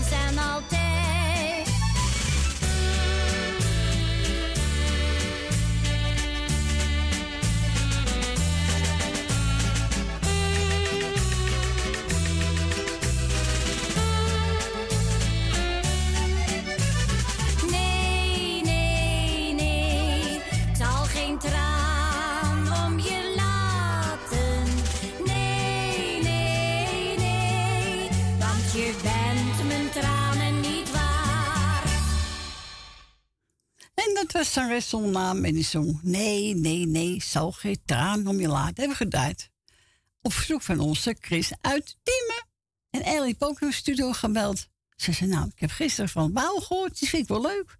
[34.53, 35.99] zangeres zonder naam en die zong...
[36.03, 38.75] Nee, nee, nee, zal geen traan om je laten.
[38.77, 39.51] Hebben geduid.
[40.23, 42.47] Op verzoek van onze Chris uit Diemen.
[42.91, 44.69] En Ellie heeft ook studio gebeld.
[44.97, 46.99] Ze zei, nou, ik heb gisteren van Wauw gehoord.
[46.99, 47.79] Die vind ik wel leuk.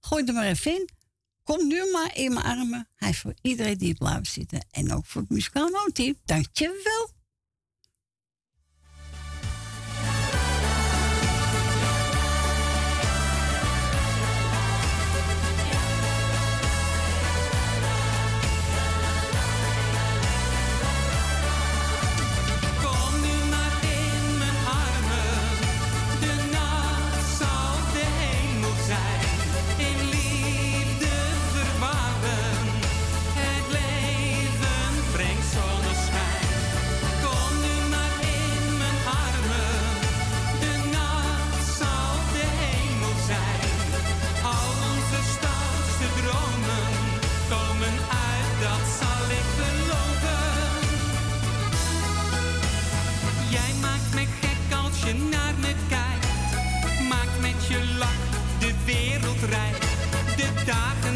[0.00, 0.88] Gooi er maar even in.
[1.42, 2.88] Kom nu maar in mijn armen.
[2.94, 4.66] Hij is voor iedereen die blijft zitten.
[4.70, 5.70] En ook voor het muzikaal.
[6.24, 7.16] Dank je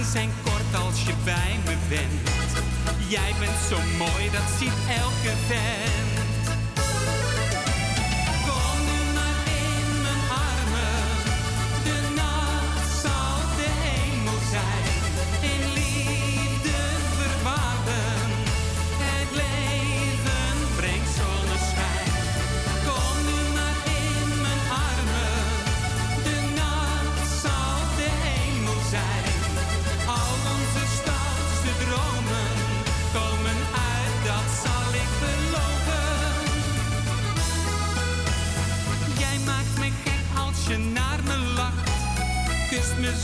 [0.04, 2.28] zijn kort als je bij me bent.
[3.08, 6.01] Jij bent zo mooi, dat ziet elke vent.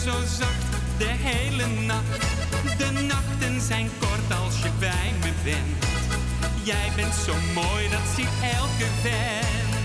[0.04, 0.64] Zo zacht
[0.98, 2.20] de hele nacht.
[2.78, 5.84] De nachten zijn kort als je bij me bent.
[6.62, 9.77] Jij bent zo mooi, dat ziet elke vent.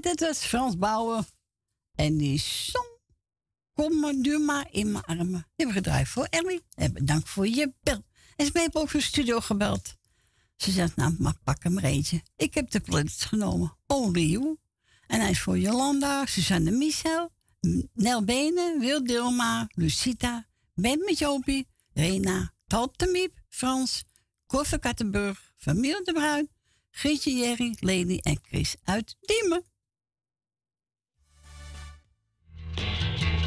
[0.00, 1.26] Dit was Frans Bouwen.
[1.94, 2.94] En die zong
[3.74, 5.26] Kom maar nu maar in mijn armen.
[5.32, 6.62] Die hebben gedraaid voor Ellie.
[6.74, 8.04] En bedankt voor je bel.
[8.36, 9.96] En ze heeft ook de studio gebeld.
[10.56, 12.22] Ze zegt, nou, maar pak hem eentje.
[12.36, 13.76] Ik heb de playlist genomen.
[13.86, 14.56] Only You.
[15.06, 17.32] En hij is voor Jolanda, Suzanne Michel,
[17.92, 24.04] Nel Benen, Wil Dilma, Lucita, Ben met Jopie, Rena, Tante Frans,
[24.46, 26.48] Koffer Kattenburg, Familie de Bruin,
[26.90, 29.64] Grietje Jerry, Leni en Chris uit Diemen.
[32.76, 33.43] Thank you.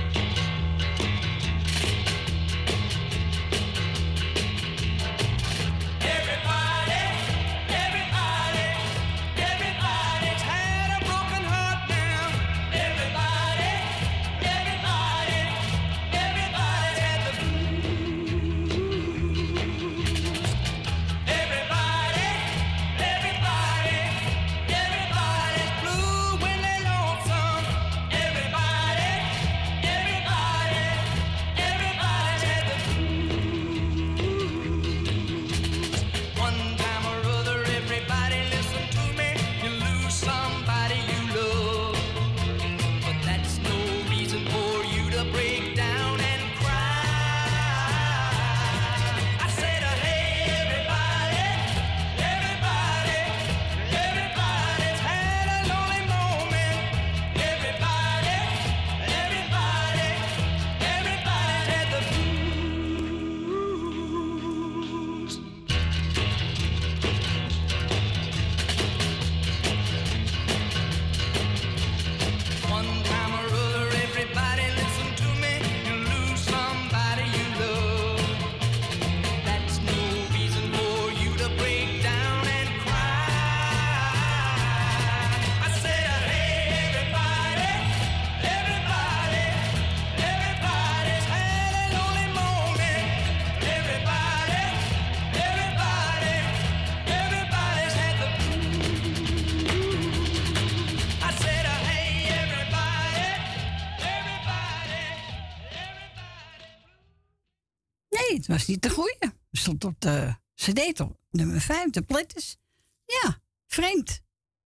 [108.68, 109.18] Niet de goeie.
[109.20, 111.04] Het stond op de cd?
[111.30, 112.58] Nummer 5, de plattes.
[113.06, 114.22] Ja, vreemd.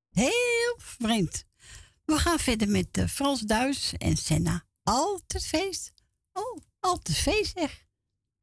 [0.09, 1.45] Heel vreemd.
[2.05, 4.65] We gaan verder met eh, Frans Duis en Senna.
[4.83, 5.93] Altijd feest.
[6.33, 7.85] Oh, altijd feest zeg.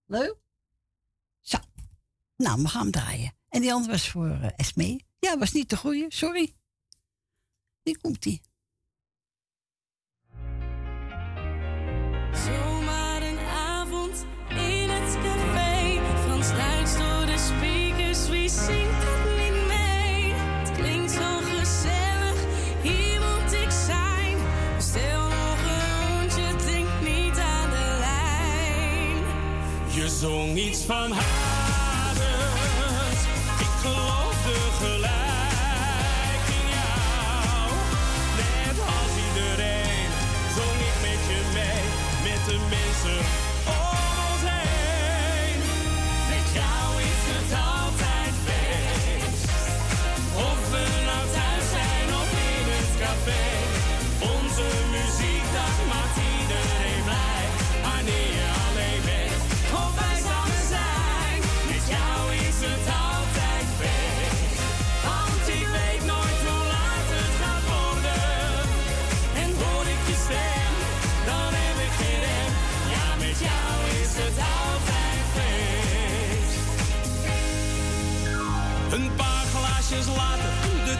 [0.06, 0.36] Leuk.
[1.40, 1.58] Zo.
[2.36, 3.32] Nou, we gaan hem draaien.
[3.48, 5.06] En die andere was voor eh, Esmee.
[5.18, 6.54] Ja, was niet de goeie, sorry.
[7.82, 8.40] Hier komt die.
[12.32, 12.77] Zomaar
[30.18, 31.47] zong iets van Hades.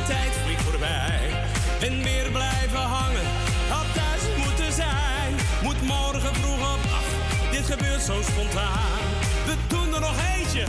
[0.09, 1.31] Tijd vliegt voorbij.
[1.81, 3.27] En weer blijven hangen,
[3.69, 5.35] had thuis moeten zijn.
[5.63, 9.01] Moet morgen vroeg op acht, dit gebeurt zo spontaan.
[9.47, 10.65] We doen er nog eentje,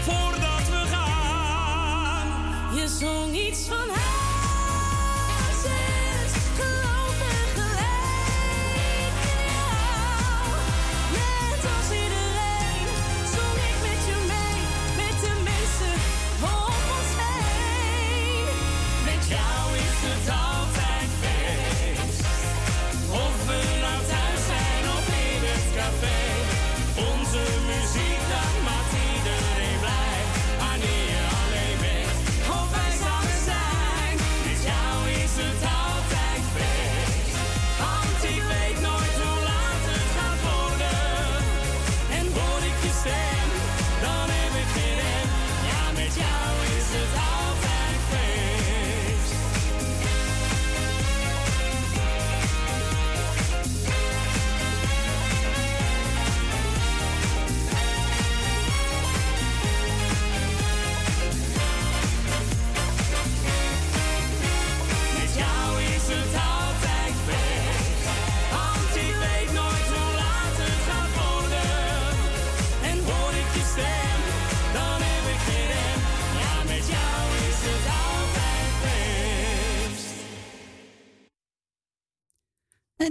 [0.00, 2.26] voordat we gaan.
[2.74, 4.25] Je zong iets van hazes,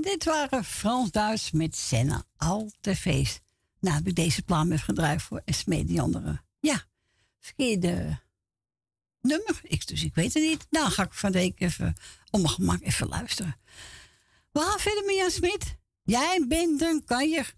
[0.05, 2.23] dit waren Frans Duits met Senna.
[2.37, 3.41] Al te feest.
[3.79, 6.41] Nou, heb ik deze plan even gedraaid voor Esme die andere.
[6.59, 6.83] Ja,
[7.39, 8.19] verkeerde
[9.21, 9.59] nummer.
[9.63, 10.67] Ik, dus ik weet het niet.
[10.69, 11.95] Nou, ga ik van de week even
[12.31, 13.55] om mijn gemak even luisteren.
[14.51, 15.75] We gaan verder met Jan Smit.
[16.03, 17.53] Jij bent een kanjer.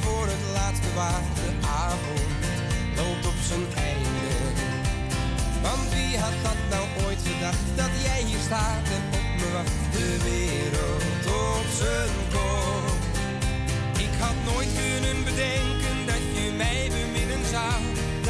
[0.00, 1.34] Voor het laatste waard.
[1.34, 2.30] De avond
[2.96, 4.30] loopt op zijn einde.
[5.62, 9.76] Want wie had dat nou ooit gedacht, dat jij hier staat en op me wacht.
[9.96, 11.24] De wereld
[11.54, 12.98] op zijn kop.
[14.06, 17.78] Ik had nooit kunnen bedenken dat je mij beminnen zou.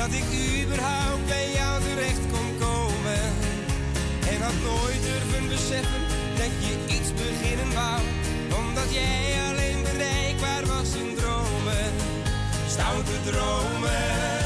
[0.00, 0.28] Dat ik
[0.62, 3.22] überhaupt bij jou terecht kon komen.
[4.30, 6.02] En had nooit durven beseffen
[6.40, 8.00] dat je iets beginnen wou.
[8.60, 11.17] Omdat jij alleen bereikbaar was in.
[12.78, 14.37] Stoute dromen.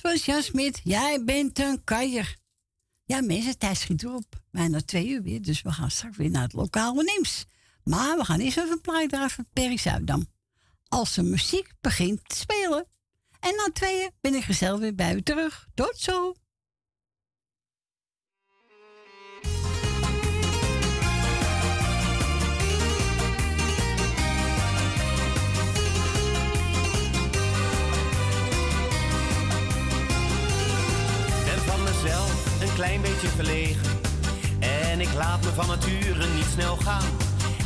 [0.00, 0.80] Was Jan Smit.
[0.84, 2.36] Jij bent een kaier.
[3.04, 4.42] Ja, mensen, tijd schiet erop.
[4.50, 7.44] Bijna twee uur weer, dus we gaan straks weer naar het lokale nieuws.
[7.84, 10.26] Maar we gaan eerst even een plaat draaien van Zuidam.
[10.88, 12.86] Als de muziek begint te spelen.
[13.40, 15.66] En na tweeën ben ik gezellig weer bij u terug.
[15.74, 16.34] Tot zo!
[32.80, 33.92] Klein beetje verlegen.
[34.60, 37.10] En ik laat me van nature niet snel gaan.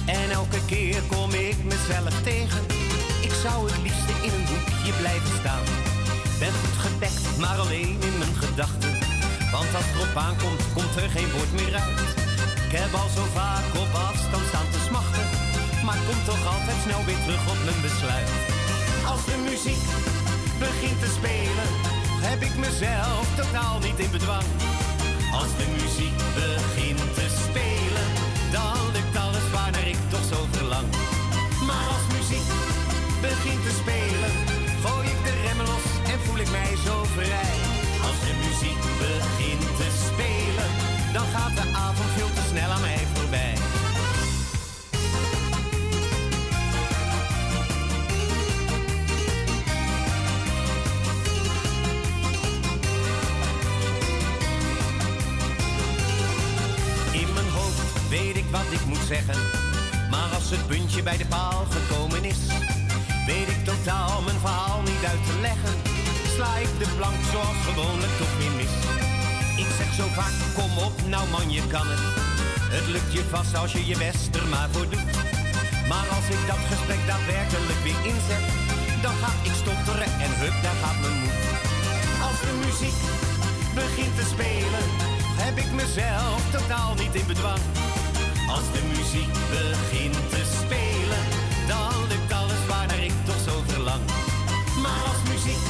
[0.07, 2.62] En elke keer kom ik mezelf tegen.
[3.28, 5.66] Ik zou het liefste in een hoekje blijven staan.
[6.41, 8.93] Ben goed gedekt, maar alleen in mijn gedachten.
[9.55, 12.01] Want als het erop aankomt, komt er geen woord meer uit.
[12.66, 15.27] Ik heb al zo vaak op afstand staan te smachten.
[15.86, 18.31] Maar kom toch altijd snel weer terug op mijn besluit.
[19.12, 19.85] Als de muziek
[20.65, 21.69] begint te spelen,
[22.28, 24.49] heb ik mezelf totaal niet in bedwang.
[25.40, 28.06] Als de muziek begint te spelen,
[28.56, 30.89] dan lukt alles waarnaar ik toch zo verlang.
[31.69, 32.48] Maar als muziek
[33.27, 34.32] begint te spelen,
[34.85, 37.56] gooi ik de remmen los en voel ik mij zo vrij.
[38.06, 40.70] Als de muziek begint te spelen,
[41.16, 42.11] dan gaat de avond
[58.59, 59.39] wat ik moet zeggen.
[60.10, 62.40] Maar als het puntje bij de paal gekomen is,
[63.26, 65.76] weet ik totaal mijn verhaal niet uit te leggen.
[66.35, 68.74] Sla ik de plank zoals gewoonlijk toch weer mis.
[69.62, 72.05] Ik zeg zo vaak, kom op, nou man, je kan het.
[72.76, 75.12] Het lukt je vast als je je best er maar voor doet.
[75.90, 78.44] Maar als ik dat gesprek daadwerkelijk weer inzet,
[79.05, 81.40] dan ga ik stotteren en hup, daar gaat mijn moed.
[82.26, 82.98] Als de muziek
[83.81, 84.85] begint te spelen,
[85.44, 87.62] heb ik mezelf totaal niet in bedwang.
[88.49, 91.23] Als de muziek begint te spelen,
[91.66, 94.05] dan lukt alles waarnaar ik toch zo verlang.
[94.83, 95.65] Maar als muziek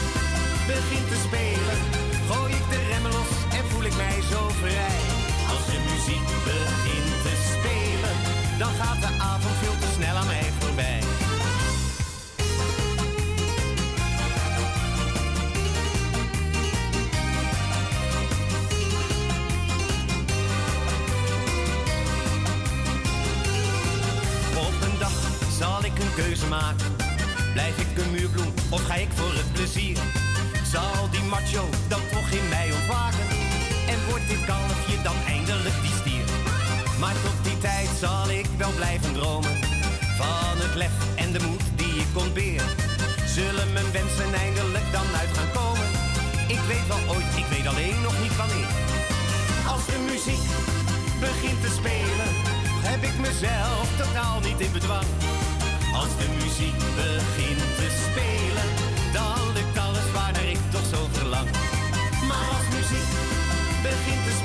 [0.67, 1.79] begint te spelen,
[2.29, 5.01] gooi ik de remmen los en voel ik mij zo vrij.
[5.53, 8.15] Als de muziek begint te spelen,
[8.59, 11.04] dan gaat de avond veel te snel aan mij voorbij.
[25.85, 26.97] Zal ik een keuze maken.
[27.53, 29.99] Blijf ik een muurbloem of ga ik voor het plezier?
[30.73, 33.27] Zal die macho dan toch in mij ontwaken?
[33.93, 36.27] En wordt dit kalfje dan eindelijk die stier?
[37.01, 39.55] Maar tot die tijd zal ik wel blijven dromen.
[40.21, 42.63] Van het lef en de moed die ik ontbeer.
[43.37, 45.89] Zullen mijn wensen eindelijk dan uit gaan komen?
[46.55, 48.73] Ik weet wel ooit, ik weet alleen nog niet wanneer.
[49.73, 50.45] Als de muziek
[51.27, 52.31] begint te spelen,
[52.89, 55.09] heb ik mezelf totaal niet in bedwang.
[56.01, 58.69] Als de muziek begint te spelen,
[59.13, 61.49] dan lukt alles waarnaar ik toch zo verlang.
[62.29, 63.11] Maar als muziek
[63.83, 64.44] begint te spelen,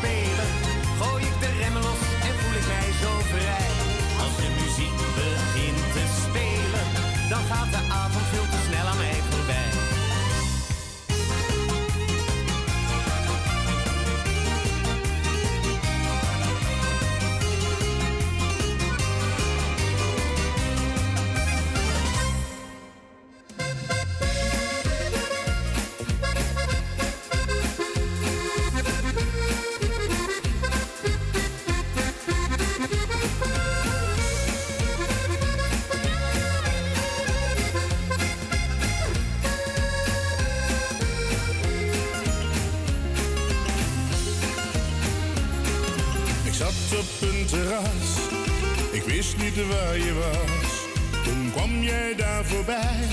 [51.23, 53.07] Toen kwam jij daar voorbij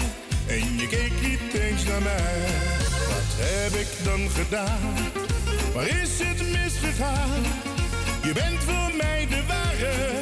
[0.46, 2.38] en je keek niet eens naar mij.
[3.08, 4.94] Wat heb ik dan gedaan?
[5.74, 7.42] Waar is het misgegaan?
[8.22, 10.15] Je bent voor mij de ware,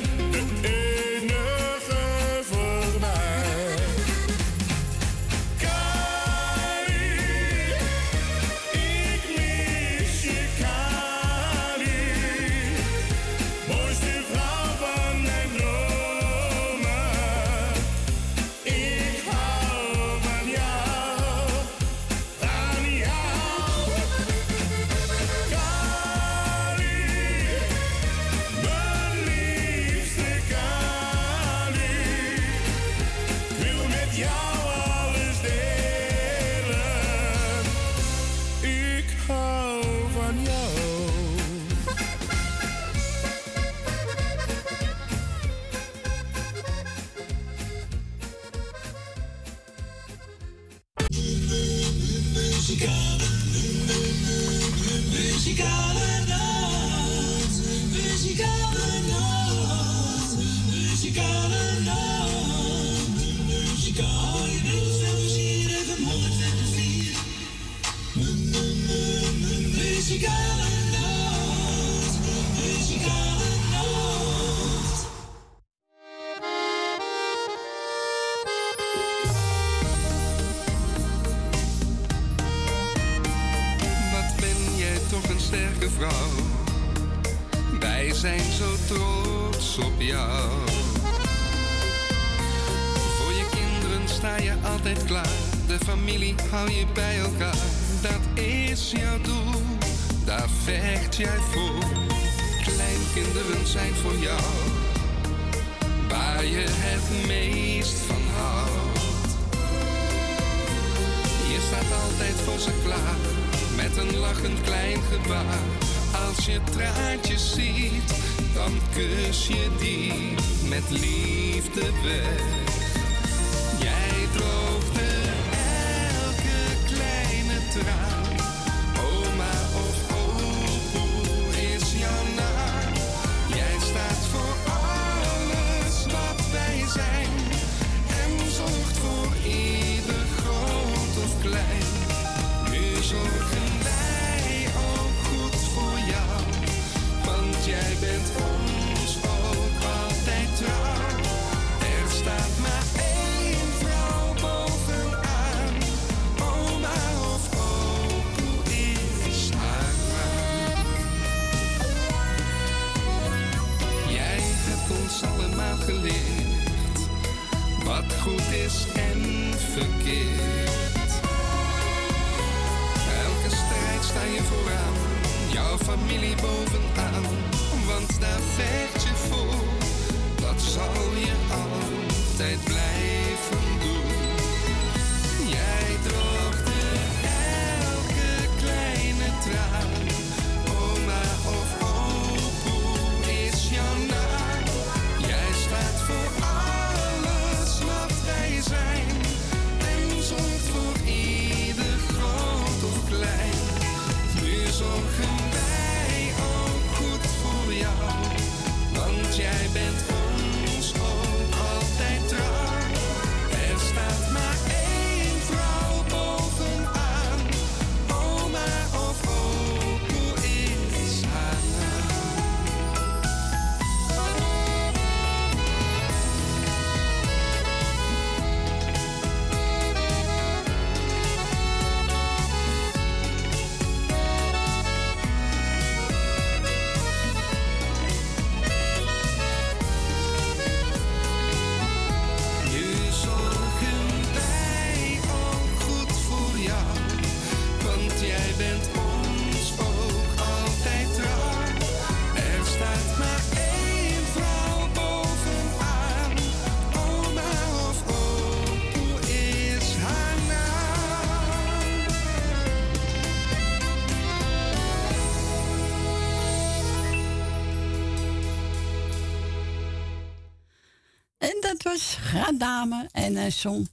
[272.59, 273.89] dame en eh, een zon.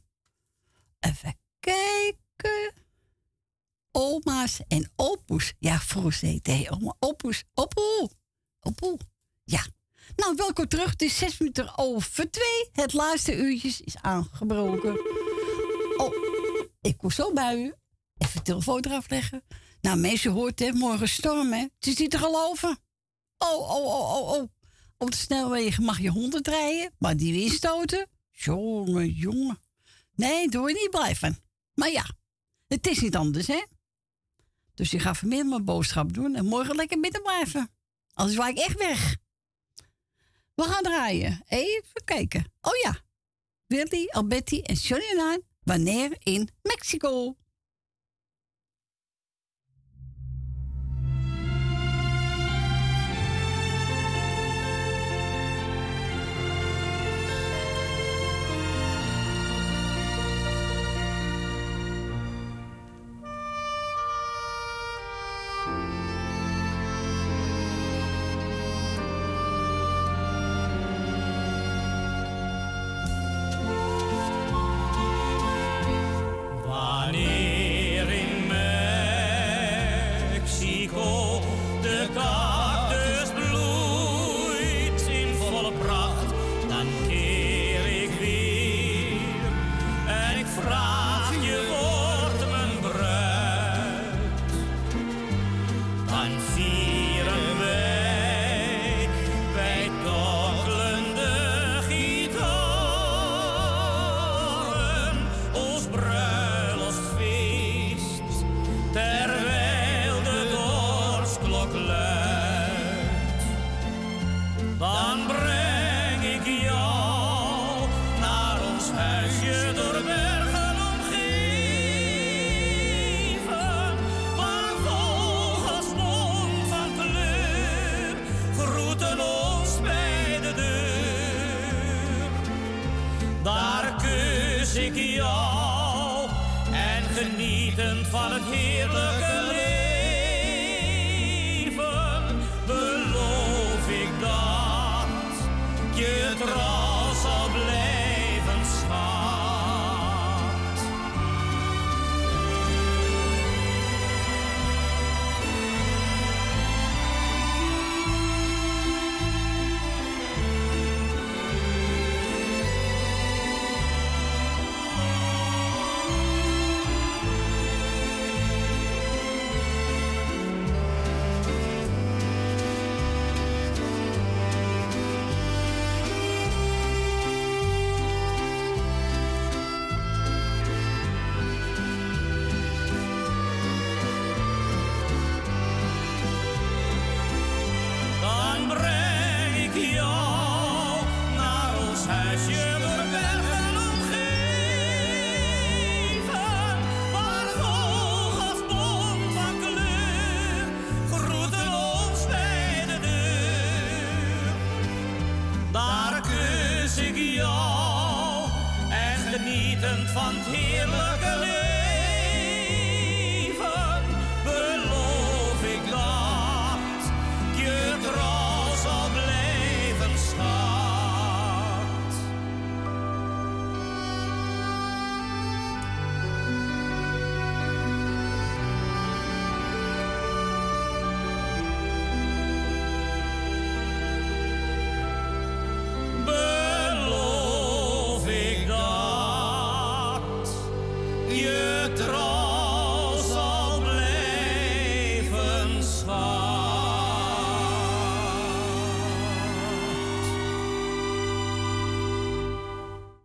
[1.00, 2.74] Even kijken.
[3.92, 5.54] Oma's en opoes.
[5.60, 6.96] Ja, vroeger heette hij oma.
[7.00, 7.44] Opoes.
[7.54, 8.10] Opoe.
[9.44, 9.66] Ja.
[10.16, 10.90] Nou, welkom terug.
[10.90, 12.70] Het is zes minuten over twee.
[12.72, 15.00] Het laatste uurtje is aangebroken.
[15.98, 16.14] Oh,
[16.82, 17.74] ik kom zo bij u.
[18.18, 19.44] Even de telefoon eraf leggen.
[19.82, 21.60] Nou, mensen hoort het, morgen storm, hè.
[21.60, 22.80] Het is niet te geloven.
[23.38, 24.50] Oh, oh, oh, oh, oh.
[24.98, 28.10] Op de snelwegen mag je honderd rijden, maar die weer stoten.
[28.44, 29.60] Jongen, jongen.
[30.16, 31.38] Nee, doe je niet blijven.
[31.74, 32.06] Maar ja,
[32.68, 33.66] het is niet anders, hè?
[34.74, 37.70] Dus ik ga vanmiddag mijn boodschap doen en morgen lekker midden blijven.
[38.14, 39.18] Anders waar ik echt weg.
[40.54, 41.42] We gaan draaien.
[41.48, 42.54] Even kijken.
[42.62, 43.02] Oh ja.
[43.68, 45.44] Willy, Alberti en Johnny Nine.
[45.64, 47.36] Wanneer in Mexico?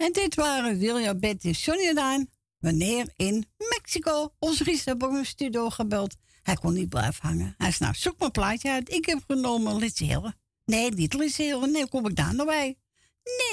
[0.07, 2.29] En dit waren William, Bert en Daan.
[2.59, 4.35] Wanneer in Mexico.
[4.39, 6.17] ons Ries heeft een studio gebeld.
[6.43, 7.55] Hij kon niet blijven hangen.
[7.59, 8.93] Hij zei, nou, zoek mijn plaatje uit.
[8.93, 10.39] Ik heb genomen Litselen.
[10.65, 11.73] Nee, niet Litselen.
[11.73, 12.79] Nee, kom ik daar nog bij?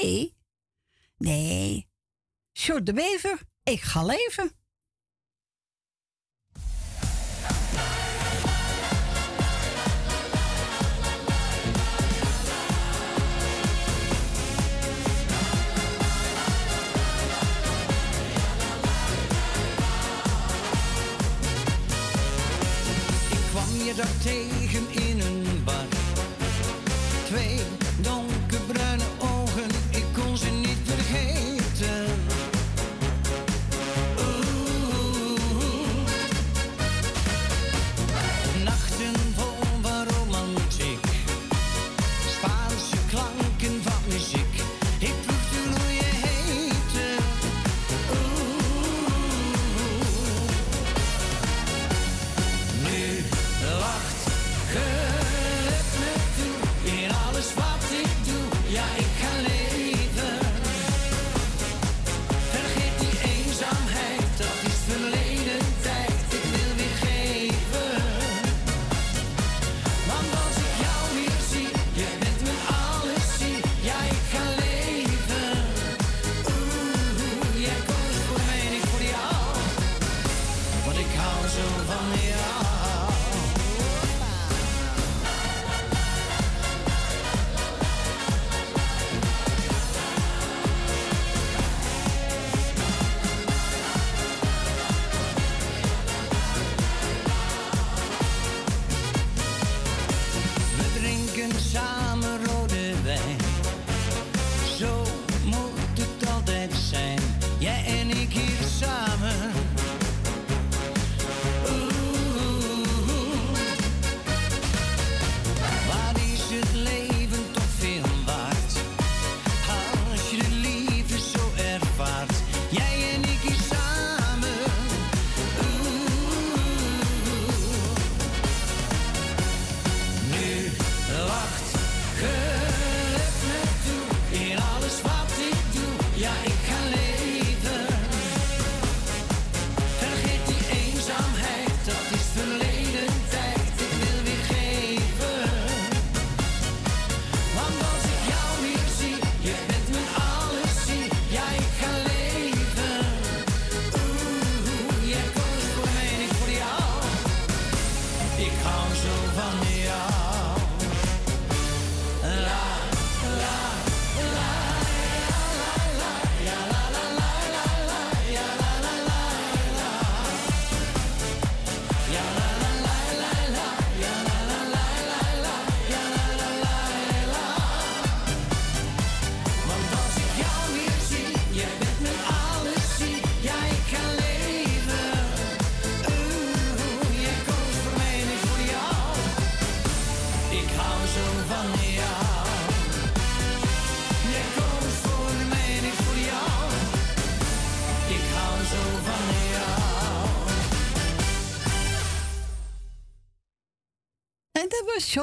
[0.02, 0.36] Nee.
[1.18, 1.88] Nee.
[2.54, 3.42] Short de Bever.
[3.64, 4.52] Ik ga leven.
[24.00, 24.63] of tape.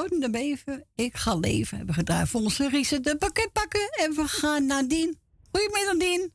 [0.07, 0.83] De Bever.
[0.95, 1.77] Ik ga leven.
[1.77, 3.89] Hebben gedaan voor onze Riese de pakket pakken.
[3.91, 5.19] En we gaan naar Dien.
[5.51, 6.31] Goedemiddag, Dien.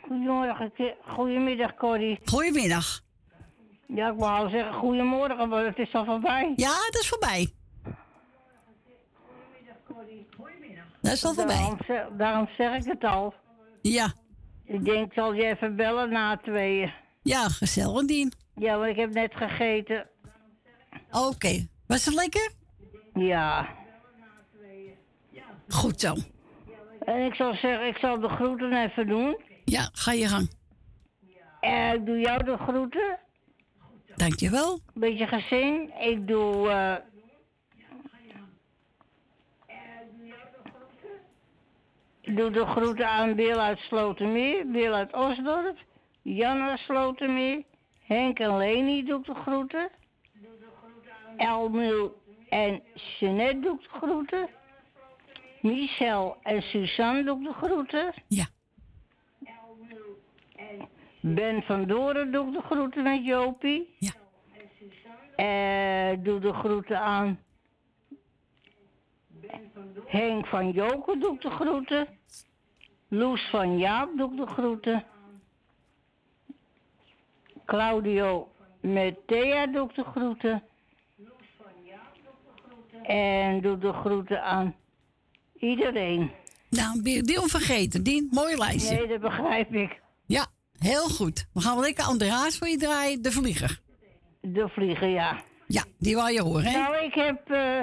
[0.00, 0.72] Goedemorgen,
[1.06, 2.18] goedemiddag Corrie.
[2.24, 3.00] Goedemiddag.
[3.86, 6.52] Ja, ik wou zeggen goedemorgen, maar het is al voorbij.
[6.56, 7.52] Ja, dat is voorbij.
[11.00, 11.56] Dat is al voorbij.
[11.56, 13.34] Daarom zeg, daarom zeg ik het al.
[13.82, 14.12] Ja.
[14.64, 16.92] Ik denk, ik zal je even bellen na tweeën.
[17.22, 18.32] Ja, gezellig, Dien.
[18.54, 20.08] Ja, want ik heb net gegeten.
[21.10, 21.66] Oké.
[21.86, 22.52] Was het lekker?
[23.18, 23.68] Ja.
[25.68, 26.14] Goed zo.
[27.04, 29.36] En ik zal zeggen, ik zal de groeten even doen.
[29.64, 30.50] Ja, ga je gang.
[31.60, 33.18] En ik doe jou de groeten.
[34.16, 34.80] Dankjewel.
[34.94, 35.92] Beetje gezin.
[36.00, 36.68] Ik doe...
[36.68, 36.94] eh
[42.20, 45.78] ik doe de groeten aan Bill uit Slotermeer, Bill uit Osdorp,
[46.22, 47.62] Jan uit Slotermeer,
[48.02, 49.90] Henk en Leni doe ik de groeten.
[51.36, 52.82] Elmil en
[53.18, 54.48] Jeanette doe ik de groeten.
[55.60, 58.14] Michel en Suzanne doe ik de groeten.
[58.26, 58.46] Ja.
[61.20, 63.94] Ben van Doren doe ik de groeten met Jopie.
[63.98, 64.12] Ja.
[65.36, 67.38] Eh, doe de groeten aan
[70.06, 72.08] Henk van Joken doe ik de groeten.
[73.08, 75.04] Loes van Jaap doe ik de groeten.
[77.64, 78.48] Claudio
[78.80, 80.62] met Thea doe ik de groeten.
[83.08, 84.74] En doe de groeten aan
[85.58, 86.30] iedereen.
[86.70, 88.28] Nou, ben je die onvergeten, Dien.
[88.30, 88.94] Mooi lijstje.
[88.96, 90.00] Nee, dat begrijp ik.
[90.26, 90.46] Ja,
[90.78, 91.48] heel goed.
[91.52, 93.22] We gaan wel lekker André Haas voor je draaien.
[93.22, 93.80] De Vlieger.
[94.40, 95.40] De Vlieger, ja.
[95.66, 96.78] Ja, die wou je horen, hè?
[96.78, 97.50] Nou, ik heb...
[97.50, 97.82] eh,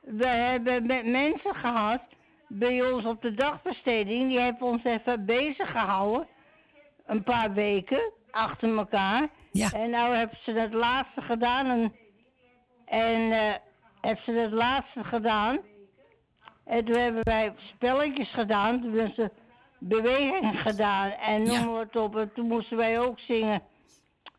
[0.00, 2.02] we hebben met mensen gehad
[2.48, 4.28] bij ons op de dagbesteding.
[4.28, 6.26] Die hebben ons even bezig gehouden.
[7.06, 9.28] Een paar weken achter elkaar.
[9.52, 9.72] Ja.
[9.72, 11.66] En nou hebben ze het laatste gedaan.
[11.66, 11.92] En,
[12.86, 13.54] en eh,
[14.08, 15.58] hebben ze het laatste gedaan.
[16.64, 18.80] En toen hebben wij spelletjes gedaan.
[18.80, 19.30] Toen hebben ze
[19.78, 21.10] bewegingen gedaan.
[21.10, 22.16] En noem maar het op.
[22.16, 23.62] En toen moesten wij ook zingen.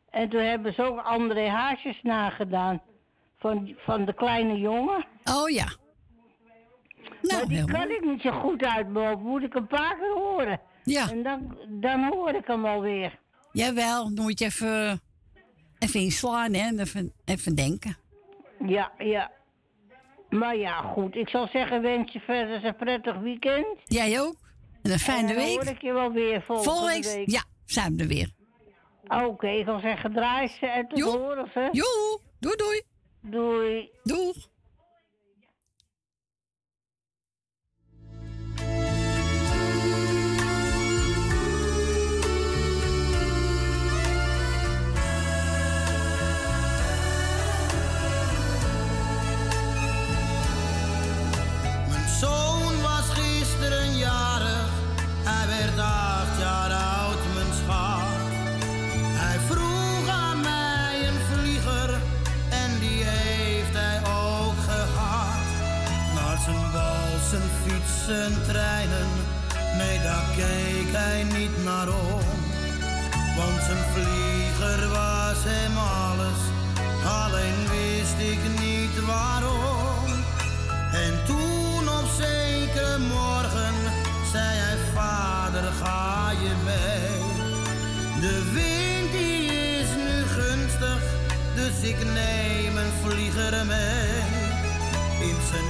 [0.10, 2.82] En toen hebben ze ook André Haasjes nagedaan.
[3.38, 5.06] Van, van de kleine jongen.
[5.24, 5.68] Oh ja.
[7.22, 9.22] maar die kan ik niet zo goed uit mijn.
[9.22, 10.62] Moet ik een paar keer horen.
[10.84, 11.10] Ja.
[11.10, 13.20] En dan, dan hoor ik hem alweer.
[13.52, 15.02] Jawel, dan moet je even,
[15.80, 16.68] even inslaan, hè?
[16.68, 17.98] en Even, even denken.
[18.66, 19.32] Ja, ja.
[20.30, 21.16] Maar ja, goed.
[21.16, 23.66] Ik zal zeggen, wens je verder een prettig weekend.
[23.86, 24.36] Jij ook.
[24.82, 25.56] En een fijne en dan week.
[25.56, 28.30] hoor ik je wel weer volgende, Volgende week, ja, zijn we er weer.
[29.08, 31.50] Oké, ik zal zeggen, draai ze en tot horen?
[31.72, 32.82] Joe, doei doei.
[33.22, 33.90] Doei.
[34.04, 34.36] Doeg.
[68.18, 69.10] Treinen,
[69.78, 72.26] nee daar keek hij niet naar om.
[73.38, 76.42] Want zijn vlieger was hem alles,
[77.22, 80.08] alleen wist ik niet waarom.
[80.92, 83.76] En toen op zekere morgen
[84.32, 87.18] zei hij, vader ga je mee.
[88.22, 89.46] De wind die
[89.80, 91.02] is nu gunstig,
[91.56, 94.48] dus ik neem een vlieger mee.
[95.30, 95.70] In zijn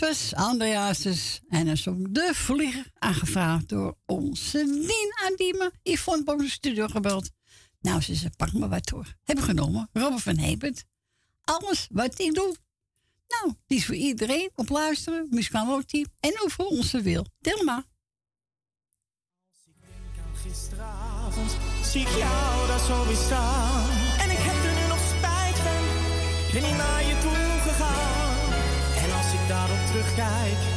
[0.00, 5.72] Sinterklaas, Andreasus en is zong De Vlieger, aangevraagd door onze Dien Adiemen.
[5.82, 7.30] Yvonne boven de studio gebeld.
[7.80, 9.14] Nou, ze zei, pak me wat door.
[9.24, 10.84] Hebben genomen, Robert van Hebert.
[11.40, 12.56] Alles wat ik doe.
[13.28, 15.28] Nou, die is voor iedereen op luisteren,
[16.20, 17.26] en over onze wil.
[17.40, 17.74] Telma.
[17.74, 23.30] Als ik denk aan gisteravond, zie ik jou daar zo weer.
[24.20, 25.84] En ik heb er nu nog spijt van,
[26.48, 27.19] ik niet naar je
[30.14, 30.69] kijk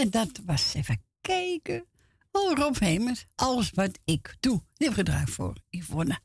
[0.00, 1.86] En dat was even kijken.
[2.30, 4.62] Oh, Rob Hemers, alles wat ik doe.
[4.76, 6.18] Neem gedrag voor Yvonne.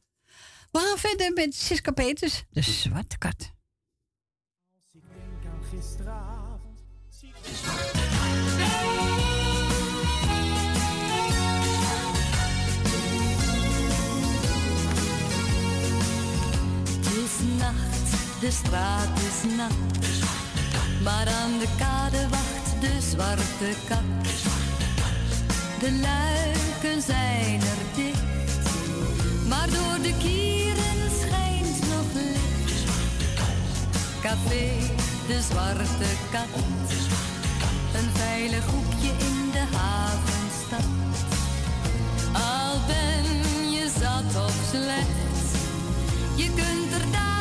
[0.72, 3.54] We gaan verder met Siska Peters, de zwarte kat.
[4.74, 6.80] Als ik denk aan gisteravond,
[7.10, 7.50] zie ik de.
[16.98, 19.74] Het is nacht, de straat is nat,
[21.04, 22.51] maar aan de kade wacht
[22.82, 24.00] de zwarte kat.
[25.80, 28.68] De luiken zijn er dicht.
[29.48, 32.86] Maar door de kieren schijnt nog licht.
[34.22, 34.70] Café,
[35.28, 36.64] de zwarte kat.
[37.94, 40.90] Een veilig hoekje in de havenstad.
[42.34, 45.50] Al ben je zat of slecht.
[46.36, 47.41] Je kunt er dag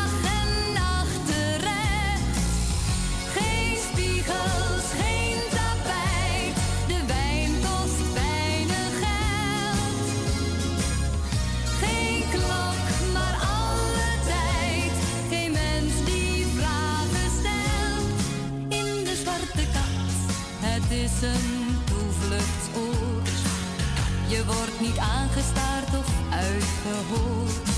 [24.55, 27.69] wordt niet aangestaard of uitgehoord.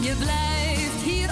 [0.00, 1.30] Je blijft hier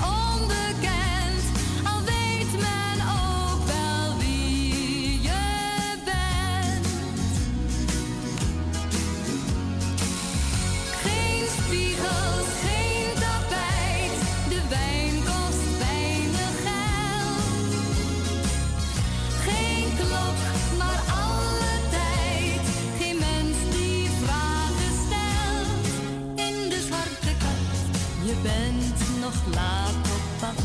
[29.55, 30.59] laat op pad.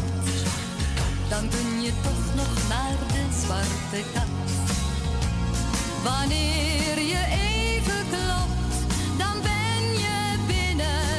[1.29, 4.29] Dan kun je toch nog naar de zwarte kat.
[6.03, 8.77] Wanneer je even klopt,
[9.17, 11.10] dan ben je binnen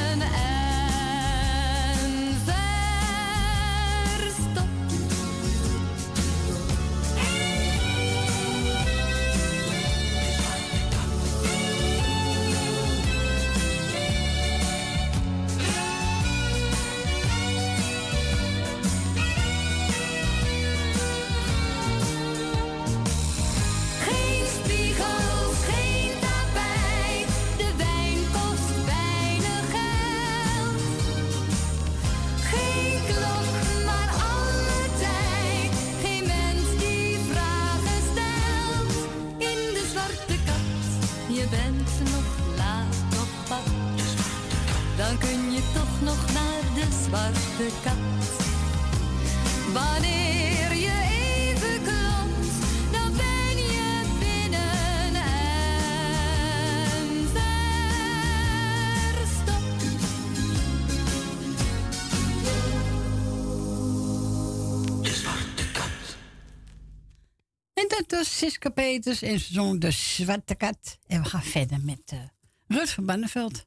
[68.93, 70.97] Peters en De Zwarte Kat.
[71.07, 72.19] En we gaan verder met eh
[72.67, 73.65] Rut van Banneveld.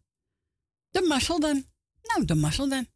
[0.91, 1.65] De mazzel dan.
[2.03, 2.87] Nou, de mazzel dan.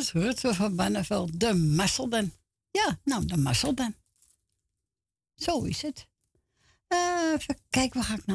[0.00, 2.32] Rutger, van Banneveld, de Masselden.
[2.70, 3.96] Ja, nou, de Masselden.
[5.34, 6.06] Zo is het.
[6.88, 8.31] Uh, even kijken, waar ga ik naar?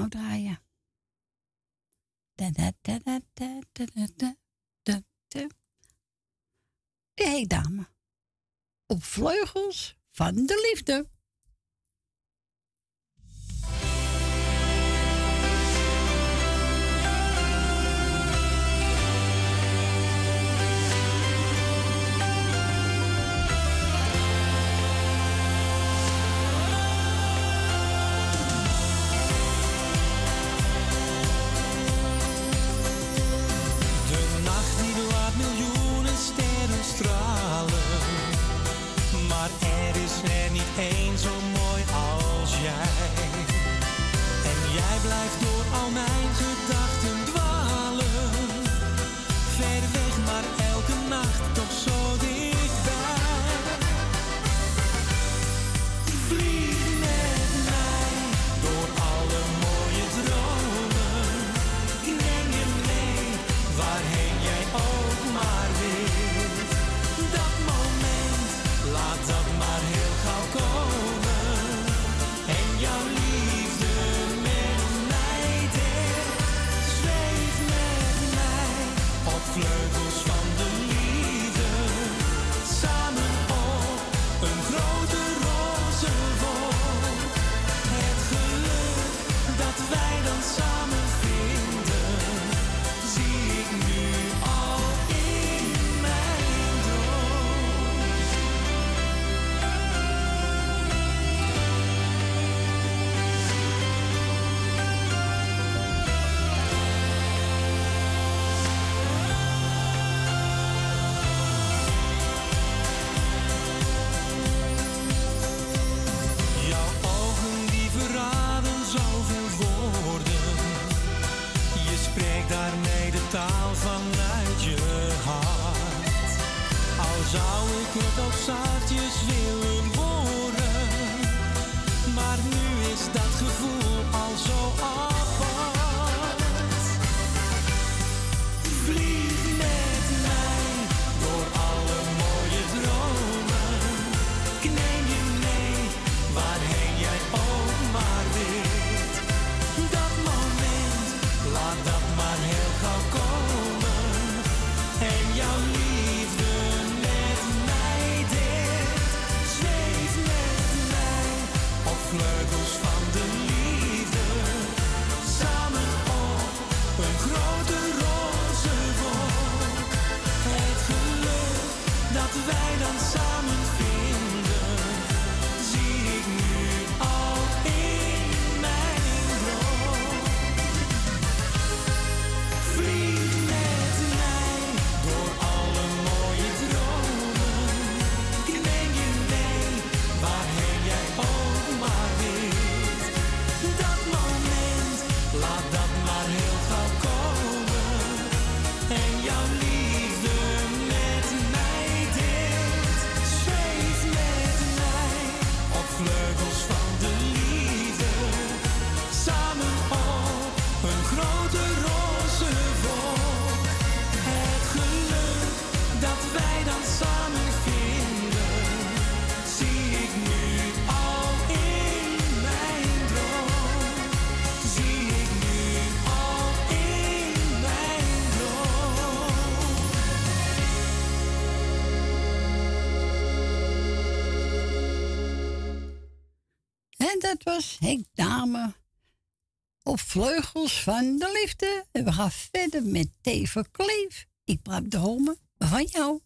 [240.66, 241.86] Van de Liefde.
[241.92, 244.26] En we gaan verder met Teven Kleef.
[244.46, 246.20] Ik praat de homen van jou.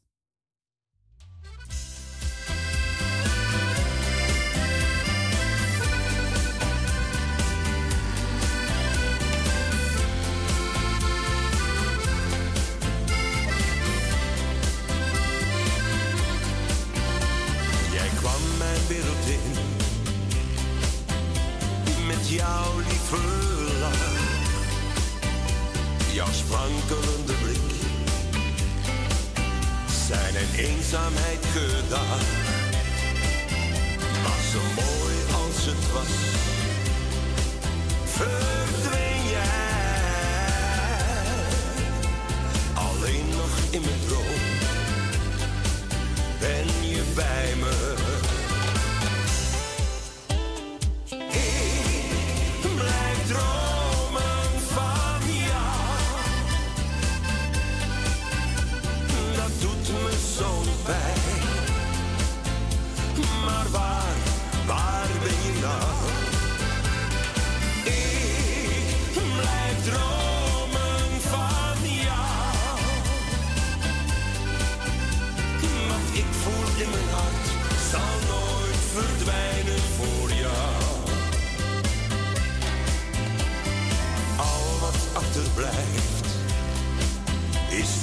[26.52, 27.72] wankelende blik
[30.08, 32.20] zijn in eenzaamheid gedaan.
[34.24, 36.14] Was zo mooi als het was,
[38.06, 39.80] verdween jij.
[42.74, 44.42] Alleen nog in mijn droom
[46.40, 47.81] ben je bij me.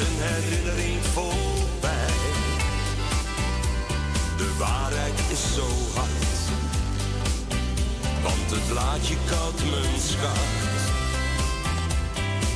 [0.01, 2.17] een herinnering voorbij.
[4.37, 6.39] De waarheid is zo hard,
[8.23, 10.77] want het laatje koud mijn schat.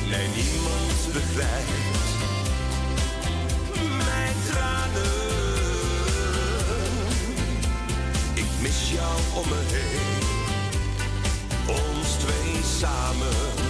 [0.09, 2.09] Nee, niemand begrijpt
[4.05, 5.11] mijn tranen.
[8.33, 10.23] Ik mis jou om me heen,
[11.67, 13.63] ons twee samen.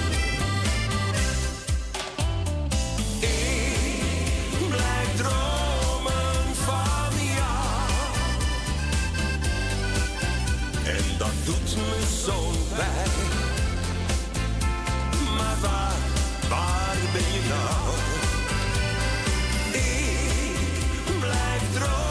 [11.59, 13.06] doet me zo bij.
[15.38, 15.95] Maar waar,
[16.49, 17.95] waar ben je nou?
[19.72, 22.02] Ik blijf dromen.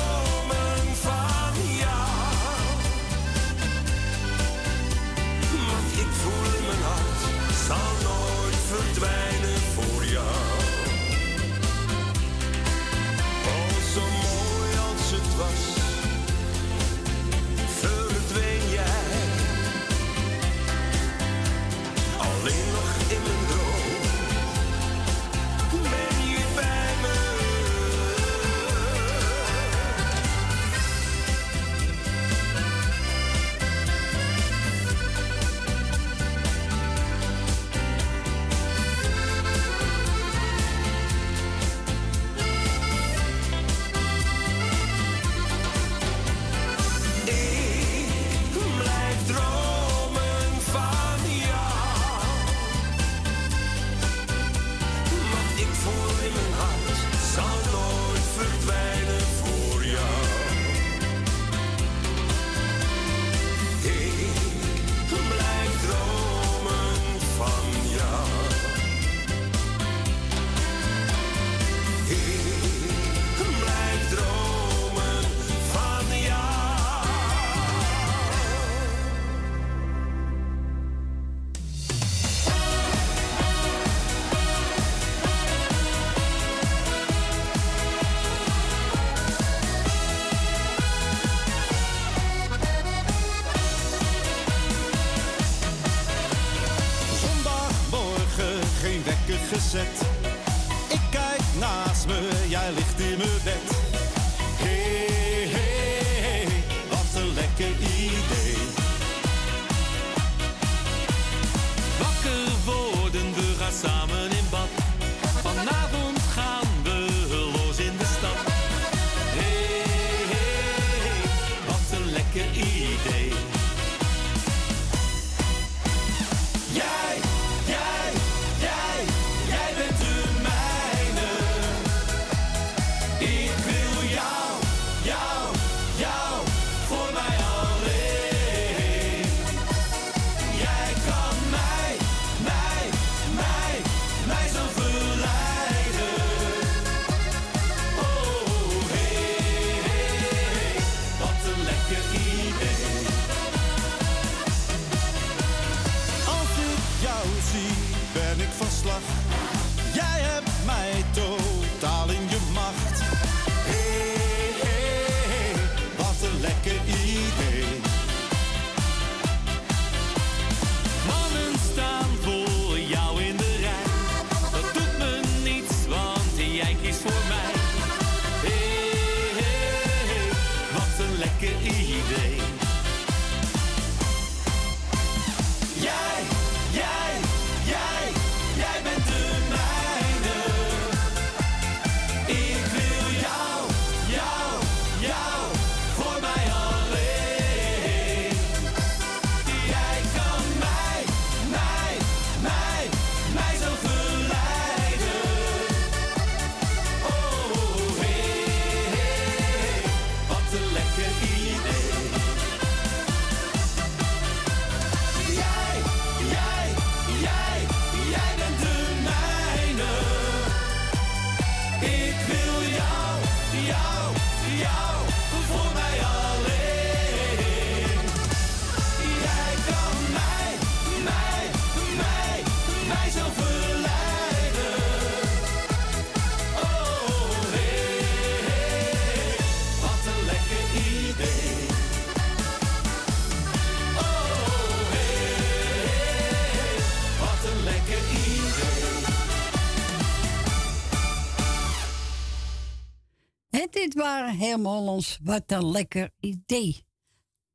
[255.22, 256.84] Wat een lekker idee.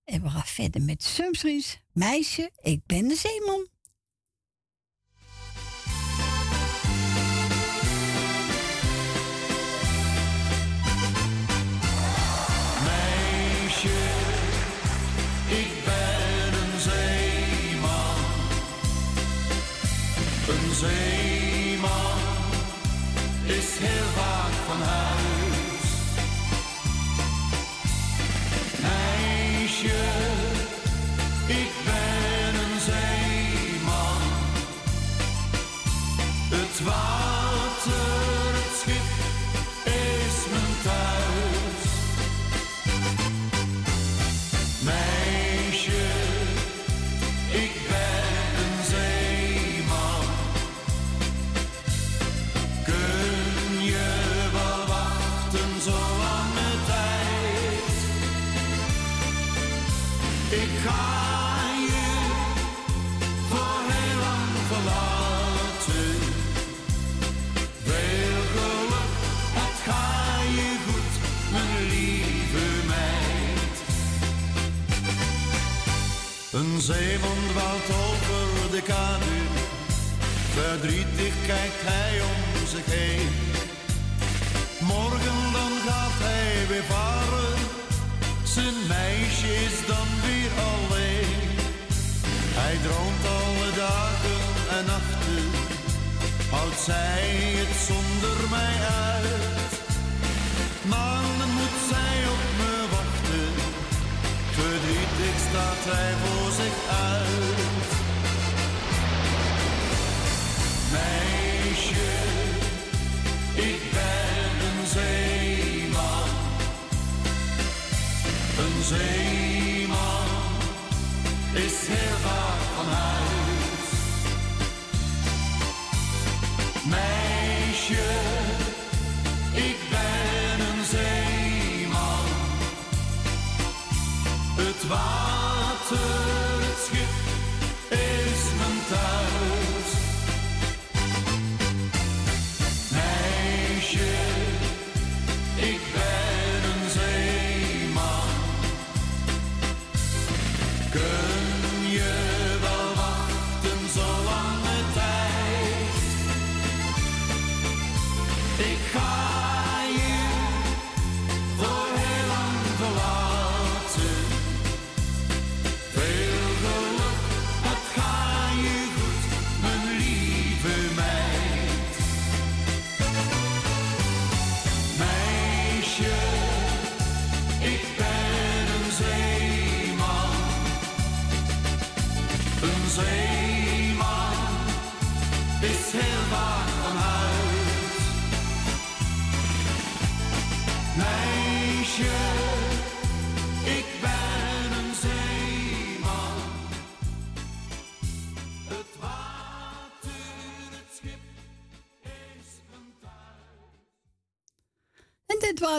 [0.04, 1.80] En we gaan verder met Sumstries.
[1.92, 3.47] Meisje, ik ben de zeeman.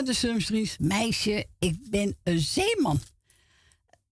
[0.05, 0.77] De Sumstries.
[0.79, 3.01] Meisje, ik ben een zeeman.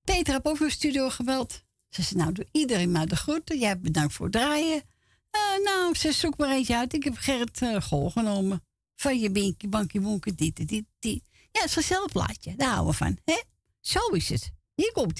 [0.04, 1.64] Peter heb ook een studio geweld.
[1.88, 3.58] Ze zei, nou, doe iedereen maar de groeten.
[3.58, 4.82] Jij bedankt voor het draaien.
[5.30, 6.94] Eh, nou, ze zoek maar eentje uit.
[6.94, 8.64] Ik heb Gerrit uh, genomen.
[8.94, 11.22] Van je binkie, bankie, bonkie, dit, dit.
[11.52, 12.56] Ja, het is een plaatje.
[12.56, 13.18] Daar houden we van.
[13.24, 13.42] Hè?
[13.80, 14.50] Zo is het.
[14.74, 15.18] Hier komt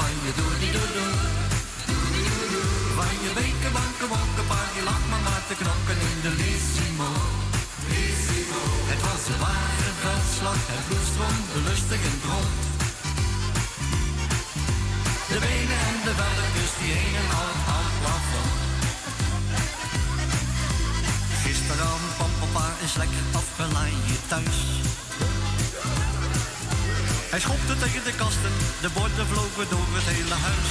[0.00, 1.12] van je doe die doe doe.
[2.98, 7.10] Van je benken, banken, bonken, paar die lacht maar maar te knokken in de Lissimo.
[8.90, 12.60] Het was een ware veldslag, het bloed stroomde lustig en rond.
[15.30, 18.54] De benen en de velletjes die hingen al aan het plafond.
[21.42, 24.60] Gisteravond kwam papa eens lekker afgelaaid thuis.
[27.32, 28.54] Hij schopte tegen de kasten,
[28.84, 30.70] de borden vlogen door het hele huis.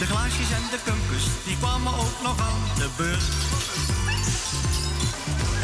[0.00, 3.28] De glaasjes en de kumpus, die kwamen ook nog aan de beurt.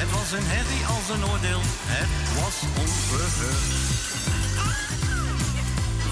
[0.00, 1.62] Het was een herrie als een oordeel,
[1.96, 3.70] het was onverheurd.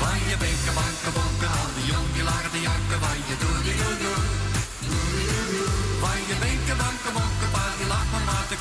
[0.00, 2.24] Van je benken, banken, bonken, al die jong die
[2.55, 4.20] te janken, van je doe die doe doe.
[6.02, 6.36] Van je
[6.82, 8.57] banken, bonken, paar die lag maar maar te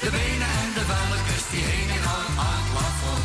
[0.00, 3.24] De benen en de velkens die heen al aan het plafond.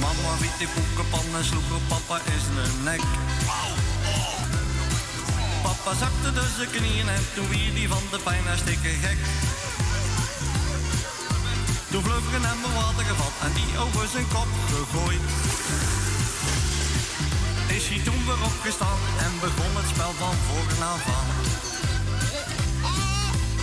[0.00, 1.44] Mama wiet die koekenpan en
[1.88, 3.02] papa is een nek.
[5.62, 9.18] Papa zakte dus de knieën en toen weer die van de pijn hartstikke gek.
[11.90, 15.93] Toen vlug een emmer water gevat en die over zijn kop gegooid.
[17.66, 21.28] Is hij toen weer opgestaan en begon het spel van voren af aan.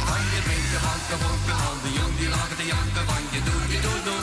[0.07, 3.61] Van je drinken, banken, bonken, al de jong die lagen te janken van je doe,
[3.71, 4.21] die doe, doe.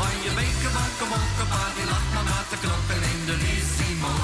[0.00, 4.14] Van je weken, banken, bonken, pa die lag maar maar te knokken in de Lissimo.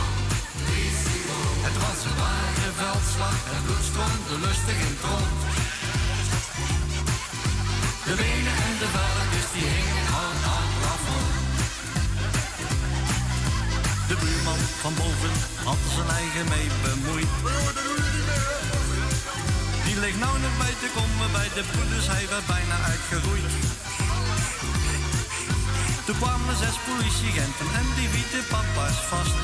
[1.66, 5.40] Het was een ware veldslag, het bloed stroomde lustig in het rond.
[8.06, 9.99] De benen en de velletjes die hingen
[14.20, 15.34] buurman van boven
[15.68, 17.32] had zijn eigen mee bemoeid.
[19.84, 23.52] Die ligt nou nog bij te komen bij de broeders, hij werd bijna uitgeroeid.
[26.04, 29.38] Toen kwamen zes politieagenten en die wieten papa's vast.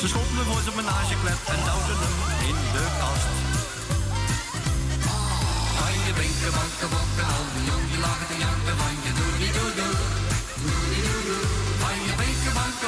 [0.00, 2.18] Ze schonden voor zijn menageklep en duwden hem
[2.50, 3.30] in de kast.
[5.78, 8.76] Van je winken, banken, bokken, al die jong die lagen te janken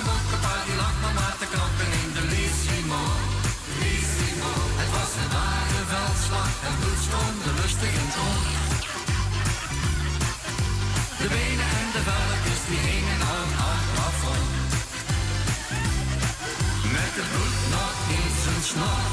[0.05, 3.03] pa die lag maar maar te knokken in de Lissimo.
[4.81, 8.47] Het was een ware veldslag, het bloed stroomde lustig in rond.
[11.21, 14.49] De benen en de velletjes die hingen aan het plafond.
[16.97, 19.05] Met het bloed nog in zijn snor,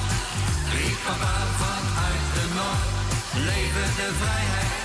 [0.74, 2.90] riep papa vanuit de noord.
[3.49, 4.76] Leven de vrijheid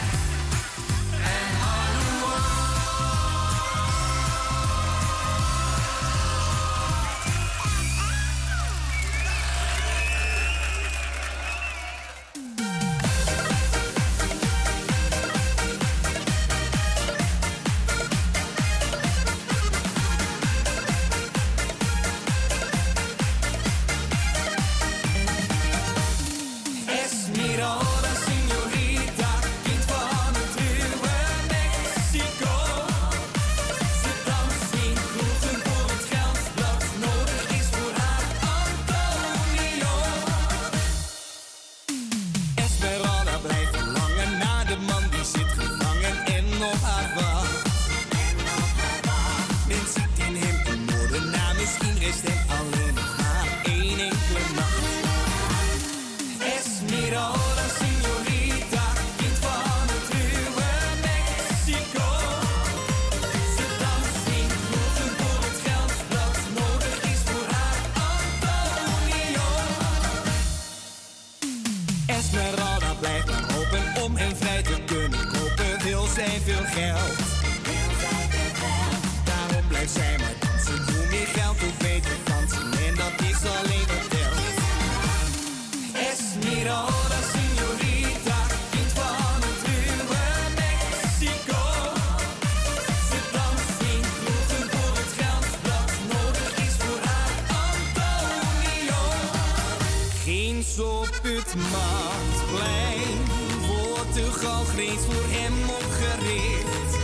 [101.52, 103.18] het marktplein
[103.66, 106.96] wordt de galgrees voor hem opgericht.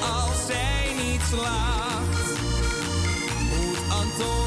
[0.00, 2.40] Als zij niet slaagt,
[3.50, 4.41] moet Antonio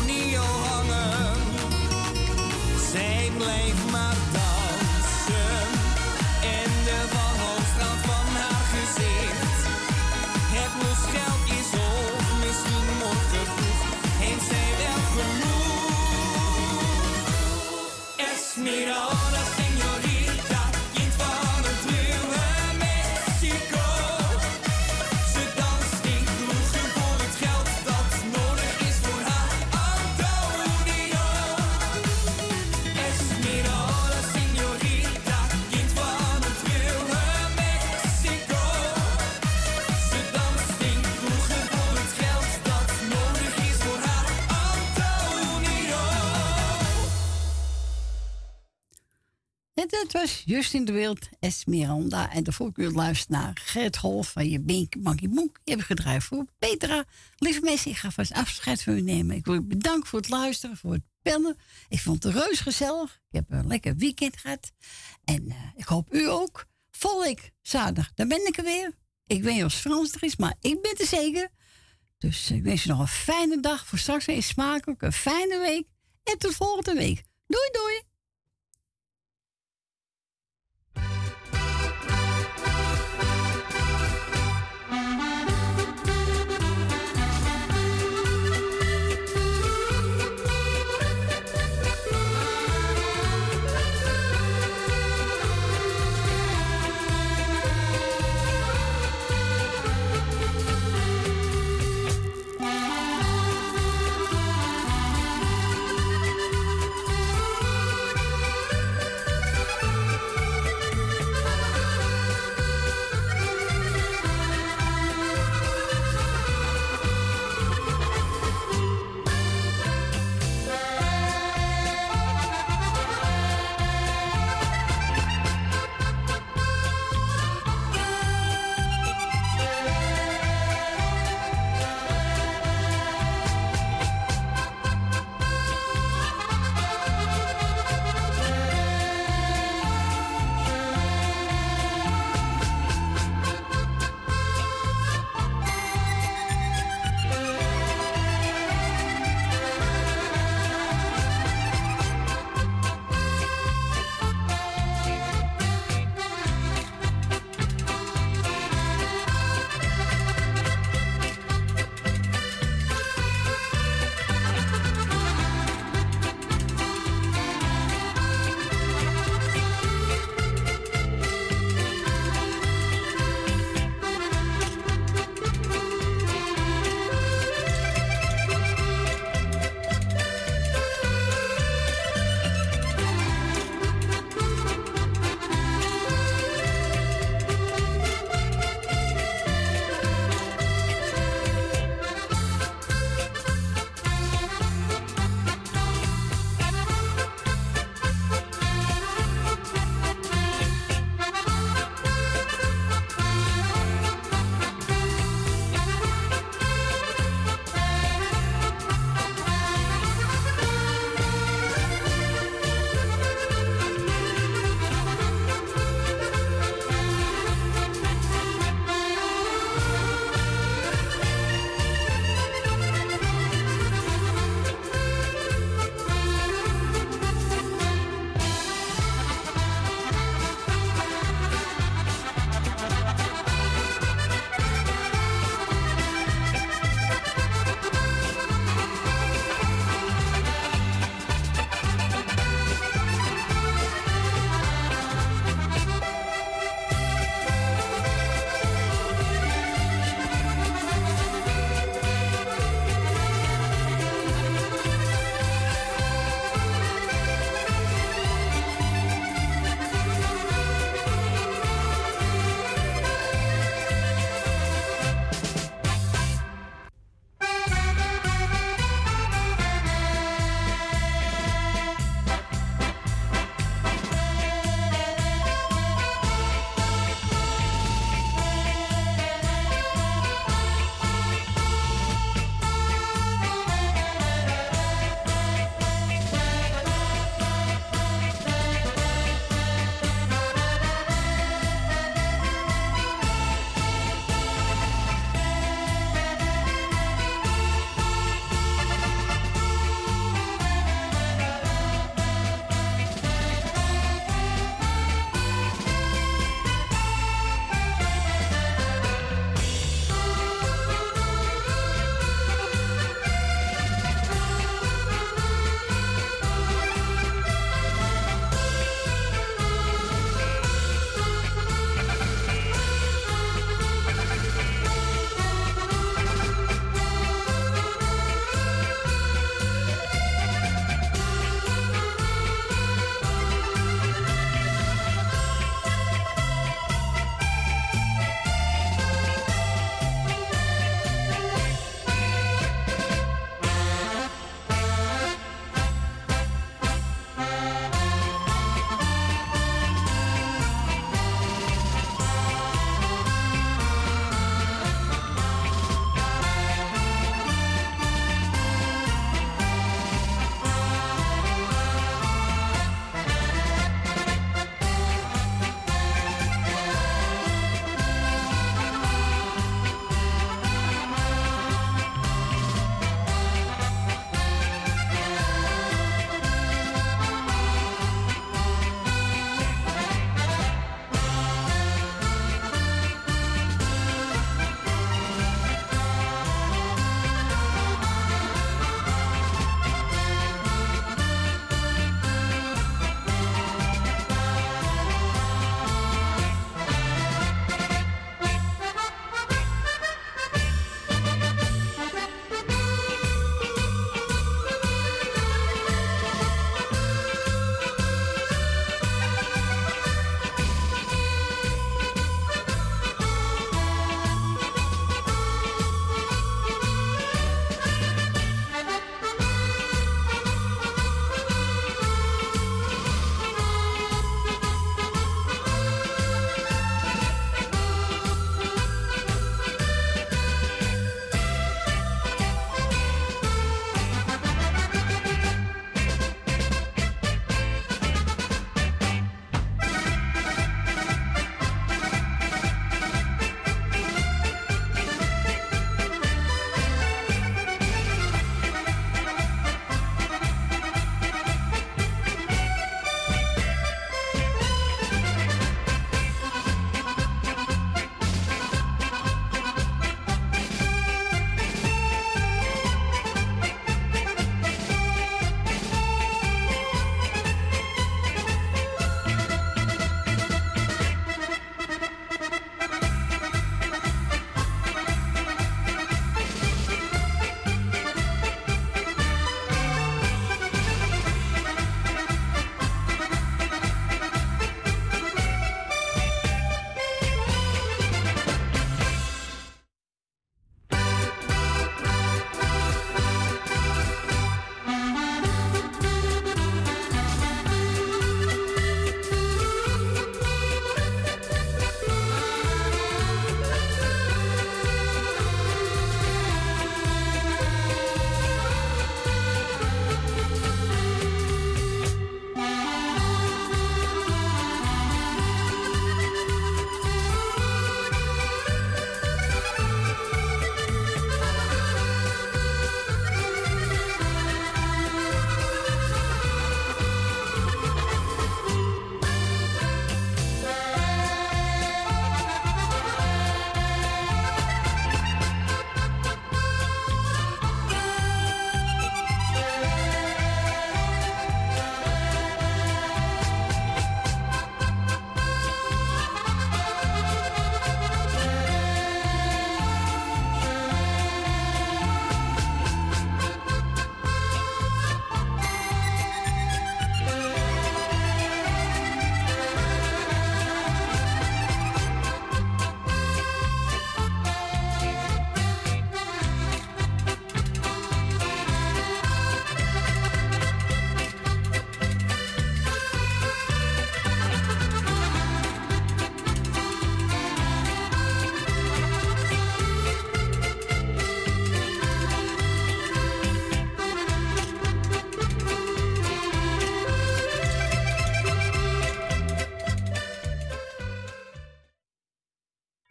[50.45, 52.31] Justin de Wild, Esmeralda.
[52.31, 55.59] En daarvoor kun je luisteren naar Gert Holf van je Bink Maggie Moek.
[55.63, 57.05] Die heb ik gedraaid voor Petra.
[57.35, 59.35] Lieve mensen, ik ga vast afscheid van u nemen.
[59.35, 61.57] Ik wil u bedanken voor het luisteren, voor het bellen.
[61.87, 63.21] Ik vond het reus gezellig.
[63.29, 64.71] Ik heb een lekker weekend gehad.
[65.23, 66.65] En eh, ik hoop u ook.
[66.91, 68.91] Volgende week zaterdag, dan ben ik er weer.
[69.27, 71.49] Ik weet niet of Frans er is, maar ik ben er zeker.
[72.17, 73.87] Dus ik wens je nog een fijne dag.
[73.87, 75.87] Voor straks weer smakelijk, een fijne week.
[76.23, 77.23] En tot volgende week.
[77.47, 78.14] Doei doei.